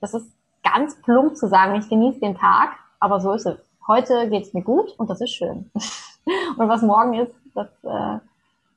das 0.00 0.14
ist 0.14 0.30
ganz 0.64 1.00
plump 1.02 1.36
zu 1.36 1.48
sagen, 1.48 1.76
ich 1.76 1.88
genieße 1.88 2.20
den 2.20 2.36
Tag, 2.36 2.70
aber 2.98 3.20
so 3.20 3.32
ist 3.32 3.46
es 3.46 3.58
heute 3.86 4.28
geht 4.28 4.44
es 4.44 4.54
mir 4.54 4.62
gut 4.62 4.92
und 4.98 5.10
das 5.10 5.20
ist 5.20 5.30
schön. 5.30 5.70
und 6.56 6.68
was 6.68 6.82
morgen 6.82 7.14
ist, 7.14 7.34
das 7.54 7.68
äh, 7.82 8.18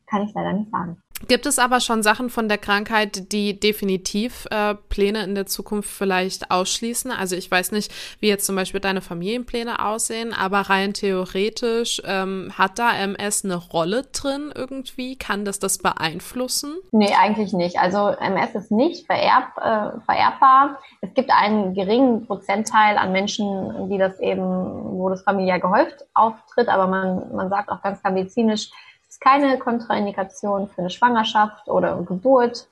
kann 0.06 0.24
ich 0.24 0.34
leider 0.34 0.54
nicht 0.54 0.72
sagen. 0.72 1.02
Gibt 1.28 1.48
es 1.48 1.58
aber 1.58 1.80
schon 1.80 2.04
Sachen 2.04 2.30
von 2.30 2.48
der 2.48 2.60
Krankheit, 2.60 3.32
die 3.32 3.60
definitiv 3.60 4.46
äh, 4.52 4.76
Pläne 4.76 5.24
in 5.24 5.34
der 5.34 5.48
Zukunft 5.48 5.90
vielleicht 5.90 6.52
ausschließen? 6.52 7.12
Also 7.12 7.36
ich 7.36 7.50
weiß 7.50 7.72
nicht, 7.72 7.92
wie 8.20 8.28
jetzt 8.28 8.46
zum 8.46 8.56
Beispiel 8.56 8.80
deine 8.80 9.02
Familienpläne 9.02 9.84
aussehen, 9.84 10.32
aber 10.32 10.62
rein 10.62 10.94
theoretisch 10.94 12.02
ähm, 12.06 12.52
hat 12.56 12.78
da 12.78 12.96
MS 12.96 13.46
eine 13.46 13.56
Rolle 13.56 14.04
drin 14.14 14.54
irgendwie? 14.54 15.16
Kann 15.18 15.44
das 15.44 15.58
das 15.58 15.80
beeinflussen? 15.80 16.76
Nee, 16.92 17.14
eigentlich 17.20 17.52
nicht. 17.52 17.80
Also 17.80 18.10
MS 18.10 18.54
ist 18.54 18.72
nicht 18.72 19.08
vererb, 19.08 19.58
äh, 19.58 20.00
vererbbar. 20.06 20.78
Es 21.02 21.14
gibt 21.16 21.32
einen 21.32 21.74
geringen 21.74 22.28
Prozentteil 22.28 22.98
an 22.98 23.12
Menschen, 23.12 23.90
die 23.90 23.98
das 23.98 24.20
eben, 24.20 24.44
wo 24.44 25.10
das 25.10 25.24
familiär 25.24 25.60
gehäuft 25.60 26.06
auftritt, 26.14 26.70
aber 26.70 26.88
man, 26.88 27.36
man 27.36 27.50
sagt 27.50 27.70
auch 27.70 27.82
ganz 27.82 28.04
medizinisch, 28.04 28.70
ist 29.18 29.22
keine 29.22 29.58
Kontraindikation 29.58 30.68
für 30.68 30.82
eine 30.82 30.90
Schwangerschaft 30.90 31.68
oder 31.68 31.98
Geburt. 32.04 32.68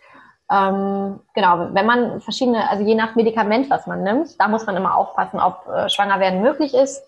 Ähm, 0.51 1.19
genau, 1.33 1.69
wenn 1.73 1.85
man 1.85 2.21
verschiedene, 2.21 2.69
also 2.69 2.83
je 2.83 2.93
nach 2.93 3.15
Medikament, 3.15 3.69
was 3.69 3.87
man 3.87 4.03
nimmt, 4.03 4.39
da 4.39 4.47
muss 4.47 4.65
man 4.65 4.77
immer 4.77 4.95
aufpassen, 4.95 5.39
ob 5.39 5.67
äh, 5.67 5.89
schwanger 5.89 6.19
werden 6.19 6.41
möglich 6.41 6.75
ist. 6.75 7.01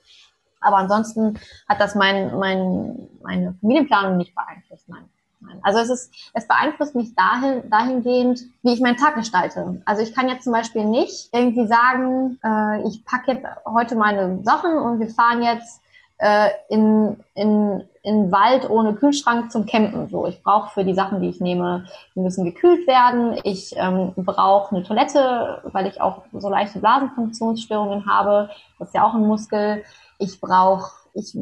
Aber 0.59 0.77
ansonsten 0.77 1.39
hat 1.69 1.79
das 1.79 1.93
mein, 1.93 2.35
mein, 2.39 3.07
meine 3.21 3.53
Familienplanung 3.61 4.17
nicht 4.17 4.33
beeinflusst. 4.33 4.89
Nein. 4.89 5.07
Nein. 5.39 5.59
Also 5.61 5.79
es 5.79 5.91
ist, 5.91 6.31
es 6.33 6.47
beeinflusst 6.47 6.95
mich 6.95 7.13
dahin, 7.13 7.69
dahingehend, 7.69 8.41
wie 8.63 8.73
ich 8.73 8.81
meinen 8.81 8.97
Tag 8.97 9.13
gestalte. 9.13 9.83
Also 9.85 10.01
ich 10.01 10.15
kann 10.15 10.29
jetzt 10.29 10.45
zum 10.45 10.53
Beispiel 10.53 10.83
nicht 10.83 11.29
irgendwie 11.31 11.67
sagen, 11.67 12.39
äh, 12.43 12.87
ich 12.87 13.05
packe 13.05 13.33
jetzt 13.33 13.45
heute 13.65 13.95
meine 13.95 14.43
Sachen 14.43 14.79
und 14.79 14.99
wir 14.99 15.09
fahren 15.09 15.43
jetzt 15.43 15.79
äh, 16.19 16.49
in, 16.69 17.17
in, 17.35 17.83
in 18.03 18.31
Wald 18.31 18.69
ohne 18.69 18.93
Kühlschrank 18.93 19.51
zum 19.51 19.65
Campen. 19.65 20.09
So, 20.09 20.25
ich 20.25 20.41
brauche 20.41 20.71
für 20.73 20.83
die 20.83 20.93
Sachen, 20.93 21.21
die 21.21 21.29
ich 21.29 21.39
nehme, 21.39 21.85
die 22.15 22.21
müssen 22.21 22.45
gekühlt 22.45 22.87
werden. 22.87 23.39
Ich 23.43 23.75
ähm, 23.77 24.13
brauche 24.15 24.75
eine 24.75 24.83
Toilette, 24.83 25.61
weil 25.71 25.87
ich 25.87 26.01
auch 26.01 26.23
so 26.33 26.49
leichte 26.49 26.79
Blasenfunktionsstörungen 26.79 28.05
habe. 28.05 28.49
Das 28.79 28.89
ist 28.89 28.95
ja 28.95 29.05
auch 29.05 29.13
ein 29.13 29.27
Muskel. 29.27 29.83
Ich 30.19 30.41
brauche 30.41 30.91
ich 31.17 31.35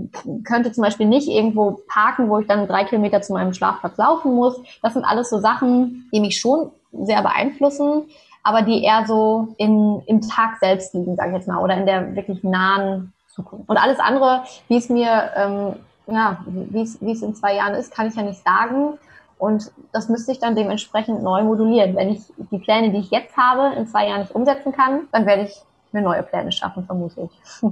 könnte 0.46 0.72
zum 0.72 0.84
Beispiel 0.84 1.06
nicht 1.06 1.28
irgendwo 1.28 1.82
parken, 1.88 2.30
wo 2.30 2.40
ich 2.40 2.48
dann 2.48 2.66
drei 2.66 2.86
Kilometer 2.86 3.22
zu 3.22 3.34
meinem 3.34 3.54
Schlafplatz 3.54 3.98
laufen 3.98 4.34
muss. 4.34 4.58
Das 4.82 4.94
sind 4.94 5.04
alles 5.04 5.30
so 5.30 5.40
Sachen, 5.40 6.10
die 6.14 6.22
mich 6.22 6.40
schon 6.40 6.72
sehr 6.94 7.22
beeinflussen, 7.22 8.04
aber 8.42 8.62
die 8.62 8.84
eher 8.84 9.06
so 9.06 9.50
in, 9.58 10.02
im 10.06 10.22
Tag 10.22 10.58
selbst 10.60 10.94
liegen, 10.94 11.18
sage 11.18 11.32
ich 11.32 11.36
jetzt 11.36 11.48
mal, 11.48 11.62
oder 11.62 11.76
in 11.76 11.86
der 11.86 12.16
wirklich 12.16 12.42
nahen 12.44 13.14
Und 13.38 13.78
alles 13.78 14.00
andere, 14.00 14.44
wie 14.68 14.78
es 14.78 14.90
mir, 14.90 15.32
ähm, 15.36 15.76
ja, 16.08 16.40
wie 16.48 16.82
es 16.82 17.22
in 17.22 17.36
zwei 17.36 17.56
Jahren 17.56 17.74
ist, 17.76 17.94
kann 17.94 18.08
ich 18.08 18.16
ja 18.16 18.24
nicht 18.24 18.44
sagen. 18.44 18.98
Und 19.38 19.72
das 19.92 20.08
müsste 20.08 20.32
ich 20.32 20.40
dann 20.40 20.56
dementsprechend 20.56 21.22
neu 21.22 21.44
modulieren. 21.44 21.96
Wenn 21.96 22.10
ich 22.10 22.22
die 22.52 22.58
Pläne, 22.58 22.92
die 22.92 23.00
ich 23.00 23.12
jetzt 23.12 23.36
habe, 23.36 23.76
in 23.76 23.88
zwei 23.88 24.08
Jahren 24.08 24.22
nicht 24.22 24.34
umsetzen 24.34 24.72
kann, 24.72 25.08
dann 25.12 25.26
werde 25.26 25.44
ich 25.44 25.62
mir 25.92 26.02
neue 26.02 26.24
Pläne 26.24 26.52
schaffen, 26.52 26.86
vermutlich. 26.86 27.32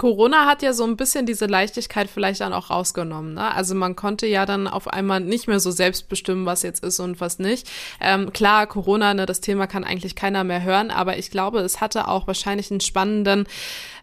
Corona 0.00 0.46
hat 0.46 0.62
ja 0.62 0.72
so 0.72 0.84
ein 0.84 0.96
bisschen 0.96 1.26
diese 1.26 1.44
Leichtigkeit 1.44 2.08
vielleicht 2.08 2.40
dann 2.40 2.54
auch 2.54 2.70
rausgenommen. 2.70 3.34
Ne? 3.34 3.54
Also 3.54 3.74
man 3.74 3.96
konnte 3.96 4.26
ja 4.26 4.46
dann 4.46 4.66
auf 4.66 4.88
einmal 4.88 5.20
nicht 5.20 5.46
mehr 5.46 5.60
so 5.60 5.70
selbst 5.70 6.08
bestimmen, 6.08 6.46
was 6.46 6.62
jetzt 6.62 6.82
ist 6.82 7.00
und 7.00 7.20
was 7.20 7.38
nicht. 7.38 7.70
Ähm, 8.00 8.32
klar, 8.32 8.66
Corona, 8.66 9.12
ne, 9.12 9.26
das 9.26 9.42
Thema 9.42 9.66
kann 9.66 9.84
eigentlich 9.84 10.16
keiner 10.16 10.42
mehr 10.42 10.62
hören, 10.62 10.90
aber 10.90 11.18
ich 11.18 11.30
glaube, 11.30 11.58
es 11.58 11.82
hatte 11.82 12.08
auch 12.08 12.26
wahrscheinlich 12.26 12.70
einen 12.70 12.80
spannenden 12.80 13.46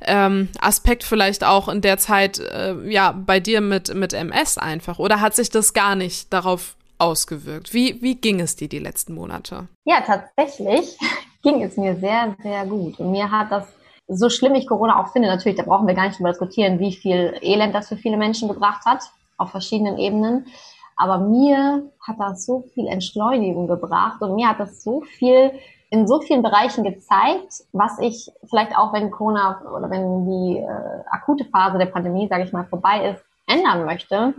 ähm, 0.01 0.49
Aspekt 0.61 1.03
vielleicht 1.03 1.43
auch 1.43 1.67
in 1.67 1.81
der 1.81 1.97
Zeit, 1.97 2.37
äh, 2.37 2.75
ja, 2.87 3.11
bei 3.13 3.39
dir 3.39 3.61
mit, 3.61 3.91
mit 3.95 4.13
MS 4.13 4.59
einfach. 4.59 4.99
Oder 4.99 5.19
hat 5.19 5.35
sich 5.35 5.49
das 5.49 5.73
gar 5.73 5.95
nicht 5.95 6.31
darauf 6.31 6.75
ausgewirkt? 6.99 7.73
Wie, 7.73 7.99
wie 8.03 8.13
ging 8.13 8.39
es 8.39 8.55
dir 8.55 8.69
die 8.69 8.77
letzten 8.77 9.15
Monate? 9.15 9.67
Ja, 9.85 10.01
tatsächlich 10.01 10.95
ging 11.41 11.63
es 11.63 11.75
mir 11.75 11.95
sehr, 11.95 12.35
sehr 12.43 12.67
gut. 12.67 12.99
Und 12.99 13.09
mir 13.09 13.31
hat 13.31 13.51
das 13.51 13.65
so 14.07 14.29
schlimm 14.29 14.55
ich 14.55 14.67
Corona 14.67 15.01
auch 15.01 15.11
finde, 15.11 15.27
natürlich, 15.27 15.57
da 15.57 15.63
brauchen 15.63 15.87
wir 15.87 15.93
gar 15.93 16.07
nicht 16.07 16.17
drüber 16.17 16.29
diskutieren, 16.29 16.79
wie 16.79 16.93
viel 16.93 17.37
Elend 17.41 17.75
das 17.75 17.89
für 17.89 17.97
viele 17.97 18.17
Menschen 18.17 18.47
gebracht 18.47 18.85
hat, 18.85 19.03
auf 19.37 19.51
verschiedenen 19.51 19.97
Ebenen. 19.97 20.47
Aber 20.95 21.19
mir 21.19 21.91
hat 22.05 22.15
das 22.19 22.45
so 22.45 22.63
viel 22.73 22.87
Entschleunigung 22.87 23.67
gebracht 23.67 24.21
und 24.21 24.35
mir 24.35 24.49
hat 24.49 24.59
das 24.59 24.83
so 24.83 25.01
viel 25.01 25.51
in 25.89 26.07
so 26.07 26.19
vielen 26.19 26.41
Bereichen 26.41 26.83
gezeigt, 26.83 27.63
was 27.71 27.99
ich 27.99 28.29
vielleicht 28.49 28.75
auch, 28.75 28.93
wenn 28.93 29.11
Corona 29.11 29.61
oder 29.73 29.89
wenn 29.89 30.25
die 30.25 30.57
äh, 30.57 31.03
akute 31.09 31.45
Phase 31.45 31.77
der 31.77 31.85
Pandemie, 31.85 32.27
sage 32.27 32.43
ich 32.43 32.51
mal, 32.51 32.65
vorbei 32.65 33.11
ist, 33.11 33.23
ändern 33.47 33.85
möchte, 33.85 34.33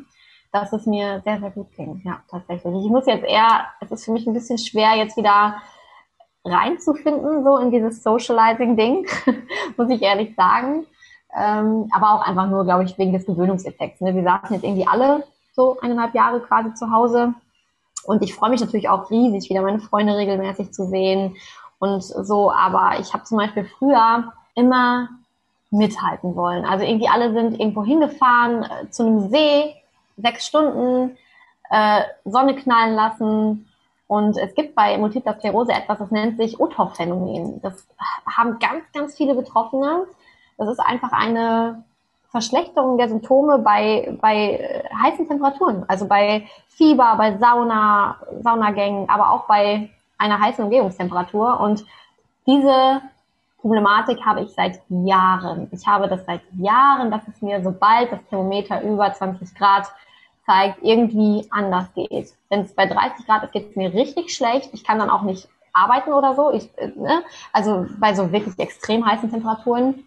dass 0.53 0.73
es 0.73 0.85
mir 0.85 1.23
sehr, 1.25 1.41
sehr 1.41 1.51
gut 1.51 1.73
ging. 1.75 2.03
Ja, 2.05 2.21
tatsächlich. 2.31 2.75
Ich 2.85 2.91
muss 2.91 3.07
jetzt 3.07 3.25
eher, 3.25 3.67
es 3.81 3.91
ist 3.91 4.05
für 4.05 4.13
mich 4.13 4.27
ein 4.27 4.35
bisschen 4.35 4.59
schwer, 4.59 4.95
jetzt 4.97 5.17
wieder 5.17 5.57
reinzufinden, 6.45 7.45
so 7.45 7.59
in 7.59 7.71
dieses 7.71 8.03
Socializing-Ding, 8.03 9.07
muss 9.77 9.91
ich 9.91 10.03
ehrlich 10.03 10.35
sagen. 10.35 10.87
Ähm, 11.37 11.89
aber 11.93 12.13
auch 12.13 12.27
einfach 12.27 12.49
nur, 12.49 12.65
glaube 12.65 12.85
ich, 12.85 12.97
wegen 12.99 13.13
des 13.13 13.27
Gewöhnungseffekts. 13.27 14.01
Ne? 14.01 14.15
Wir 14.15 14.23
saßen 14.23 14.55
jetzt 14.55 14.65
irgendwie 14.65 14.87
alle 14.87 15.25
so 15.55 15.79
eineinhalb 15.81 16.15
Jahre 16.15 16.41
quasi 16.41 16.73
zu 16.75 16.91
Hause. 16.91 17.35
Und 18.05 18.23
ich 18.23 18.35
freue 18.35 18.51
mich 18.51 18.61
natürlich 18.61 18.89
auch 18.89 19.11
riesig, 19.11 19.51
wieder 19.51 19.63
meine 19.63 19.81
Freunde 19.81 20.17
regelmäßig 20.17 20.73
zu 20.73 20.87
sehen 20.87 21.37
und 21.79 22.03
so. 22.03 22.51
Aber 22.51 22.99
ich 23.01 23.13
habe 23.13 23.25
zum 23.25 23.39
Beispiel 23.39 23.65
früher 23.79 24.33
immer 24.55 25.09
mithalten 25.71 26.35
wollen. 26.35 26.65
Also 26.65 26.85
irgendwie 26.85 27.09
alle 27.09 27.33
sind 27.33 27.61
irgendwo 27.61 27.85
hingefahren 27.85 28.63
äh, 28.63 28.91
zu 28.91 29.05
einem 29.05 29.29
See, 29.29 29.75
sechs 30.17 30.47
Stunden, 30.47 31.17
äh, 31.71 32.03
Sonne 32.25 32.57
knallen 32.57 32.95
lassen. 32.95 33.68
Und 34.09 34.39
es 34.39 34.55
gibt 34.55 34.75
bei 34.75 34.97
Multipler 34.97 35.35
Sklerose 35.35 35.73
etwas, 35.73 35.99
das 35.99 36.11
nennt 36.11 36.39
sich 36.39 36.59
Uthoff-Phänomen. 36.59 37.61
Das 37.61 37.87
haben 38.27 38.59
ganz, 38.59 38.83
ganz 38.95 39.15
viele 39.15 39.35
Betroffene. 39.35 40.07
Das 40.57 40.69
ist 40.69 40.81
einfach 40.81 41.13
eine 41.13 41.85
Verschlechterung 42.31 42.99
der 42.99 43.09
Symptome 43.09 43.59
bei, 43.59 44.17
bei 44.21 44.53
äh, 44.55 44.85
heißen 44.95 45.29
Temperaturen, 45.29 45.85
also 45.89 46.07
bei 46.07 46.47
Fieber, 46.69 47.15
bei 47.17 47.39
Sauna, 47.39 48.17
Saunagängen, 48.43 49.09
aber 49.09 49.31
auch 49.31 49.47
bei 49.47 49.91
einer 50.19 50.41
heißen 50.41 50.65
Umgebungstemperatur. 50.65 51.61
Und 51.61 51.85
diese 52.47 53.03
Problematik 53.61 54.25
habe 54.25 54.43
ich 54.43 54.51
seit 54.55 54.81
Jahren. 54.89 55.69
Ich 55.71 55.87
habe 55.87 56.09
das 56.09 56.25
seit 56.25 56.43
Jahren, 56.57 57.11
dass 57.11 57.27
es 57.29 57.43
mir, 57.43 57.63
sobald 57.63 58.13
das 58.13 58.21
Thermometer 58.29 58.83
über 58.83 59.13
20 59.13 59.55
Grad 59.55 59.87
zeigt, 60.49 60.79
irgendwie 60.83 61.47
anders 61.51 61.93
geht. 61.95 62.33
Wenn 62.49 62.63
es 62.63 62.75
bei 62.75 62.87
30 62.87 63.27
Grad 63.27 63.45
ist, 63.45 63.53
geht 63.53 63.71
es 63.71 63.77
mir 63.77 63.93
richtig 63.93 64.35
schlecht. 64.35 64.71
Ich 64.73 64.83
kann 64.83 64.99
dann 64.99 65.11
auch 65.11 65.23
nicht 65.23 65.47
arbeiten 65.75 66.13
oder 66.13 66.35
so. 66.35 66.51
Ich, 66.51 66.71
äh, 66.79 66.89
ne? 66.97 67.23
Also 67.53 67.87
bei 67.99 68.15
so 68.15 68.33
wirklich 68.33 68.59
extrem 68.59 69.05
heißen 69.07 69.31
Temperaturen, 69.31 70.07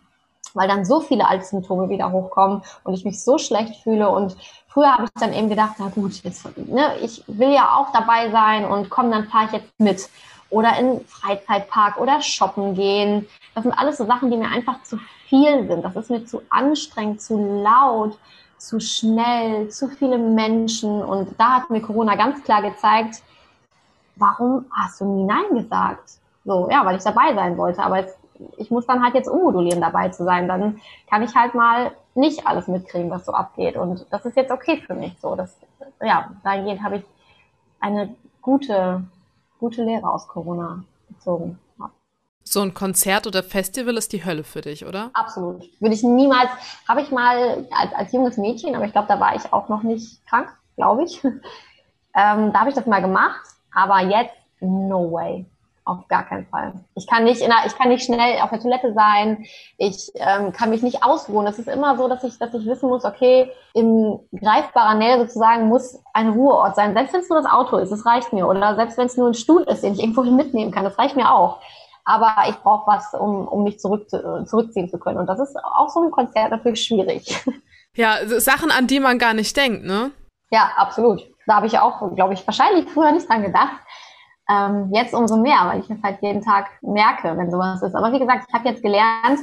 weil 0.55 0.67
dann 0.67 0.83
so 0.83 0.99
viele 0.99 1.27
Altsymptome 1.27 1.89
wieder 1.89 2.11
hochkommen 2.11 2.63
und 2.83 2.93
ich 2.95 3.05
mich 3.05 3.23
so 3.23 3.37
schlecht 3.37 3.83
fühle. 3.83 4.09
Und 4.09 4.35
früher 4.67 4.91
habe 4.91 5.03
ich 5.03 5.21
dann 5.21 5.31
eben 5.31 5.47
gedacht, 5.47 5.75
na 5.77 5.89
gut, 5.89 6.23
jetzt, 6.23 6.45
ne, 6.57 6.97
ich 7.01 7.23
will 7.27 7.53
ja 7.53 7.75
auch 7.75 7.91
dabei 7.93 8.31
sein 8.31 8.65
und 8.65 8.89
komm, 8.89 9.11
dann 9.11 9.27
fahre 9.27 9.45
ich 9.45 9.51
jetzt 9.51 9.79
mit. 9.79 10.09
Oder 10.49 10.77
in 10.79 11.05
Freizeitpark 11.05 11.97
oder 11.97 12.21
shoppen 12.21 12.73
gehen. 12.73 13.27
Das 13.53 13.63
sind 13.63 13.73
alles 13.73 13.97
so 13.97 14.05
Sachen, 14.05 14.31
die 14.31 14.37
mir 14.37 14.49
einfach 14.49 14.81
zu 14.83 14.97
viel 15.27 15.67
sind. 15.67 15.85
Das 15.85 15.95
ist 15.95 16.09
mir 16.09 16.25
zu 16.25 16.41
anstrengend, 16.49 17.21
zu 17.21 17.37
laut 17.37 18.17
zu 18.61 18.79
schnell, 18.79 19.69
zu 19.69 19.87
viele 19.87 20.19
Menschen. 20.19 21.03
Und 21.03 21.29
da 21.39 21.55
hat 21.55 21.71
mir 21.71 21.81
Corona 21.81 22.15
ganz 22.15 22.43
klar 22.43 22.61
gezeigt, 22.61 23.23
warum 24.15 24.65
hast 24.71 25.01
du 25.01 25.05
nie 25.05 25.23
Nein 25.23 25.55
gesagt? 25.55 26.11
So, 26.45 26.69
ja, 26.69 26.85
weil 26.85 26.97
ich 26.97 27.03
dabei 27.03 27.33
sein 27.33 27.57
wollte. 27.57 27.81
Aber 27.83 27.97
jetzt, 27.97 28.19
ich 28.57 28.69
muss 28.69 28.85
dann 28.85 29.03
halt 29.03 29.15
jetzt 29.15 29.27
ummodulieren, 29.27 29.81
dabei 29.81 30.09
zu 30.09 30.23
sein. 30.23 30.47
Dann 30.47 30.79
kann 31.09 31.23
ich 31.23 31.35
halt 31.35 31.55
mal 31.55 31.91
nicht 32.13 32.45
alles 32.45 32.67
mitkriegen, 32.67 33.09
was 33.09 33.25
so 33.25 33.33
abgeht. 33.33 33.77
Und 33.77 34.05
das 34.11 34.25
ist 34.25 34.37
jetzt 34.37 34.51
okay 34.51 34.83
für 34.85 34.93
mich. 34.93 35.19
So, 35.19 35.35
das, 35.35 35.57
ja, 35.99 36.29
dahingehend 36.43 36.83
habe 36.83 36.97
ich 36.97 37.03
eine 37.79 38.15
gute, 38.43 39.03
gute 39.59 39.83
Lehre 39.83 40.07
aus 40.07 40.27
Corona 40.27 40.83
gezogen. 41.09 41.57
So 42.51 42.59
ein 42.59 42.73
Konzert 42.73 43.27
oder 43.27 43.43
Festival 43.43 43.95
ist 43.95 44.11
die 44.11 44.25
Hölle 44.25 44.43
für 44.43 44.59
dich, 44.59 44.85
oder? 44.85 45.09
Absolut. 45.13 45.69
Würde 45.79 45.95
ich 45.95 46.03
niemals, 46.03 46.49
habe 46.85 47.01
ich 47.01 47.09
mal 47.09 47.65
als, 47.71 47.93
als 47.95 48.11
junges 48.11 48.35
Mädchen, 48.35 48.75
aber 48.75 48.83
ich 48.83 48.91
glaube, 48.91 49.07
da 49.07 49.21
war 49.21 49.33
ich 49.37 49.53
auch 49.53 49.69
noch 49.69 49.83
nicht 49.83 50.25
krank, 50.27 50.49
glaube 50.75 51.03
ich. 51.03 51.21
Ähm, 52.13 52.51
da 52.51 52.59
habe 52.59 52.69
ich 52.69 52.75
das 52.75 52.87
mal 52.87 53.01
gemacht, 53.01 53.39
aber 53.73 54.01
jetzt 54.01 54.35
no 54.59 55.09
way. 55.13 55.45
Auf 55.85 56.05
gar 56.09 56.23
keinen 56.23 56.45
Fall. 56.47 56.73
Ich 56.93 57.07
kann 57.07 57.23
nicht 57.23 57.39
der, 57.39 57.55
ich 57.65 57.77
kann 57.77 57.87
nicht 57.87 58.03
schnell 58.03 58.41
auf 58.41 58.49
der 58.49 58.59
Toilette 58.59 58.93
sein. 58.93 59.45
Ich 59.77 60.11
ähm, 60.15 60.51
kann 60.51 60.71
mich 60.71 60.83
nicht 60.83 61.05
ausruhen. 61.05 61.47
Es 61.47 61.57
ist 61.57 61.69
immer 61.69 61.95
so, 61.95 62.09
dass 62.09 62.25
ich, 62.25 62.37
dass 62.37 62.53
ich 62.53 62.65
wissen 62.65 62.89
muss, 62.89 63.05
okay, 63.05 63.49
in 63.73 64.19
greifbarer 64.37 64.95
Nähe 64.95 65.19
sozusagen 65.19 65.69
muss 65.69 66.03
ein 66.13 66.31
Ruheort 66.31 66.75
sein. 66.75 66.93
Selbst 66.95 67.13
wenn 67.13 67.21
es 67.21 67.29
nur 67.29 67.41
das 67.41 67.49
Auto 67.49 67.77
ist, 67.77 67.93
das 67.93 68.05
reicht 68.05 68.33
mir. 68.33 68.45
Oder 68.45 68.75
selbst 68.75 68.97
wenn 68.97 69.05
es 69.05 69.15
nur 69.15 69.29
ein 69.29 69.33
Stuhl 69.33 69.61
ist, 69.61 69.83
den 69.83 69.93
ich 69.93 70.01
irgendwo 70.01 70.23
mitnehmen 70.23 70.71
kann, 70.71 70.83
das 70.83 70.99
reicht 70.99 71.15
mir 71.15 71.33
auch 71.33 71.61
aber 72.05 72.35
ich 72.49 72.55
brauche 72.57 72.87
was, 72.87 73.13
um, 73.13 73.47
um 73.47 73.63
mich 73.63 73.79
zurück, 73.79 74.09
zurückziehen 74.09 74.89
zu 74.89 74.97
können. 74.97 75.17
Und 75.17 75.27
das 75.27 75.39
ist 75.39 75.55
auch 75.63 75.89
so 75.89 76.01
ein 76.01 76.11
Konzert 76.11 76.51
natürlich 76.51 76.83
schwierig. 76.83 77.43
Ja, 77.93 78.19
Sachen, 78.39 78.71
an 78.71 78.87
die 78.87 79.01
man 79.01 79.19
gar 79.19 79.33
nicht 79.33 79.57
denkt, 79.57 79.83
ne? 79.83 80.11
Ja, 80.49 80.71
absolut. 80.77 81.27
Da 81.45 81.55
habe 81.55 81.67
ich 81.67 81.77
auch, 81.77 82.15
glaube 82.15 82.33
ich, 82.33 82.47
wahrscheinlich 82.47 82.89
früher 82.89 83.11
nicht 83.11 83.27
dran 83.27 83.41
gedacht. 83.41 83.75
Ähm, 84.49 84.91
jetzt 84.93 85.13
umso 85.13 85.37
mehr, 85.37 85.59
weil 85.65 85.81
ich 85.81 85.89
es 85.89 86.01
halt 86.03 86.21
jeden 86.21 86.41
Tag 86.41 86.69
merke, 86.81 87.35
wenn 87.37 87.51
sowas 87.51 87.81
ist. 87.81 87.95
Aber 87.95 88.11
wie 88.13 88.19
gesagt, 88.19 88.45
ich 88.47 88.53
habe 88.53 88.69
jetzt 88.69 88.81
gelernt, 88.81 89.39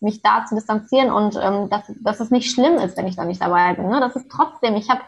mich 0.00 0.22
da 0.22 0.44
zu 0.46 0.54
distanzieren 0.54 1.10
und 1.10 1.36
ähm, 1.40 1.68
dass, 1.68 1.82
dass 2.02 2.20
es 2.20 2.30
nicht 2.30 2.50
schlimm 2.50 2.76
ist, 2.76 2.96
wenn 2.96 3.06
ich 3.06 3.16
da 3.16 3.24
nicht 3.24 3.42
dabei 3.42 3.74
bin. 3.74 3.88
Ne? 3.88 4.00
Das 4.00 4.16
ist 4.16 4.30
trotzdem, 4.30 4.76
ich 4.76 4.88
habe, 4.88 5.02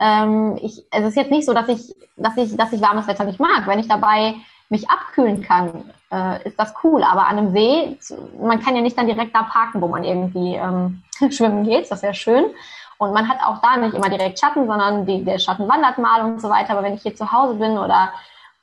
ähm, 0.00 0.58
ich, 0.60 0.84
es 0.90 1.04
ist 1.04 1.16
jetzt 1.16 1.30
nicht 1.30 1.46
so, 1.46 1.54
dass 1.54 1.68
ich, 1.68 1.94
dass 2.16 2.36
ich, 2.36 2.56
dass 2.56 2.72
ich 2.72 2.82
warmes 2.82 3.06
Wetter 3.06 3.24
nicht 3.24 3.40
mag. 3.40 3.66
Wenn 3.66 3.78
ich 3.78 3.88
dabei 3.88 4.34
mich 4.72 4.88
abkühlen 4.88 5.42
kann, 5.42 5.92
äh, 6.10 6.48
ist 6.48 6.58
das 6.58 6.74
cool. 6.82 7.04
Aber 7.04 7.28
an 7.28 7.38
einem 7.38 7.52
See, 7.52 7.98
man 8.40 8.58
kann 8.60 8.74
ja 8.74 8.80
nicht 8.80 8.96
dann 8.96 9.06
direkt 9.06 9.34
da 9.34 9.42
parken, 9.42 9.82
wo 9.82 9.86
man 9.86 10.02
irgendwie 10.02 10.54
ähm, 10.54 11.02
schwimmen 11.30 11.64
geht. 11.64 11.90
Das 11.90 12.02
wäre 12.02 12.14
schön. 12.14 12.46
Und 12.96 13.12
man 13.12 13.28
hat 13.28 13.38
auch 13.44 13.60
da 13.60 13.76
nicht 13.76 13.94
immer 13.94 14.08
direkt 14.08 14.38
Schatten, 14.38 14.66
sondern 14.66 15.04
die, 15.04 15.24
der 15.24 15.38
Schatten 15.38 15.68
wandert 15.68 15.98
mal 15.98 16.24
und 16.24 16.40
so 16.40 16.48
weiter. 16.48 16.72
Aber 16.72 16.82
wenn 16.82 16.94
ich 16.94 17.02
hier 17.02 17.14
zu 17.14 17.30
Hause 17.30 17.54
bin 17.54 17.76
oder 17.76 18.12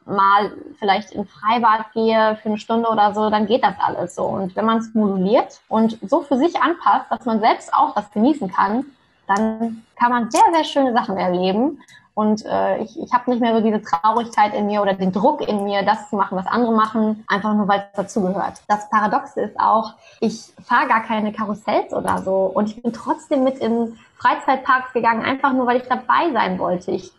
mal 0.05 0.51
vielleicht 0.80 1.12
in 1.12 1.28
Freibad 1.28 1.93
gehe 1.93 2.38
für 2.41 2.49
eine 2.49 2.57
Stunde 2.57 2.89
oder 2.89 3.14
so, 3.14 3.30
dann 3.30 3.45
geht 3.45 3.64
das 3.64 3.76
alles 3.80 4.16
so. 4.16 4.24
Und 4.24 4.55
wenn 4.55 4.66
man 4.66 4.80
es 4.80 4.93
moduliert 4.95 5.62
und 5.68 5.99
so 6.10 6.22
für 6.22 6.38
sich 6.38 6.60
anpasst, 6.60 7.05
dass 7.12 7.26
man 7.26 7.39
selbst 7.39 7.72
auch 7.72 7.93
das 7.93 8.10
genießen 8.12 8.51
kann, 8.51 8.86
dann 9.28 9.84
kann 9.95 10.10
man 10.10 10.32
sehr, 10.32 10.41
sehr 10.53 10.64
schöne 10.64 10.93
Sachen 10.93 11.18
erleben. 11.18 11.80
Und 12.20 12.45
äh, 12.45 12.80
ich, 12.84 13.01
ich 13.01 13.13
habe 13.13 13.32
nicht 13.32 13.39
mehr 13.39 13.55
so 13.55 13.61
diese 13.63 13.82
Traurigkeit 13.82 14.53
in 14.53 14.65
mir 14.65 14.82
oder 14.82 14.93
den 14.93 15.13
Druck 15.13 15.39
in 15.47 15.63
mir, 15.63 15.84
das 15.84 16.09
zu 16.09 16.17
machen, 16.17 16.38
was 16.38 16.47
andere 16.47 16.74
machen, 16.74 17.24
einfach 17.30 17.53
nur 17.53 17.65
weil 17.70 17.80
es 17.80 17.95
dazugehört. 17.95 18.55
Das 18.67 18.89
Paradoxe 18.89 19.39
ist 19.39 19.57
auch, 19.57 19.93
ich 20.20 20.51
fahre 20.61 20.89
gar 20.89 21.01
keine 21.01 21.32
Karussells 21.32 21.93
oder 21.93 22.17
so 22.17 22.51
und 22.53 22.67
ich 22.67 22.82
bin 22.82 22.91
trotzdem 22.91 23.45
mit 23.45 23.59
in 23.59 23.97
Freizeitparks 24.17 24.91
gegangen, 24.91 25.24
einfach 25.24 25.53
nur 25.53 25.65
weil 25.65 25.78
ich 25.78 25.88
dabei 25.88 26.30
sein 26.34 26.59
wollte. 26.59 26.91
Ich 26.91 27.13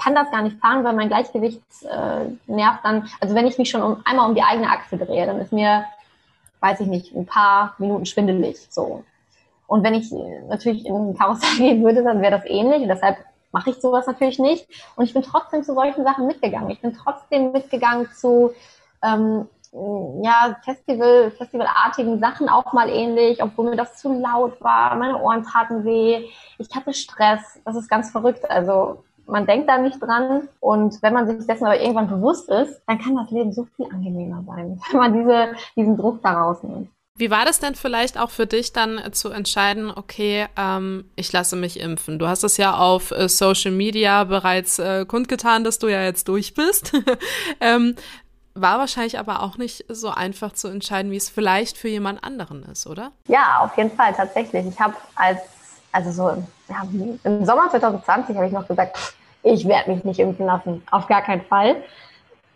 kann 0.00 0.14
das 0.14 0.30
gar 0.30 0.42
nicht 0.42 0.60
fahren, 0.60 0.84
weil 0.84 0.92
mein 0.92 1.08
Gleichgewichtsnerv 1.08 2.38
äh, 2.46 2.78
dann, 2.84 3.08
also 3.20 3.34
wenn 3.34 3.48
ich 3.48 3.58
mich 3.58 3.70
schon 3.70 3.82
um, 3.82 4.02
einmal 4.04 4.28
um 4.28 4.36
die 4.36 4.44
eigene 4.44 4.68
Achse 4.68 4.96
drehe, 4.96 5.26
dann 5.26 5.40
ist 5.40 5.52
mir, 5.52 5.84
weiß 6.60 6.78
ich 6.78 6.86
nicht, 6.86 7.12
ein 7.12 7.26
paar 7.26 7.74
Minuten 7.78 8.06
schwindelig. 8.06 8.68
So. 8.70 9.02
Und 9.66 9.82
wenn 9.82 9.94
ich 9.94 10.12
natürlich 10.48 10.86
in 10.86 10.94
ein 10.94 11.18
Karussell 11.18 11.56
gehen 11.58 11.82
würde, 11.82 12.04
dann 12.04 12.22
wäre 12.22 12.38
das 12.38 12.46
ähnlich. 12.46 12.82
Und 12.82 12.88
deshalb 12.88 13.16
mache 13.54 13.70
ich 13.70 13.80
sowas 13.80 14.06
natürlich 14.06 14.38
nicht. 14.38 14.68
Und 14.96 15.04
ich 15.04 15.14
bin 15.14 15.22
trotzdem 15.22 15.62
zu 15.62 15.74
solchen 15.74 16.04
Sachen 16.04 16.26
mitgegangen. 16.26 16.70
Ich 16.70 16.82
bin 16.82 16.92
trotzdem 16.92 17.52
mitgegangen 17.52 18.10
zu 18.12 18.52
ähm, 19.02 19.46
ja, 20.22 20.56
Festival, 20.64 21.30
festivalartigen 21.30 22.20
Sachen 22.20 22.48
auch 22.48 22.72
mal 22.72 22.88
ähnlich, 22.88 23.42
obwohl 23.42 23.70
mir 23.70 23.76
das 23.76 23.96
zu 23.96 24.12
laut 24.12 24.60
war, 24.60 24.94
meine 24.96 25.20
Ohren 25.20 25.44
taten 25.44 25.84
weh, 25.84 26.28
ich 26.58 26.68
hatte 26.74 26.92
Stress, 26.92 27.60
das 27.64 27.76
ist 27.76 27.88
ganz 27.88 28.10
verrückt. 28.10 28.48
Also 28.50 29.02
man 29.26 29.46
denkt 29.46 29.68
da 29.68 29.78
nicht 29.78 30.00
dran 30.00 30.48
und 30.60 31.02
wenn 31.02 31.14
man 31.14 31.26
sich 31.26 31.46
dessen 31.46 31.64
aber 31.64 31.80
irgendwann 31.80 32.08
bewusst 32.08 32.48
ist, 32.50 32.82
dann 32.86 32.98
kann 32.98 33.16
das 33.16 33.30
Leben 33.30 33.52
so 33.52 33.66
viel 33.76 33.86
angenehmer 33.86 34.44
sein, 34.46 34.80
wenn 34.90 35.00
man 35.00 35.12
diese, 35.12 35.54
diesen 35.76 35.96
Druck 35.96 36.22
da 36.22 36.42
rausnimmt. 36.42 36.88
Wie 37.16 37.30
war 37.30 37.44
das 37.44 37.60
denn 37.60 37.76
vielleicht 37.76 38.18
auch 38.18 38.30
für 38.30 38.46
dich 38.46 38.72
dann 38.72 39.00
zu 39.12 39.30
entscheiden, 39.30 39.92
okay, 39.94 40.46
ähm, 40.56 41.08
ich 41.14 41.32
lasse 41.32 41.54
mich 41.54 41.78
impfen? 41.78 42.18
Du 42.18 42.26
hast 42.26 42.42
es 42.42 42.56
ja 42.56 42.76
auf 42.76 43.12
äh, 43.12 43.28
Social 43.28 43.70
Media 43.70 44.24
bereits 44.24 44.80
äh, 44.80 45.06
kundgetan, 45.06 45.62
dass 45.62 45.78
du 45.78 45.86
ja 45.86 46.02
jetzt 46.02 46.26
durch 46.26 46.54
bist. 46.54 46.92
ähm, 47.60 47.94
war 48.54 48.80
wahrscheinlich 48.80 49.16
aber 49.20 49.44
auch 49.44 49.58
nicht 49.58 49.84
so 49.88 50.10
einfach 50.10 50.54
zu 50.54 50.66
entscheiden, 50.66 51.12
wie 51.12 51.16
es 51.16 51.30
vielleicht 51.30 51.78
für 51.78 51.86
jemand 51.86 52.24
anderen 52.24 52.64
ist, 52.64 52.84
oder? 52.88 53.12
Ja, 53.28 53.60
auf 53.60 53.76
jeden 53.76 53.92
Fall, 53.92 54.12
tatsächlich. 54.12 54.66
Ich 54.66 54.80
habe 54.80 54.94
als, 55.14 55.38
also 55.92 56.10
so 56.10 56.44
ja, 56.68 56.82
im 57.22 57.46
Sommer 57.46 57.70
2020 57.70 58.34
habe 58.34 58.48
ich 58.48 58.52
noch 58.52 58.66
gesagt, 58.66 59.14
ich 59.44 59.68
werde 59.68 59.92
mich 59.92 60.02
nicht 60.02 60.18
impfen 60.18 60.46
lassen. 60.46 60.82
Auf 60.90 61.06
gar 61.06 61.22
keinen 61.22 61.42
Fall. 61.42 61.76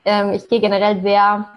Ähm, 0.05 0.33
ich 0.33 0.49
gehe 0.49 0.61
generell 0.61 1.01
sehr 1.01 1.49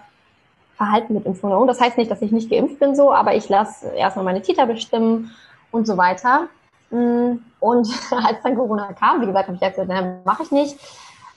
Verhalten 0.76 1.14
mit 1.14 1.26
Impfungen 1.26 1.56
um. 1.56 1.66
Das 1.66 1.80
heißt 1.80 1.98
nicht, 1.98 2.10
dass 2.10 2.22
ich 2.22 2.32
nicht 2.32 2.50
geimpft 2.50 2.78
bin 2.78 2.94
so, 2.94 3.12
aber 3.12 3.34
ich 3.34 3.48
lasse 3.48 3.88
erstmal 3.88 4.24
meine 4.24 4.42
Titer 4.42 4.66
bestimmen 4.66 5.30
und 5.70 5.86
so 5.86 5.96
weiter. 5.96 6.48
Mm, 6.90 7.36
und 7.60 7.88
als 8.10 8.42
dann 8.42 8.56
Corona 8.56 8.92
kam, 8.92 9.20
wie 9.20 9.26
gesagt, 9.26 9.48
habe 9.48 9.54
ich 9.54 9.60
gesagt, 9.60 9.88
na, 9.88 10.18
mache 10.24 10.42
ich 10.42 10.50
nicht. 10.50 10.78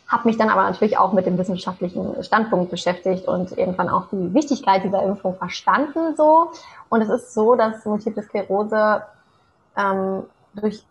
Habe 0.08 0.28
mich 0.28 0.38
dann 0.38 0.50
aber 0.50 0.64
natürlich 0.64 0.98
auch 0.98 1.14
mit 1.14 1.26
dem 1.26 1.38
wissenschaftlichen 1.38 2.24
Standpunkt 2.24 2.70
beschäftigt 2.70 3.28
und 3.28 3.58
irgendwann 3.58 3.90
auch 3.90 4.08
die 4.12 4.34
Wichtigkeit 4.36 4.84
dieser 4.84 5.02
Impfung 5.02 5.36
verstanden 5.36 6.16
so. 6.16 6.52
Und 6.90 7.02
es 7.02 7.10
ist 7.10 7.34
so, 7.34 7.56
dass 7.56 7.86
Multiple 7.86 8.22
Sklerose 8.22 9.02
ähm, 9.76 10.24
durch 10.54 10.84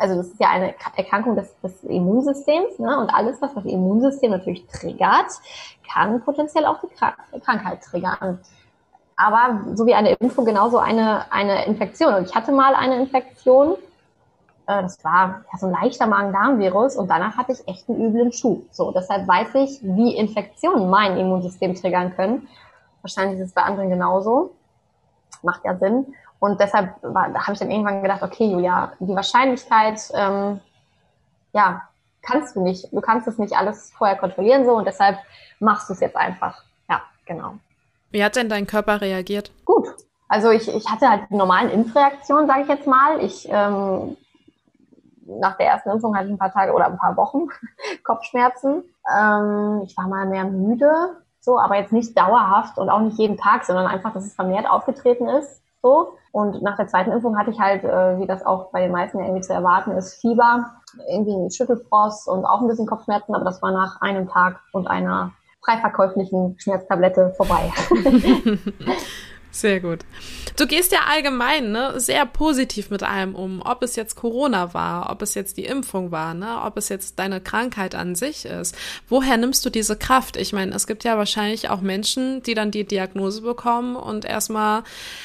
also 0.00 0.16
das 0.16 0.28
ist 0.28 0.40
ja 0.40 0.48
eine 0.48 0.74
Erkrankung 0.96 1.36
des, 1.36 1.54
des 1.60 1.84
Immunsystems, 1.84 2.78
ne? 2.78 2.98
Und 2.98 3.10
alles, 3.10 3.40
was 3.42 3.54
das 3.54 3.64
Immunsystem 3.66 4.30
natürlich 4.30 4.66
triggert, 4.66 5.30
kann 5.92 6.22
potenziell 6.22 6.64
auch 6.64 6.78
die 6.80 7.40
Krankheit 7.40 7.82
triggern. 7.82 8.40
Aber 9.16 9.60
so 9.74 9.86
wie 9.86 9.94
eine 9.94 10.12
Impfung 10.14 10.46
genauso 10.46 10.78
eine, 10.78 11.30
eine 11.30 11.66
Infektion. 11.66 12.14
Und 12.14 12.28
ich 12.28 12.34
hatte 12.34 12.52
mal 12.52 12.74
eine 12.74 12.96
Infektion, 12.96 13.72
äh, 14.66 14.82
das 14.82 15.04
war 15.04 15.44
ja 15.52 15.58
so 15.58 15.66
ein 15.66 15.72
leichter 15.72 16.06
Magen-Darm-Virus 16.06 16.96
und 16.96 17.10
danach 17.10 17.36
hatte 17.36 17.52
ich 17.52 17.68
echt 17.68 17.88
einen 17.90 18.00
üblen 18.00 18.32
Schub. 18.32 18.64
So, 18.70 18.92
deshalb 18.92 19.28
weiß 19.28 19.54
ich, 19.56 19.80
wie 19.82 20.16
Infektionen 20.16 20.88
mein 20.88 21.18
Immunsystem 21.18 21.74
triggern 21.74 22.14
können. 22.16 22.48
Wahrscheinlich 23.02 23.38
ist 23.38 23.48
es 23.48 23.54
bei 23.54 23.62
anderen 23.62 23.90
genauso. 23.90 24.52
Macht 25.42 25.64
ja 25.64 25.76
Sinn. 25.76 26.14
Und 26.38 26.60
deshalb 26.60 26.94
habe 27.02 27.52
ich 27.52 27.58
dann 27.58 27.70
irgendwann 27.70 28.02
gedacht, 28.02 28.22
okay, 28.22 28.50
Julia, 28.50 28.92
die 28.98 29.14
Wahrscheinlichkeit, 29.14 30.00
ähm, 30.14 30.60
ja, 31.52 31.82
kannst 32.22 32.56
du 32.56 32.62
nicht, 32.62 32.92
du 32.92 33.00
kannst 33.00 33.28
es 33.28 33.38
nicht 33.38 33.56
alles 33.56 33.92
vorher 33.96 34.16
kontrollieren 34.16 34.64
so 34.64 34.72
und 34.72 34.86
deshalb 34.86 35.18
machst 35.58 35.88
du 35.88 35.92
es 35.92 36.00
jetzt 36.00 36.16
einfach. 36.16 36.62
Ja, 36.88 37.02
genau. 37.26 37.54
Wie 38.10 38.24
hat 38.24 38.36
denn 38.36 38.48
dein 38.48 38.66
Körper 38.66 39.00
reagiert? 39.00 39.52
Gut. 39.64 39.88
Also 40.28 40.50
ich, 40.50 40.68
ich 40.68 40.88
hatte 40.88 41.08
halt 41.08 41.22
die 41.30 41.36
normalen 41.36 41.70
Impfreaktionen, 41.70 42.46
sage 42.46 42.62
ich 42.62 42.68
jetzt 42.68 42.86
mal. 42.86 43.20
Ich 43.20 43.48
ähm, 43.50 44.16
nach 45.38 45.56
der 45.56 45.66
ersten 45.66 45.90
Impfung 45.90 46.16
hatte 46.16 46.26
ich 46.26 46.32
ein 46.32 46.38
paar 46.38 46.52
Tage 46.52 46.72
oder 46.72 46.86
ein 46.86 46.98
paar 46.98 47.16
Wochen 47.16 47.48
Kopfschmerzen. 48.04 48.84
Ähm, 49.12 49.82
ich 49.84 49.96
war 49.96 50.08
mal 50.08 50.26
mehr 50.26 50.44
müde, 50.44 51.16
so, 51.40 51.58
aber 51.58 51.76
jetzt 51.76 51.92
nicht 51.92 52.16
dauerhaft 52.16 52.78
und 52.78 52.90
auch 52.90 53.00
nicht 53.00 53.18
jeden 53.18 53.36
Tag, 53.36 53.64
sondern 53.64 53.86
einfach, 53.86 54.12
dass 54.12 54.26
es 54.26 54.34
vermehrt 54.34 54.68
aufgetreten 54.68 55.28
ist. 55.28 55.62
So. 55.82 56.12
Und 56.32 56.62
nach 56.62 56.76
der 56.76 56.86
zweiten 56.86 57.10
Impfung 57.10 57.38
hatte 57.38 57.50
ich 57.50 57.58
halt, 57.58 57.82
äh, 57.82 58.18
wie 58.18 58.26
das 58.26 58.44
auch 58.44 58.70
bei 58.70 58.82
den 58.82 58.92
meisten 58.92 59.18
ja 59.18 59.24
irgendwie 59.24 59.42
zu 59.42 59.52
erwarten 59.52 59.92
ist, 59.92 60.20
Fieber, 60.20 60.70
irgendwie 61.10 61.50
Schüttelfrost 61.50 62.28
und 62.28 62.44
auch 62.44 62.60
ein 62.60 62.68
bisschen 62.68 62.86
Kopfschmerzen, 62.86 63.34
aber 63.34 63.44
das 63.44 63.62
war 63.62 63.72
nach 63.72 64.00
einem 64.00 64.28
Tag 64.28 64.60
und 64.72 64.86
einer 64.86 65.32
frei 65.64 65.78
verkäuflichen 65.78 66.56
Schmerztablette 66.58 67.34
vorbei. 67.36 67.72
Sehr 69.52 69.80
gut. 69.80 70.00
Du 70.56 70.66
gehst 70.66 70.92
ja 70.92 71.00
allgemein 71.08 71.72
ne, 71.72 71.98
sehr 71.98 72.24
positiv 72.24 72.90
mit 72.90 73.02
allem 73.02 73.34
um, 73.34 73.62
ob 73.64 73.82
es 73.82 73.96
jetzt 73.96 74.14
Corona 74.14 74.74
war, 74.74 75.10
ob 75.10 75.22
es 75.22 75.34
jetzt 75.34 75.56
die 75.56 75.64
Impfung 75.64 76.12
war, 76.12 76.34
ne, 76.34 76.62
ob 76.64 76.76
es 76.76 76.88
jetzt 76.88 77.18
deine 77.18 77.40
Krankheit 77.40 77.94
an 77.94 78.14
sich 78.14 78.44
ist. 78.44 78.76
Woher 79.08 79.36
nimmst 79.36 79.64
du 79.66 79.70
diese 79.70 79.96
Kraft? 79.96 80.36
Ich 80.36 80.52
meine, 80.52 80.74
es 80.74 80.86
gibt 80.86 81.02
ja 81.02 81.18
wahrscheinlich 81.18 81.68
auch 81.68 81.80
Menschen, 81.80 82.42
die 82.42 82.54
dann 82.54 82.70
die 82.70 82.84
Diagnose 82.84 83.42
bekommen 83.42 83.96
und 83.96 84.24
erstmal 84.24 84.84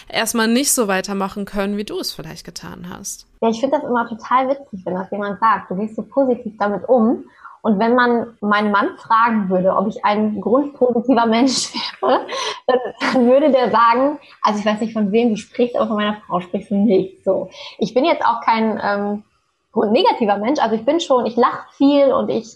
erstmal 0.09 0.47
nicht 0.47 0.71
so 0.71 0.88
weitermachen 0.88 1.45
können, 1.45 1.78
wie 1.78 1.84
du 1.84 1.99
es 1.99 2.11
vielleicht 2.11 2.45
getan 2.45 2.89
hast. 2.89 3.28
Ja, 3.41 3.49
ich 3.49 3.59
finde 3.59 3.78
das 3.78 3.88
immer 3.88 4.07
total 4.09 4.49
witzig, 4.49 4.86
wenn 4.86 4.95
das 4.95 5.11
jemand 5.11 5.39
sagt. 5.39 5.69
Du 5.69 5.76
gehst 5.76 5.95
so 5.95 6.01
positiv 6.01 6.53
damit 6.57 6.88
um. 6.88 7.26
Und 7.66 7.80
wenn 7.80 7.95
man 7.95 8.38
meinen 8.41 8.72
Mann 8.72 8.95
fragen 8.95 9.49
würde, 9.49 9.76
ob 9.76 9.88
ich 9.88 10.05
ein 10.05 10.39
grundpositiver 10.39 11.26
Mensch 11.26 11.74
wäre, 11.99 12.28
dann, 12.68 13.26
würde 13.26 13.51
der 13.51 13.72
sagen, 13.72 14.20
also 14.43 14.59
ich 14.59 14.66
weiß 14.68 14.82
nicht, 14.82 14.93
von 14.93 15.11
wem 15.11 15.32
du 15.32 15.36
sprichst, 15.36 15.76
aber 15.76 15.88
von 15.88 15.95
meiner 15.95 16.18
Frau 16.28 16.39
sprichst 16.41 16.70
du 16.70 16.76
nicht. 16.76 17.24
So. 17.24 17.49
Ich 17.80 17.95
bin 17.95 18.05
jetzt 18.05 18.24
auch 18.24 18.41
kein 18.41 18.80
ähm, 18.84 19.24
grundnegativer 19.72 20.38
Mensch, 20.38 20.59
also 20.61 20.76
ich 20.76 20.86
bin 20.86 20.99
schon, 20.99 21.26
ich 21.26 21.38
lache 21.38 21.66
viel 21.76 22.13
und 22.13 22.30
ich, 22.30 22.55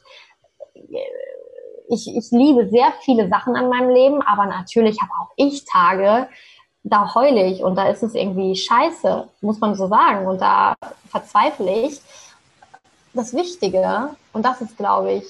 ich, 1.88 2.16
ich 2.16 2.30
liebe 2.30 2.70
sehr 2.70 2.94
viele 3.02 3.30
Sachen 3.30 3.56
an 3.56 3.68
meinem 3.68 3.90
Leben, 3.90 4.22
aber 4.22 4.46
natürlich 4.46 5.02
habe 5.02 5.12
auch 5.24 5.32
ich 5.38 5.66
Tage, 5.66 6.28
da 6.84 7.16
heule 7.16 7.48
ich 7.48 7.64
und 7.64 7.76
da 7.76 7.88
ist 7.88 8.04
es 8.04 8.14
irgendwie 8.14 8.56
scheiße, 8.56 9.28
muss 9.42 9.60
man 9.60 9.74
so 9.74 9.88
sagen, 9.88 10.28
und 10.28 10.40
da 10.40 10.76
verzweifle 11.10 11.88
ich 11.88 12.00
das 13.14 13.34
Wichtige, 13.34 14.10
und 14.34 14.46
das 14.46 14.62
ist, 14.62 14.78
glaube 14.78 15.14
ich, 15.14 15.26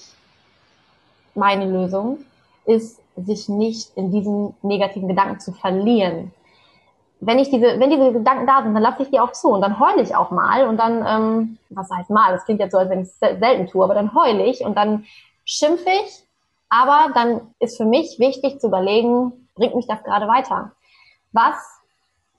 meine 1.36 1.66
Lösung, 1.66 2.20
ist, 2.66 3.00
sich 3.26 3.50
nicht 3.50 3.92
in 3.98 4.12
diesen 4.12 4.56
negativen 4.62 5.10
Gedanken 5.10 5.40
zu 5.40 5.52
verlieren. 5.52 6.32
Wenn 7.20 7.38
ich 7.38 7.50
diese, 7.50 7.80
wenn 7.80 7.90
diese 7.90 8.14
Gedanken 8.14 8.48
da 8.48 8.64
sind, 8.64 8.74
dann 8.74 8.84
lasse 8.84 9.04
ich 9.04 9.10
die 9.10 9.20
auch 9.20 9.34
zu 9.34 9.50
und 9.50 9.62
dann 9.62 9.78
heule 9.80 10.02
ich 10.02 10.16
auch 10.16 10.32
mal 10.32 10.68
und 10.68 10.78
dann, 10.78 11.06
ähm, 11.06 11.58
was 11.70 11.90
heißt 11.92 12.10
mal, 12.10 12.32
das 12.32 12.46
klingt 12.46 12.62
jetzt 12.62 12.72
so, 12.72 12.78
als 12.78 12.90
wenn 12.90 13.02
ich 13.02 13.10
es 13.10 13.20
selten 13.20 13.68
tue, 13.68 13.84
aber 13.84 13.94
dann 13.94 14.14
heule 14.14 14.46
ich 14.46 14.62
und 14.62 14.76
dann 14.76 15.06
schimpfe 15.44 15.90
ich, 16.06 16.24
aber 16.70 17.12
dann 17.14 17.42
ist 17.60 17.78
für 17.78 17.86
mich 17.86 18.20
wichtig 18.20 18.62
zu 18.62 18.68
überlegen, 18.68 19.50
bringt 19.56 19.76
mich 19.76 19.88
das 19.88 20.02
gerade 20.04 20.28
weiter? 20.28 20.72
Was 21.34 21.79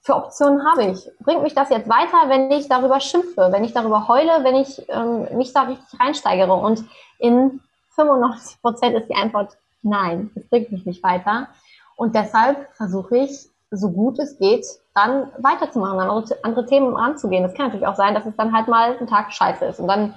für 0.03 0.17
Optionen 0.17 0.65
habe 0.65 0.85
ich? 0.87 1.11
Bringt 1.21 1.43
mich 1.43 1.55
das 1.55 1.71
jetzt 1.71 1.89
weiter, 1.89 2.29
wenn 2.29 2.51
ich 2.51 2.69
darüber 2.69 3.01
schimpfe, 3.01 3.49
wenn 3.51 3.65
ich 3.65 3.73
darüber 3.73 4.09
heule, 4.09 4.45
wenn 4.45 4.57
ich 4.57 4.89
ähm, 4.89 5.29
mich 5.37 5.53
da 5.53 5.63
richtig 5.63 6.01
reinsteigere? 6.01 6.55
Und 6.55 6.85
in 7.19 7.61
95 7.91 8.63
Prozent 8.63 8.97
ist 8.97 9.09
die 9.09 9.15
Antwort 9.15 9.57
nein, 9.83 10.31
es 10.35 10.49
bringt 10.49 10.73
mich 10.73 10.87
nicht 10.87 11.03
weiter. 11.03 11.49
Und 11.97 12.15
deshalb 12.15 12.75
versuche 12.77 13.19
ich, 13.19 13.51
so 13.71 13.91
gut 13.91 14.19
es 14.19 14.37
geht, 14.39 14.67
dann 14.95 15.31
weiterzumachen, 15.39 16.01
andere, 16.01 16.39
andere 16.43 16.67
Themen 16.67 16.97
anzugehen. 16.97 17.45
Es 17.45 17.55
kann 17.55 17.67
natürlich 17.67 17.87
auch 17.87 17.95
sein, 17.95 18.15
dass 18.15 18.27
es 18.27 18.35
dann 18.37 18.53
halt 18.53 18.67
mal 18.67 18.97
ein 18.99 19.07
Tag 19.07 19.33
scheiße 19.33 19.65
ist. 19.67 19.79
Und 19.79 19.87
dann 19.87 20.15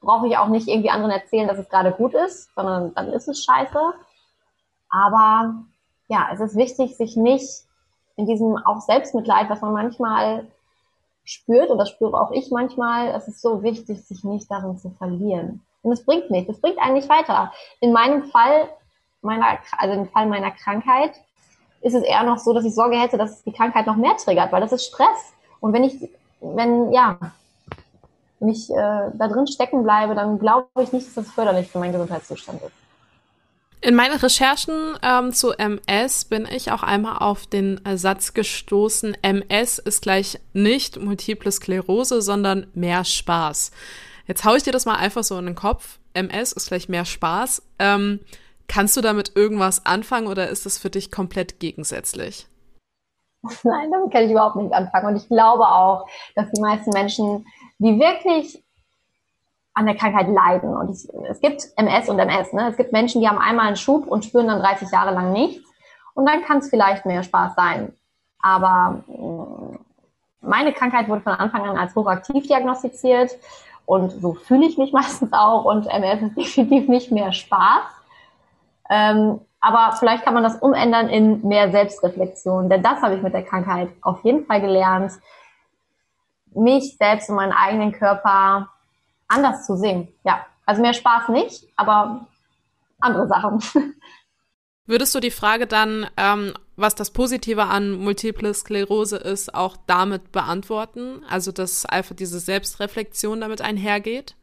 brauche 0.00 0.26
ich 0.26 0.38
auch 0.38 0.48
nicht 0.48 0.68
irgendwie 0.68 0.90
anderen 0.90 1.10
erzählen, 1.10 1.48
dass 1.48 1.58
es 1.58 1.68
gerade 1.68 1.92
gut 1.92 2.14
ist, 2.14 2.54
sondern 2.54 2.94
dann 2.94 3.12
ist 3.12 3.28
es 3.28 3.44
scheiße. 3.44 3.78
Aber 4.88 5.54
ja, 6.08 6.28
es 6.32 6.40
ist 6.40 6.56
wichtig, 6.56 6.96
sich 6.96 7.16
nicht 7.16 7.63
in 8.16 8.26
diesem 8.26 8.56
auch 8.56 8.80
Selbstmitleid, 8.80 9.50
was 9.50 9.60
man 9.60 9.72
manchmal 9.72 10.46
spürt, 11.24 11.70
und 11.70 11.78
das 11.78 11.90
spüre 11.90 12.20
auch 12.20 12.30
ich 12.30 12.50
manchmal, 12.50 13.08
es 13.08 13.28
ist 13.28 13.40
so 13.40 13.62
wichtig, 13.62 14.04
sich 14.04 14.24
nicht 14.24 14.50
darin 14.50 14.76
zu 14.78 14.90
verlieren. 14.90 15.62
Und 15.82 15.92
es 15.92 16.04
bringt 16.04 16.30
nichts, 16.30 16.50
es 16.50 16.60
bringt 16.60 16.78
eigentlich 16.78 17.08
weiter. 17.08 17.52
In 17.80 17.92
meinem 17.92 18.24
Fall, 18.24 18.68
meiner, 19.22 19.58
also 19.78 19.94
im 19.94 20.08
Fall 20.08 20.26
meiner 20.26 20.50
Krankheit, 20.50 21.12
ist 21.80 21.94
es 21.94 22.02
eher 22.02 22.22
noch 22.22 22.38
so, 22.38 22.52
dass 22.52 22.64
ich 22.64 22.74
Sorge 22.74 22.98
hätte, 22.98 23.18
dass 23.18 23.42
die 23.42 23.52
Krankheit 23.52 23.86
noch 23.86 23.96
mehr 23.96 24.16
triggert, 24.16 24.52
weil 24.52 24.60
das 24.60 24.72
ist 24.72 24.86
Stress. 24.86 25.34
Und 25.60 25.72
wenn 25.72 25.84
ich, 25.84 26.08
wenn, 26.40 26.92
ja, 26.92 27.18
wenn 28.40 28.48
ich 28.48 28.70
äh, 28.70 29.10
da 29.12 29.28
drin 29.28 29.46
stecken 29.46 29.82
bleibe, 29.82 30.14
dann 30.14 30.38
glaube 30.38 30.68
ich 30.80 30.92
nicht, 30.92 31.06
dass 31.06 31.14
das 31.14 31.30
förderlich 31.30 31.68
für 31.68 31.78
meinen 31.78 31.92
Gesundheitszustand 31.92 32.62
ist. 32.62 32.83
In 33.84 33.96
meinen 33.96 34.16
Recherchen 34.16 34.98
ähm, 35.02 35.34
zu 35.34 35.52
MS 35.52 36.24
bin 36.24 36.48
ich 36.50 36.72
auch 36.72 36.82
einmal 36.82 37.18
auf 37.18 37.46
den 37.46 37.78
Satz 37.96 38.32
gestoßen, 38.32 39.14
MS 39.20 39.78
ist 39.78 40.00
gleich 40.00 40.40
nicht 40.54 40.98
Multiple 40.98 41.52
Sklerose, 41.52 42.22
sondern 42.22 42.66
mehr 42.72 43.04
Spaß. 43.04 43.72
Jetzt 44.26 44.46
haue 44.46 44.56
ich 44.56 44.62
dir 44.62 44.72
das 44.72 44.86
mal 44.86 44.94
einfach 44.94 45.22
so 45.22 45.36
in 45.36 45.44
den 45.44 45.54
Kopf. 45.54 45.98
MS 46.14 46.52
ist 46.52 46.68
gleich 46.68 46.88
mehr 46.88 47.04
Spaß. 47.04 47.62
Ähm, 47.78 48.20
kannst 48.68 48.96
du 48.96 49.02
damit 49.02 49.32
irgendwas 49.36 49.84
anfangen 49.84 50.28
oder 50.28 50.48
ist 50.48 50.64
das 50.64 50.78
für 50.78 50.88
dich 50.88 51.10
komplett 51.10 51.60
gegensätzlich? 51.60 52.46
Nein, 53.64 53.90
damit 53.90 54.10
kann 54.10 54.24
ich 54.24 54.30
überhaupt 54.30 54.56
nicht 54.56 54.72
anfangen. 54.72 55.08
Und 55.08 55.16
ich 55.16 55.28
glaube 55.28 55.68
auch, 55.68 56.08
dass 56.36 56.50
die 56.52 56.62
meisten 56.62 56.88
Menschen, 56.88 57.46
die 57.78 58.00
wirklich 58.00 58.63
an 59.74 59.86
der 59.86 59.96
Krankheit 59.96 60.28
leiden. 60.28 60.74
Und 60.74 60.90
es, 60.90 61.08
es 61.28 61.40
gibt 61.40 61.64
MS 61.76 62.08
und 62.08 62.18
MS. 62.18 62.52
Ne? 62.52 62.68
Es 62.68 62.76
gibt 62.76 62.92
Menschen, 62.92 63.20
die 63.20 63.28
haben 63.28 63.38
einmal 63.38 63.66
einen 63.66 63.76
Schub 63.76 64.06
und 64.06 64.24
spüren 64.24 64.46
dann 64.46 64.60
30 64.60 64.90
Jahre 64.90 65.12
lang 65.12 65.32
nichts. 65.32 65.68
Und 66.14 66.26
dann 66.26 66.42
kann 66.44 66.58
es 66.58 66.70
vielleicht 66.70 67.04
mehr 67.06 67.24
Spaß 67.24 67.54
sein. 67.56 67.92
Aber 68.40 69.02
mm, 69.08 69.78
meine 70.40 70.72
Krankheit 70.72 71.08
wurde 71.08 71.22
von 71.22 71.32
Anfang 71.32 71.68
an 71.68 71.76
als 71.76 71.94
hochaktiv 71.94 72.46
diagnostiziert. 72.46 73.32
Und 73.84 74.10
so 74.12 74.34
fühle 74.34 74.66
ich 74.66 74.78
mich 74.78 74.92
meistens 74.92 75.32
auch. 75.32 75.64
Und 75.64 75.86
MS 75.88 76.22
ist 76.22 76.36
definitiv 76.36 76.88
nicht 76.88 77.10
mehr 77.10 77.32
Spaß. 77.32 77.82
Ähm, 78.90 79.40
aber 79.60 79.96
vielleicht 79.96 80.24
kann 80.24 80.34
man 80.34 80.42
das 80.42 80.56
umändern 80.56 81.08
in 81.08 81.46
mehr 81.48 81.72
Selbstreflexion. 81.72 82.68
Denn 82.68 82.82
das 82.82 83.02
habe 83.02 83.16
ich 83.16 83.22
mit 83.22 83.34
der 83.34 83.42
Krankheit 83.42 83.88
auf 84.02 84.22
jeden 84.22 84.46
Fall 84.46 84.60
gelernt. 84.60 85.12
Mich 86.54 86.96
selbst 86.96 87.28
und 87.28 87.36
meinen 87.36 87.52
eigenen 87.52 87.90
Körper 87.90 88.68
anders 89.34 89.66
zu 89.66 89.76
sehen. 89.76 90.08
Ja, 90.24 90.46
also 90.66 90.82
mehr 90.82 90.94
Spaß 90.94 91.28
nicht, 91.28 91.66
aber 91.76 92.26
andere 93.00 93.26
Sachen. 93.28 93.62
Würdest 94.86 95.14
du 95.14 95.20
die 95.20 95.30
Frage 95.30 95.66
dann, 95.66 96.06
ähm, 96.18 96.52
was 96.76 96.94
das 96.94 97.10
Positive 97.10 97.62
an 97.64 97.92
Multiple 97.92 98.52
Sklerose 98.52 99.16
ist, 99.16 99.54
auch 99.54 99.78
damit 99.86 100.30
beantworten? 100.30 101.24
Also, 101.28 101.52
dass 101.52 101.86
einfach 101.86 102.14
diese 102.14 102.38
Selbstreflexion 102.38 103.40
damit 103.40 103.62
einhergeht? 103.62 104.36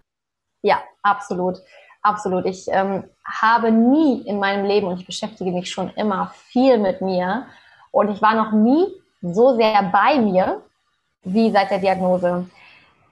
Ja, 0.63 0.81
absolut. 1.03 1.57
Absolut. 2.01 2.45
Ich 2.47 2.65
ähm, 2.69 3.03
habe 3.23 3.71
nie 3.71 4.21
in 4.21 4.39
meinem 4.39 4.65
Leben, 4.65 4.87
und 4.87 4.99
ich 4.99 5.05
beschäftige 5.05 5.51
mich 5.51 5.69
schon 5.69 5.91
immer 5.91 6.33
viel 6.47 6.79
mit 6.79 7.01
mir, 7.01 7.45
und 7.91 8.09
ich 8.09 8.21
war 8.21 8.33
noch 8.33 8.51
nie 8.51 8.87
so 9.21 9.55
sehr 9.55 9.83
bei 9.91 10.17
mir 10.19 10.63
wie 11.23 11.51
seit 11.51 11.69
der 11.69 11.77
Diagnose. 11.77 12.49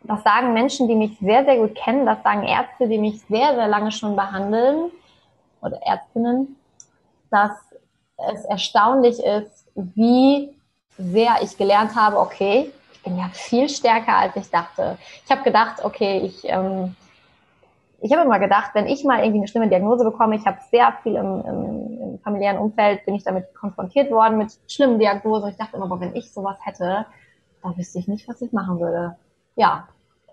Das 0.04 0.24
sagen 0.24 0.54
Menschen, 0.54 0.88
die 0.88 0.96
mich 0.96 1.18
sehr, 1.20 1.44
sehr 1.46 1.58
gut 1.58 1.76
kennen. 1.76 2.06
Das 2.06 2.24
sagen 2.24 2.44
Ärzte, 2.44 2.88
die 2.88 2.98
mich 2.98 3.22
sehr, 3.28 3.56
sehr 3.56 3.68
lange 3.68 3.92
schon 3.92 4.16
behandeln 4.16 4.92
oder 5.62 5.82
Ärztinnen, 5.84 6.56
dass 7.30 7.52
es 8.32 8.46
erstaunlich 8.46 9.20
ist, 9.20 9.68
wie 9.76 10.56
sehr 10.98 11.38
ich 11.42 11.58
gelernt 11.58 11.96
habe, 11.96 12.20
okay, 12.20 12.72
ich 12.94 13.04
bin 13.04 13.18
ja 13.18 13.30
viel 13.32 13.70
stärker, 13.70 14.16
als 14.18 14.36
ich 14.36 14.50
dachte. 14.50 14.98
Ich 15.24 15.32
habe 15.32 15.44
gedacht, 15.44 15.84
okay, 15.84 16.20
ich, 16.20 16.44
ähm, 16.44 16.96
ich 18.02 18.12
habe 18.12 18.24
immer 18.24 18.40
gedacht, 18.40 18.72
wenn 18.74 18.88
ich 18.88 19.04
mal 19.04 19.20
irgendwie 19.20 19.40
eine 19.40 19.48
schlimme 19.48 19.70
Diagnose 19.70 20.04
bekomme, 20.04 20.36
ich 20.36 20.46
habe 20.46 20.60
sehr 20.72 20.94
viel 21.04 21.16
im, 21.16 21.42
im, 21.46 22.02
im, 22.02 22.20
familiären 22.20 22.58
Umfeld, 22.58 23.06
bin 23.06 23.16
ich 23.16 23.24
damit 23.24 23.54
konfrontiert 23.56 24.12
worden 24.12 24.38
mit 24.38 24.52
schlimmen 24.68 25.00
Diagnosen. 25.00 25.50
Ich 25.50 25.58
dachte 25.58 25.78
immer, 25.78 25.86
aber 25.86 26.02
wenn 26.02 26.16
ich 26.16 26.32
sowas 26.34 26.58
hätte, 26.64 27.06
dann 27.64 27.78
wüsste 27.78 28.00
ich 28.00 28.08
nicht, 28.08 28.28
was 28.28 28.42
ich 28.42 28.52
machen 28.52 28.80
würde 28.80 29.16
ja, 29.60 29.88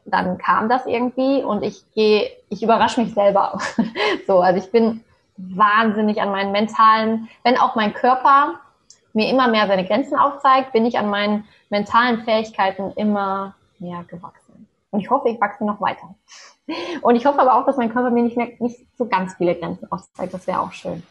dann 0.04 0.38
kam 0.38 0.68
das 0.68 0.86
irgendwie 0.86 1.42
und 1.42 1.64
ich 1.64 1.84
gehe, 1.94 2.30
ich 2.48 2.62
überrasche 2.62 3.00
mich 3.00 3.12
selber. 3.12 3.58
so, 4.26 4.40
also 4.40 4.58
ich 4.58 4.70
bin 4.70 5.02
wahnsinnig 5.36 6.22
an 6.22 6.30
meinen 6.30 6.52
mentalen, 6.52 7.28
wenn 7.42 7.58
auch 7.58 7.74
mein 7.74 7.92
Körper 7.92 8.60
mir 9.12 9.28
immer 9.28 9.48
mehr 9.48 9.66
seine 9.66 9.84
Grenzen 9.84 10.16
aufzeigt, 10.16 10.72
bin 10.72 10.86
ich 10.86 10.98
an 10.98 11.10
meinen 11.10 11.44
mentalen 11.70 12.22
Fähigkeiten 12.22 12.92
immer 12.92 13.54
mehr 13.80 14.04
gewachsen. 14.04 14.68
Und 14.92 15.00
ich 15.00 15.10
hoffe, 15.10 15.28
ich 15.28 15.40
wachse 15.40 15.64
noch 15.64 15.80
weiter. 15.80 16.14
Und 17.02 17.16
ich 17.16 17.26
hoffe 17.26 17.40
aber 17.40 17.54
auch, 17.54 17.66
dass 17.66 17.76
mein 17.76 17.92
Körper 17.92 18.10
mir 18.10 18.22
nicht 18.22 18.36
mehr 18.36 18.48
nicht 18.60 18.86
so 18.96 19.06
ganz 19.06 19.34
viele 19.34 19.56
Grenzen 19.56 19.90
aufzeigt. 19.90 20.32
Das 20.32 20.46
wäre 20.46 20.60
auch 20.60 20.72
schön. 20.72 21.02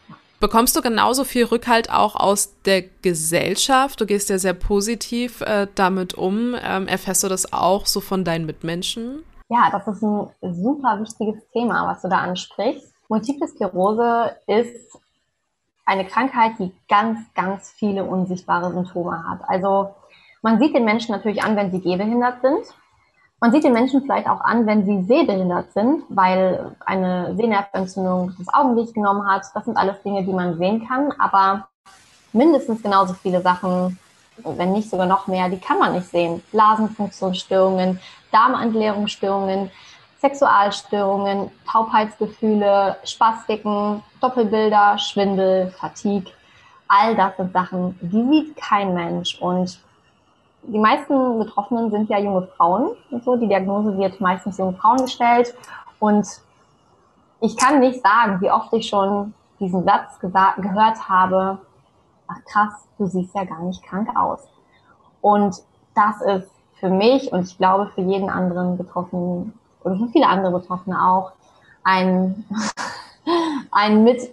Bekommst 0.46 0.76
du 0.76 0.80
genauso 0.80 1.24
viel 1.24 1.44
Rückhalt 1.44 1.90
auch 1.90 2.14
aus 2.14 2.54
der 2.66 2.82
Gesellschaft? 3.02 4.00
Du 4.00 4.06
gehst 4.06 4.30
ja 4.30 4.38
sehr 4.38 4.54
positiv 4.54 5.40
äh, 5.40 5.66
damit 5.74 6.14
um. 6.14 6.54
Ähm, 6.62 6.86
erfährst 6.86 7.24
du 7.24 7.28
das 7.28 7.52
auch 7.52 7.84
so 7.84 8.00
von 8.00 8.22
deinen 8.22 8.46
Mitmenschen? 8.46 9.24
Ja, 9.48 9.70
das 9.72 9.88
ist 9.88 10.04
ein 10.04 10.28
super 10.54 11.00
wichtiges 11.00 11.42
Thema, 11.52 11.88
was 11.88 12.02
du 12.02 12.08
da 12.08 12.18
ansprichst. 12.18 12.94
Multiple 13.08 13.48
Sklerose 13.48 14.36
ist 14.46 14.96
eine 15.84 16.06
Krankheit, 16.06 16.52
die 16.60 16.70
ganz, 16.88 17.18
ganz 17.34 17.72
viele 17.72 18.04
unsichtbare 18.04 18.72
Symptome 18.72 19.28
hat. 19.28 19.40
Also 19.48 19.96
man 20.42 20.60
sieht 20.60 20.76
den 20.76 20.84
Menschen 20.84 21.10
natürlich 21.10 21.42
an, 21.42 21.56
wenn 21.56 21.72
sie 21.72 21.80
gehbehindert 21.80 22.40
sind. 22.42 22.66
Man 23.38 23.52
sieht 23.52 23.64
den 23.64 23.74
Menschen 23.74 24.00
vielleicht 24.00 24.28
auch 24.28 24.40
an, 24.40 24.66
wenn 24.66 24.86
sie 24.86 25.02
sehbehindert 25.02 25.70
sind, 25.72 26.04
weil 26.08 26.74
eine 26.84 27.36
Sehnervenentzündung 27.36 28.34
das 28.38 28.48
Augenlicht 28.52 28.94
genommen 28.94 29.28
hat. 29.28 29.42
Das 29.54 29.66
sind 29.66 29.76
alles 29.76 30.02
Dinge, 30.02 30.24
die 30.24 30.32
man 30.32 30.56
sehen 30.56 30.88
kann. 30.88 31.12
Aber 31.18 31.68
mindestens 32.32 32.82
genauso 32.82 33.12
viele 33.12 33.42
Sachen, 33.42 33.98
wenn 34.38 34.72
nicht 34.72 34.88
sogar 34.88 35.06
noch 35.06 35.26
mehr, 35.26 35.50
die 35.50 35.58
kann 35.58 35.78
man 35.78 35.92
nicht 35.92 36.08
sehen. 36.08 36.42
Blasenfunktionsstörungen, 36.50 38.00
Darmentleerungsstörungen, 38.32 39.70
Sexualstörungen, 40.18 41.50
Taubheitsgefühle, 41.70 42.96
Spastiken, 43.04 44.02
Doppelbilder, 44.22 44.96
Schwindel, 44.96 45.74
Fatigue. 45.78 46.32
All 46.88 47.14
das 47.14 47.36
sind 47.36 47.52
Sachen, 47.52 47.98
die 48.00 48.26
sieht 48.30 48.56
kein 48.56 48.94
Mensch. 48.94 49.38
Und 49.40 49.78
die 50.68 50.78
meisten 50.78 51.38
Betroffenen 51.38 51.90
sind 51.90 52.08
ja 52.10 52.18
junge 52.18 52.42
Frauen 52.56 52.90
und 53.10 53.24
so. 53.24 53.36
Die 53.36 53.48
Diagnose 53.48 53.96
wird 53.96 54.20
meistens 54.20 54.58
jungen 54.58 54.76
Frauen 54.76 54.98
gestellt. 54.98 55.54
Und 55.98 56.26
ich 57.40 57.56
kann 57.56 57.80
nicht 57.80 58.02
sagen, 58.02 58.40
wie 58.40 58.50
oft 58.50 58.72
ich 58.72 58.88
schon 58.88 59.34
diesen 59.60 59.84
Satz 59.84 60.18
gehört 60.18 61.08
habe, 61.08 61.58
ach 62.28 62.44
krass, 62.44 62.86
du 62.98 63.06
siehst 63.06 63.34
ja 63.34 63.44
gar 63.44 63.62
nicht 63.62 63.82
krank 63.82 64.08
aus. 64.16 64.40
Und 65.20 65.62
das 65.94 66.20
ist 66.20 66.50
für 66.78 66.90
mich 66.90 67.32
und 67.32 67.44
ich 67.44 67.56
glaube 67.56 67.90
für 67.94 68.02
jeden 68.02 68.28
anderen 68.28 68.76
Betroffenen 68.76 69.54
oder 69.82 69.96
für 69.96 70.08
viele 70.08 70.28
andere 70.28 70.52
Betroffene 70.52 71.00
auch 71.00 71.32
ein, 71.84 72.44
ein 73.70 74.04
mit 74.04 74.30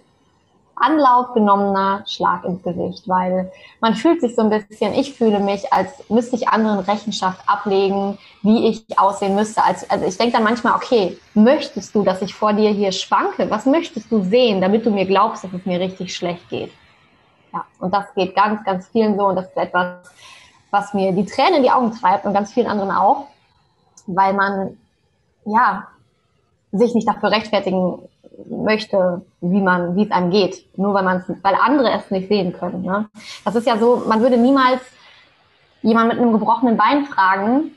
Anlauf 0.76 1.32
genommener 1.34 2.04
Schlag 2.06 2.44
ins 2.44 2.62
Gesicht, 2.62 3.08
weil 3.08 3.52
man 3.80 3.94
fühlt 3.94 4.20
sich 4.20 4.34
so 4.34 4.42
ein 4.42 4.50
bisschen, 4.50 4.92
ich 4.94 5.14
fühle 5.14 5.40
mich, 5.40 5.72
als 5.72 6.08
müsste 6.08 6.36
ich 6.36 6.48
anderen 6.48 6.80
Rechenschaft 6.80 7.40
ablegen, 7.48 8.18
wie 8.42 8.68
ich 8.68 8.98
aussehen 8.98 9.34
müsste. 9.34 9.62
Also, 9.62 9.86
also 9.88 10.04
ich 10.04 10.16
denke 10.16 10.34
dann 10.34 10.44
manchmal, 10.44 10.74
okay, 10.74 11.16
möchtest 11.34 11.94
du, 11.94 12.02
dass 12.02 12.22
ich 12.22 12.34
vor 12.34 12.52
dir 12.52 12.70
hier 12.70 12.92
schwanke? 12.92 13.48
Was 13.50 13.66
möchtest 13.66 14.10
du 14.10 14.22
sehen, 14.22 14.60
damit 14.60 14.84
du 14.84 14.90
mir 14.90 15.06
glaubst, 15.06 15.44
dass 15.44 15.52
es 15.52 15.64
mir 15.64 15.78
richtig 15.78 16.14
schlecht 16.14 16.48
geht? 16.48 16.72
Ja, 17.52 17.64
und 17.78 17.94
das 17.94 18.12
geht 18.14 18.34
ganz, 18.34 18.64
ganz 18.64 18.88
vielen 18.88 19.16
so 19.16 19.26
und 19.26 19.36
das 19.36 19.46
ist 19.46 19.56
etwas, 19.56 20.10
was 20.70 20.92
mir 20.92 21.12
die 21.12 21.24
Tränen 21.24 21.56
in 21.56 21.62
die 21.62 21.70
Augen 21.70 21.92
treibt 21.92 22.26
und 22.26 22.34
ganz 22.34 22.52
vielen 22.52 22.66
anderen 22.66 22.90
auch, 22.90 23.28
weil 24.06 24.32
man 24.34 24.76
ja 25.44 25.86
sich 26.72 26.94
nicht 26.94 27.06
dafür 27.06 27.30
rechtfertigen 27.30 28.00
möchte, 28.46 29.22
wie 29.40 29.60
man, 29.60 29.96
wie 29.96 30.04
es 30.04 30.10
einem 30.10 30.30
geht, 30.30 30.66
nur 30.78 30.94
weil 30.94 31.04
man 31.04 31.24
weil 31.42 31.54
andere 31.54 31.92
es 31.92 32.10
nicht 32.10 32.28
sehen 32.28 32.52
können. 32.52 32.82
Ne? 32.82 33.08
Das 33.44 33.54
ist 33.54 33.66
ja 33.66 33.76
so, 33.78 34.02
man 34.06 34.20
würde 34.20 34.36
niemals 34.36 34.80
jemand 35.82 36.08
mit 36.08 36.18
einem 36.18 36.32
gebrochenen 36.32 36.76
Bein 36.76 37.04
fragen, 37.06 37.72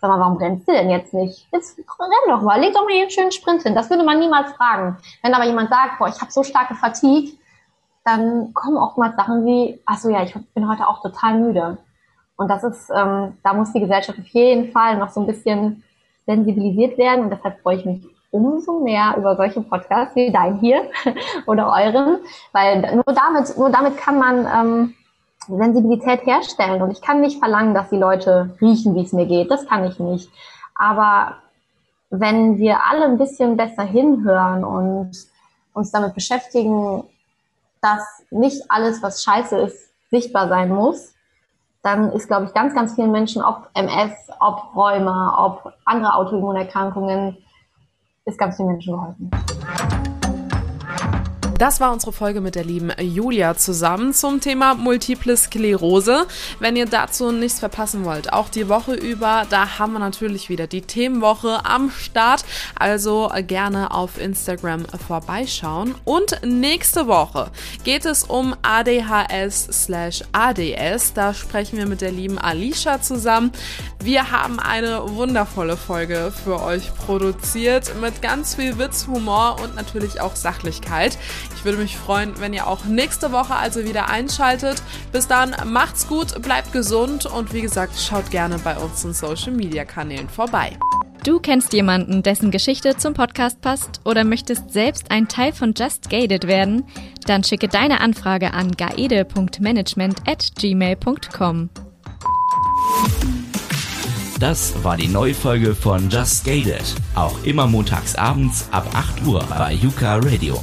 sag 0.00 0.10
mal, 0.10 0.20
warum 0.20 0.36
brennst 0.36 0.68
du 0.68 0.72
denn 0.72 0.90
jetzt 0.90 1.14
nicht? 1.14 1.46
Jetzt 1.52 1.78
renn 1.78 2.10
doch 2.28 2.42
mal, 2.42 2.60
leg 2.60 2.74
doch 2.74 2.84
mal 2.84 2.92
hier 2.92 3.02
einen 3.02 3.10
schönen 3.10 3.32
Sprint 3.32 3.62
hin. 3.62 3.74
Das 3.74 3.88
würde 3.88 4.04
man 4.04 4.18
niemals 4.18 4.52
fragen. 4.52 4.98
Wenn 5.22 5.34
aber 5.34 5.46
jemand 5.46 5.70
sagt, 5.70 5.98
boah, 5.98 6.08
ich 6.08 6.20
habe 6.20 6.30
so 6.30 6.42
starke 6.42 6.74
Fatigue, 6.74 7.32
dann 8.04 8.52
kommen 8.52 8.76
oftmals 8.76 9.16
Sachen 9.16 9.44
wie, 9.46 9.80
ach 9.84 9.98
so 9.98 10.10
ja, 10.10 10.22
ich 10.22 10.34
bin 10.54 10.68
heute 10.68 10.86
auch 10.86 11.02
total 11.02 11.38
müde. 11.38 11.78
Und 12.36 12.48
das 12.48 12.62
ist, 12.62 12.90
ähm, 12.90 13.38
da 13.42 13.54
muss 13.54 13.72
die 13.72 13.80
Gesellschaft 13.80 14.18
auf 14.18 14.28
jeden 14.28 14.70
Fall 14.70 14.98
noch 14.98 15.08
so 15.08 15.20
ein 15.20 15.26
bisschen 15.26 15.82
sensibilisiert 16.26 16.98
werden. 16.98 17.24
Und 17.24 17.30
deshalb 17.30 17.60
freue 17.62 17.76
ich 17.76 17.84
mich 17.84 18.15
umso 18.30 18.80
mehr 18.80 19.14
über 19.16 19.36
solche 19.36 19.60
Podcasts 19.60 20.14
wie 20.16 20.30
dein 20.30 20.58
hier 20.58 20.82
oder 21.46 21.72
euren, 21.72 22.18
weil 22.52 22.94
nur 22.94 23.04
damit, 23.04 23.56
nur 23.56 23.70
damit 23.70 23.96
kann 23.96 24.18
man 24.18 24.46
ähm, 24.46 24.94
Sensibilität 25.48 26.26
herstellen. 26.26 26.82
Und 26.82 26.90
ich 26.90 27.00
kann 27.00 27.20
nicht 27.20 27.38
verlangen, 27.38 27.74
dass 27.74 27.90
die 27.90 27.96
Leute 27.96 28.56
riechen, 28.60 28.94
wie 28.94 29.02
es 29.02 29.12
mir 29.12 29.26
geht. 29.26 29.50
Das 29.50 29.66
kann 29.66 29.84
ich 29.84 29.98
nicht. 29.98 30.30
Aber 30.74 31.36
wenn 32.10 32.58
wir 32.58 32.86
alle 32.86 33.04
ein 33.04 33.18
bisschen 33.18 33.56
besser 33.56 33.82
hinhören 33.82 34.64
und 34.64 35.12
uns 35.72 35.90
damit 35.90 36.14
beschäftigen, 36.14 37.04
dass 37.80 38.24
nicht 38.30 38.62
alles, 38.70 39.02
was 39.02 39.22
scheiße 39.22 39.56
ist, 39.58 39.90
sichtbar 40.10 40.48
sein 40.48 40.70
muss, 40.70 41.14
dann 41.82 42.10
ist, 42.12 42.26
glaube 42.26 42.46
ich, 42.46 42.54
ganz, 42.54 42.74
ganz 42.74 42.94
vielen 42.94 43.12
Menschen, 43.12 43.42
ob 43.42 43.68
MS, 43.74 44.12
ob 44.40 44.74
Rheuma, 44.74 45.44
ob 45.46 45.72
andere 45.84 46.14
Autoimmunerkrankungen, 46.14 47.36
ist 48.26 48.38
ganz 48.38 48.56
vielen 48.56 48.68
Menschen 48.68 48.92
geholfen. 48.92 49.30
Das 51.58 51.80
war 51.80 51.90
unsere 51.90 52.12
Folge 52.12 52.42
mit 52.42 52.54
der 52.54 52.64
lieben 52.64 52.92
Julia 53.00 53.56
zusammen 53.56 54.12
zum 54.12 54.42
Thema 54.42 54.74
Multiple 54.74 55.34
Sklerose. 55.34 56.26
Wenn 56.58 56.76
ihr 56.76 56.84
dazu 56.84 57.32
nichts 57.32 57.60
verpassen 57.60 58.04
wollt, 58.04 58.30
auch 58.30 58.50
die 58.50 58.68
Woche 58.68 58.92
über, 58.92 59.46
da 59.48 59.78
haben 59.78 59.94
wir 59.94 59.98
natürlich 59.98 60.50
wieder 60.50 60.66
die 60.66 60.82
Themenwoche 60.82 61.64
am 61.64 61.90
Start. 61.90 62.44
Also 62.78 63.30
gerne 63.46 63.90
auf 63.90 64.20
Instagram 64.20 64.84
vorbeischauen. 65.06 65.94
Und 66.04 66.42
nächste 66.44 67.06
Woche 67.06 67.50
geht 67.84 68.04
es 68.04 68.24
um 68.24 68.54
ADHS 68.60 69.68
slash 69.72 70.24
ADS. 70.32 71.14
Da 71.14 71.32
sprechen 71.32 71.78
wir 71.78 71.86
mit 71.86 72.02
der 72.02 72.12
lieben 72.12 72.38
Alicia 72.38 73.00
zusammen. 73.00 73.50
Wir 74.04 74.30
haben 74.30 74.60
eine 74.60 75.00
wundervolle 75.16 75.78
Folge 75.78 76.34
für 76.44 76.62
euch 76.62 76.94
produziert 76.94 77.98
mit 77.98 78.20
ganz 78.20 78.56
viel 78.56 78.78
Witz, 78.78 79.06
Humor 79.06 79.56
und 79.62 79.74
natürlich 79.74 80.20
auch 80.20 80.36
Sachlichkeit. 80.36 81.16
Ich 81.66 81.72
würde 81.72 81.82
mich 81.82 81.96
freuen, 81.96 82.38
wenn 82.38 82.54
ihr 82.54 82.68
auch 82.68 82.84
nächste 82.84 83.32
Woche 83.32 83.56
also 83.56 83.84
wieder 83.84 84.08
einschaltet. 84.08 84.80
Bis 85.10 85.26
dann, 85.26 85.52
macht's 85.64 86.06
gut, 86.06 86.40
bleibt 86.40 86.72
gesund 86.72 87.26
und 87.26 87.52
wie 87.52 87.60
gesagt, 87.60 87.98
schaut 87.98 88.30
gerne 88.30 88.60
bei 88.60 88.76
unseren 88.76 89.12
Social 89.12 89.50
Media 89.50 89.84
Kanälen 89.84 90.28
vorbei. 90.28 90.78
Du 91.24 91.40
kennst 91.40 91.72
jemanden, 91.72 92.22
dessen 92.22 92.52
Geschichte 92.52 92.96
zum 92.98 93.14
Podcast 93.14 93.62
passt 93.62 94.00
oder 94.04 94.22
möchtest 94.22 94.70
selbst 94.70 95.10
ein 95.10 95.26
Teil 95.26 95.52
von 95.52 95.74
Just 95.76 96.08
Gated 96.08 96.46
werden? 96.46 96.84
Dann 97.26 97.42
schicke 97.42 97.66
deine 97.66 98.00
Anfrage 98.00 98.52
an 98.52 98.70
gaede.management 98.70 100.20
at 100.24 100.52
gmail.com. 100.56 101.70
Das 104.38 104.84
war 104.84 104.96
die 104.96 105.08
neue 105.08 105.34
Folge 105.34 105.74
von 105.74 106.10
Just 106.10 106.44
Gated. 106.44 106.94
Auch 107.16 107.42
immer 107.42 107.66
montags 107.66 108.14
abends 108.14 108.68
ab 108.70 108.86
8 108.92 109.26
Uhr 109.26 109.44
bei 109.48 109.72
Yuka 109.72 110.18
Radio. 110.18 110.62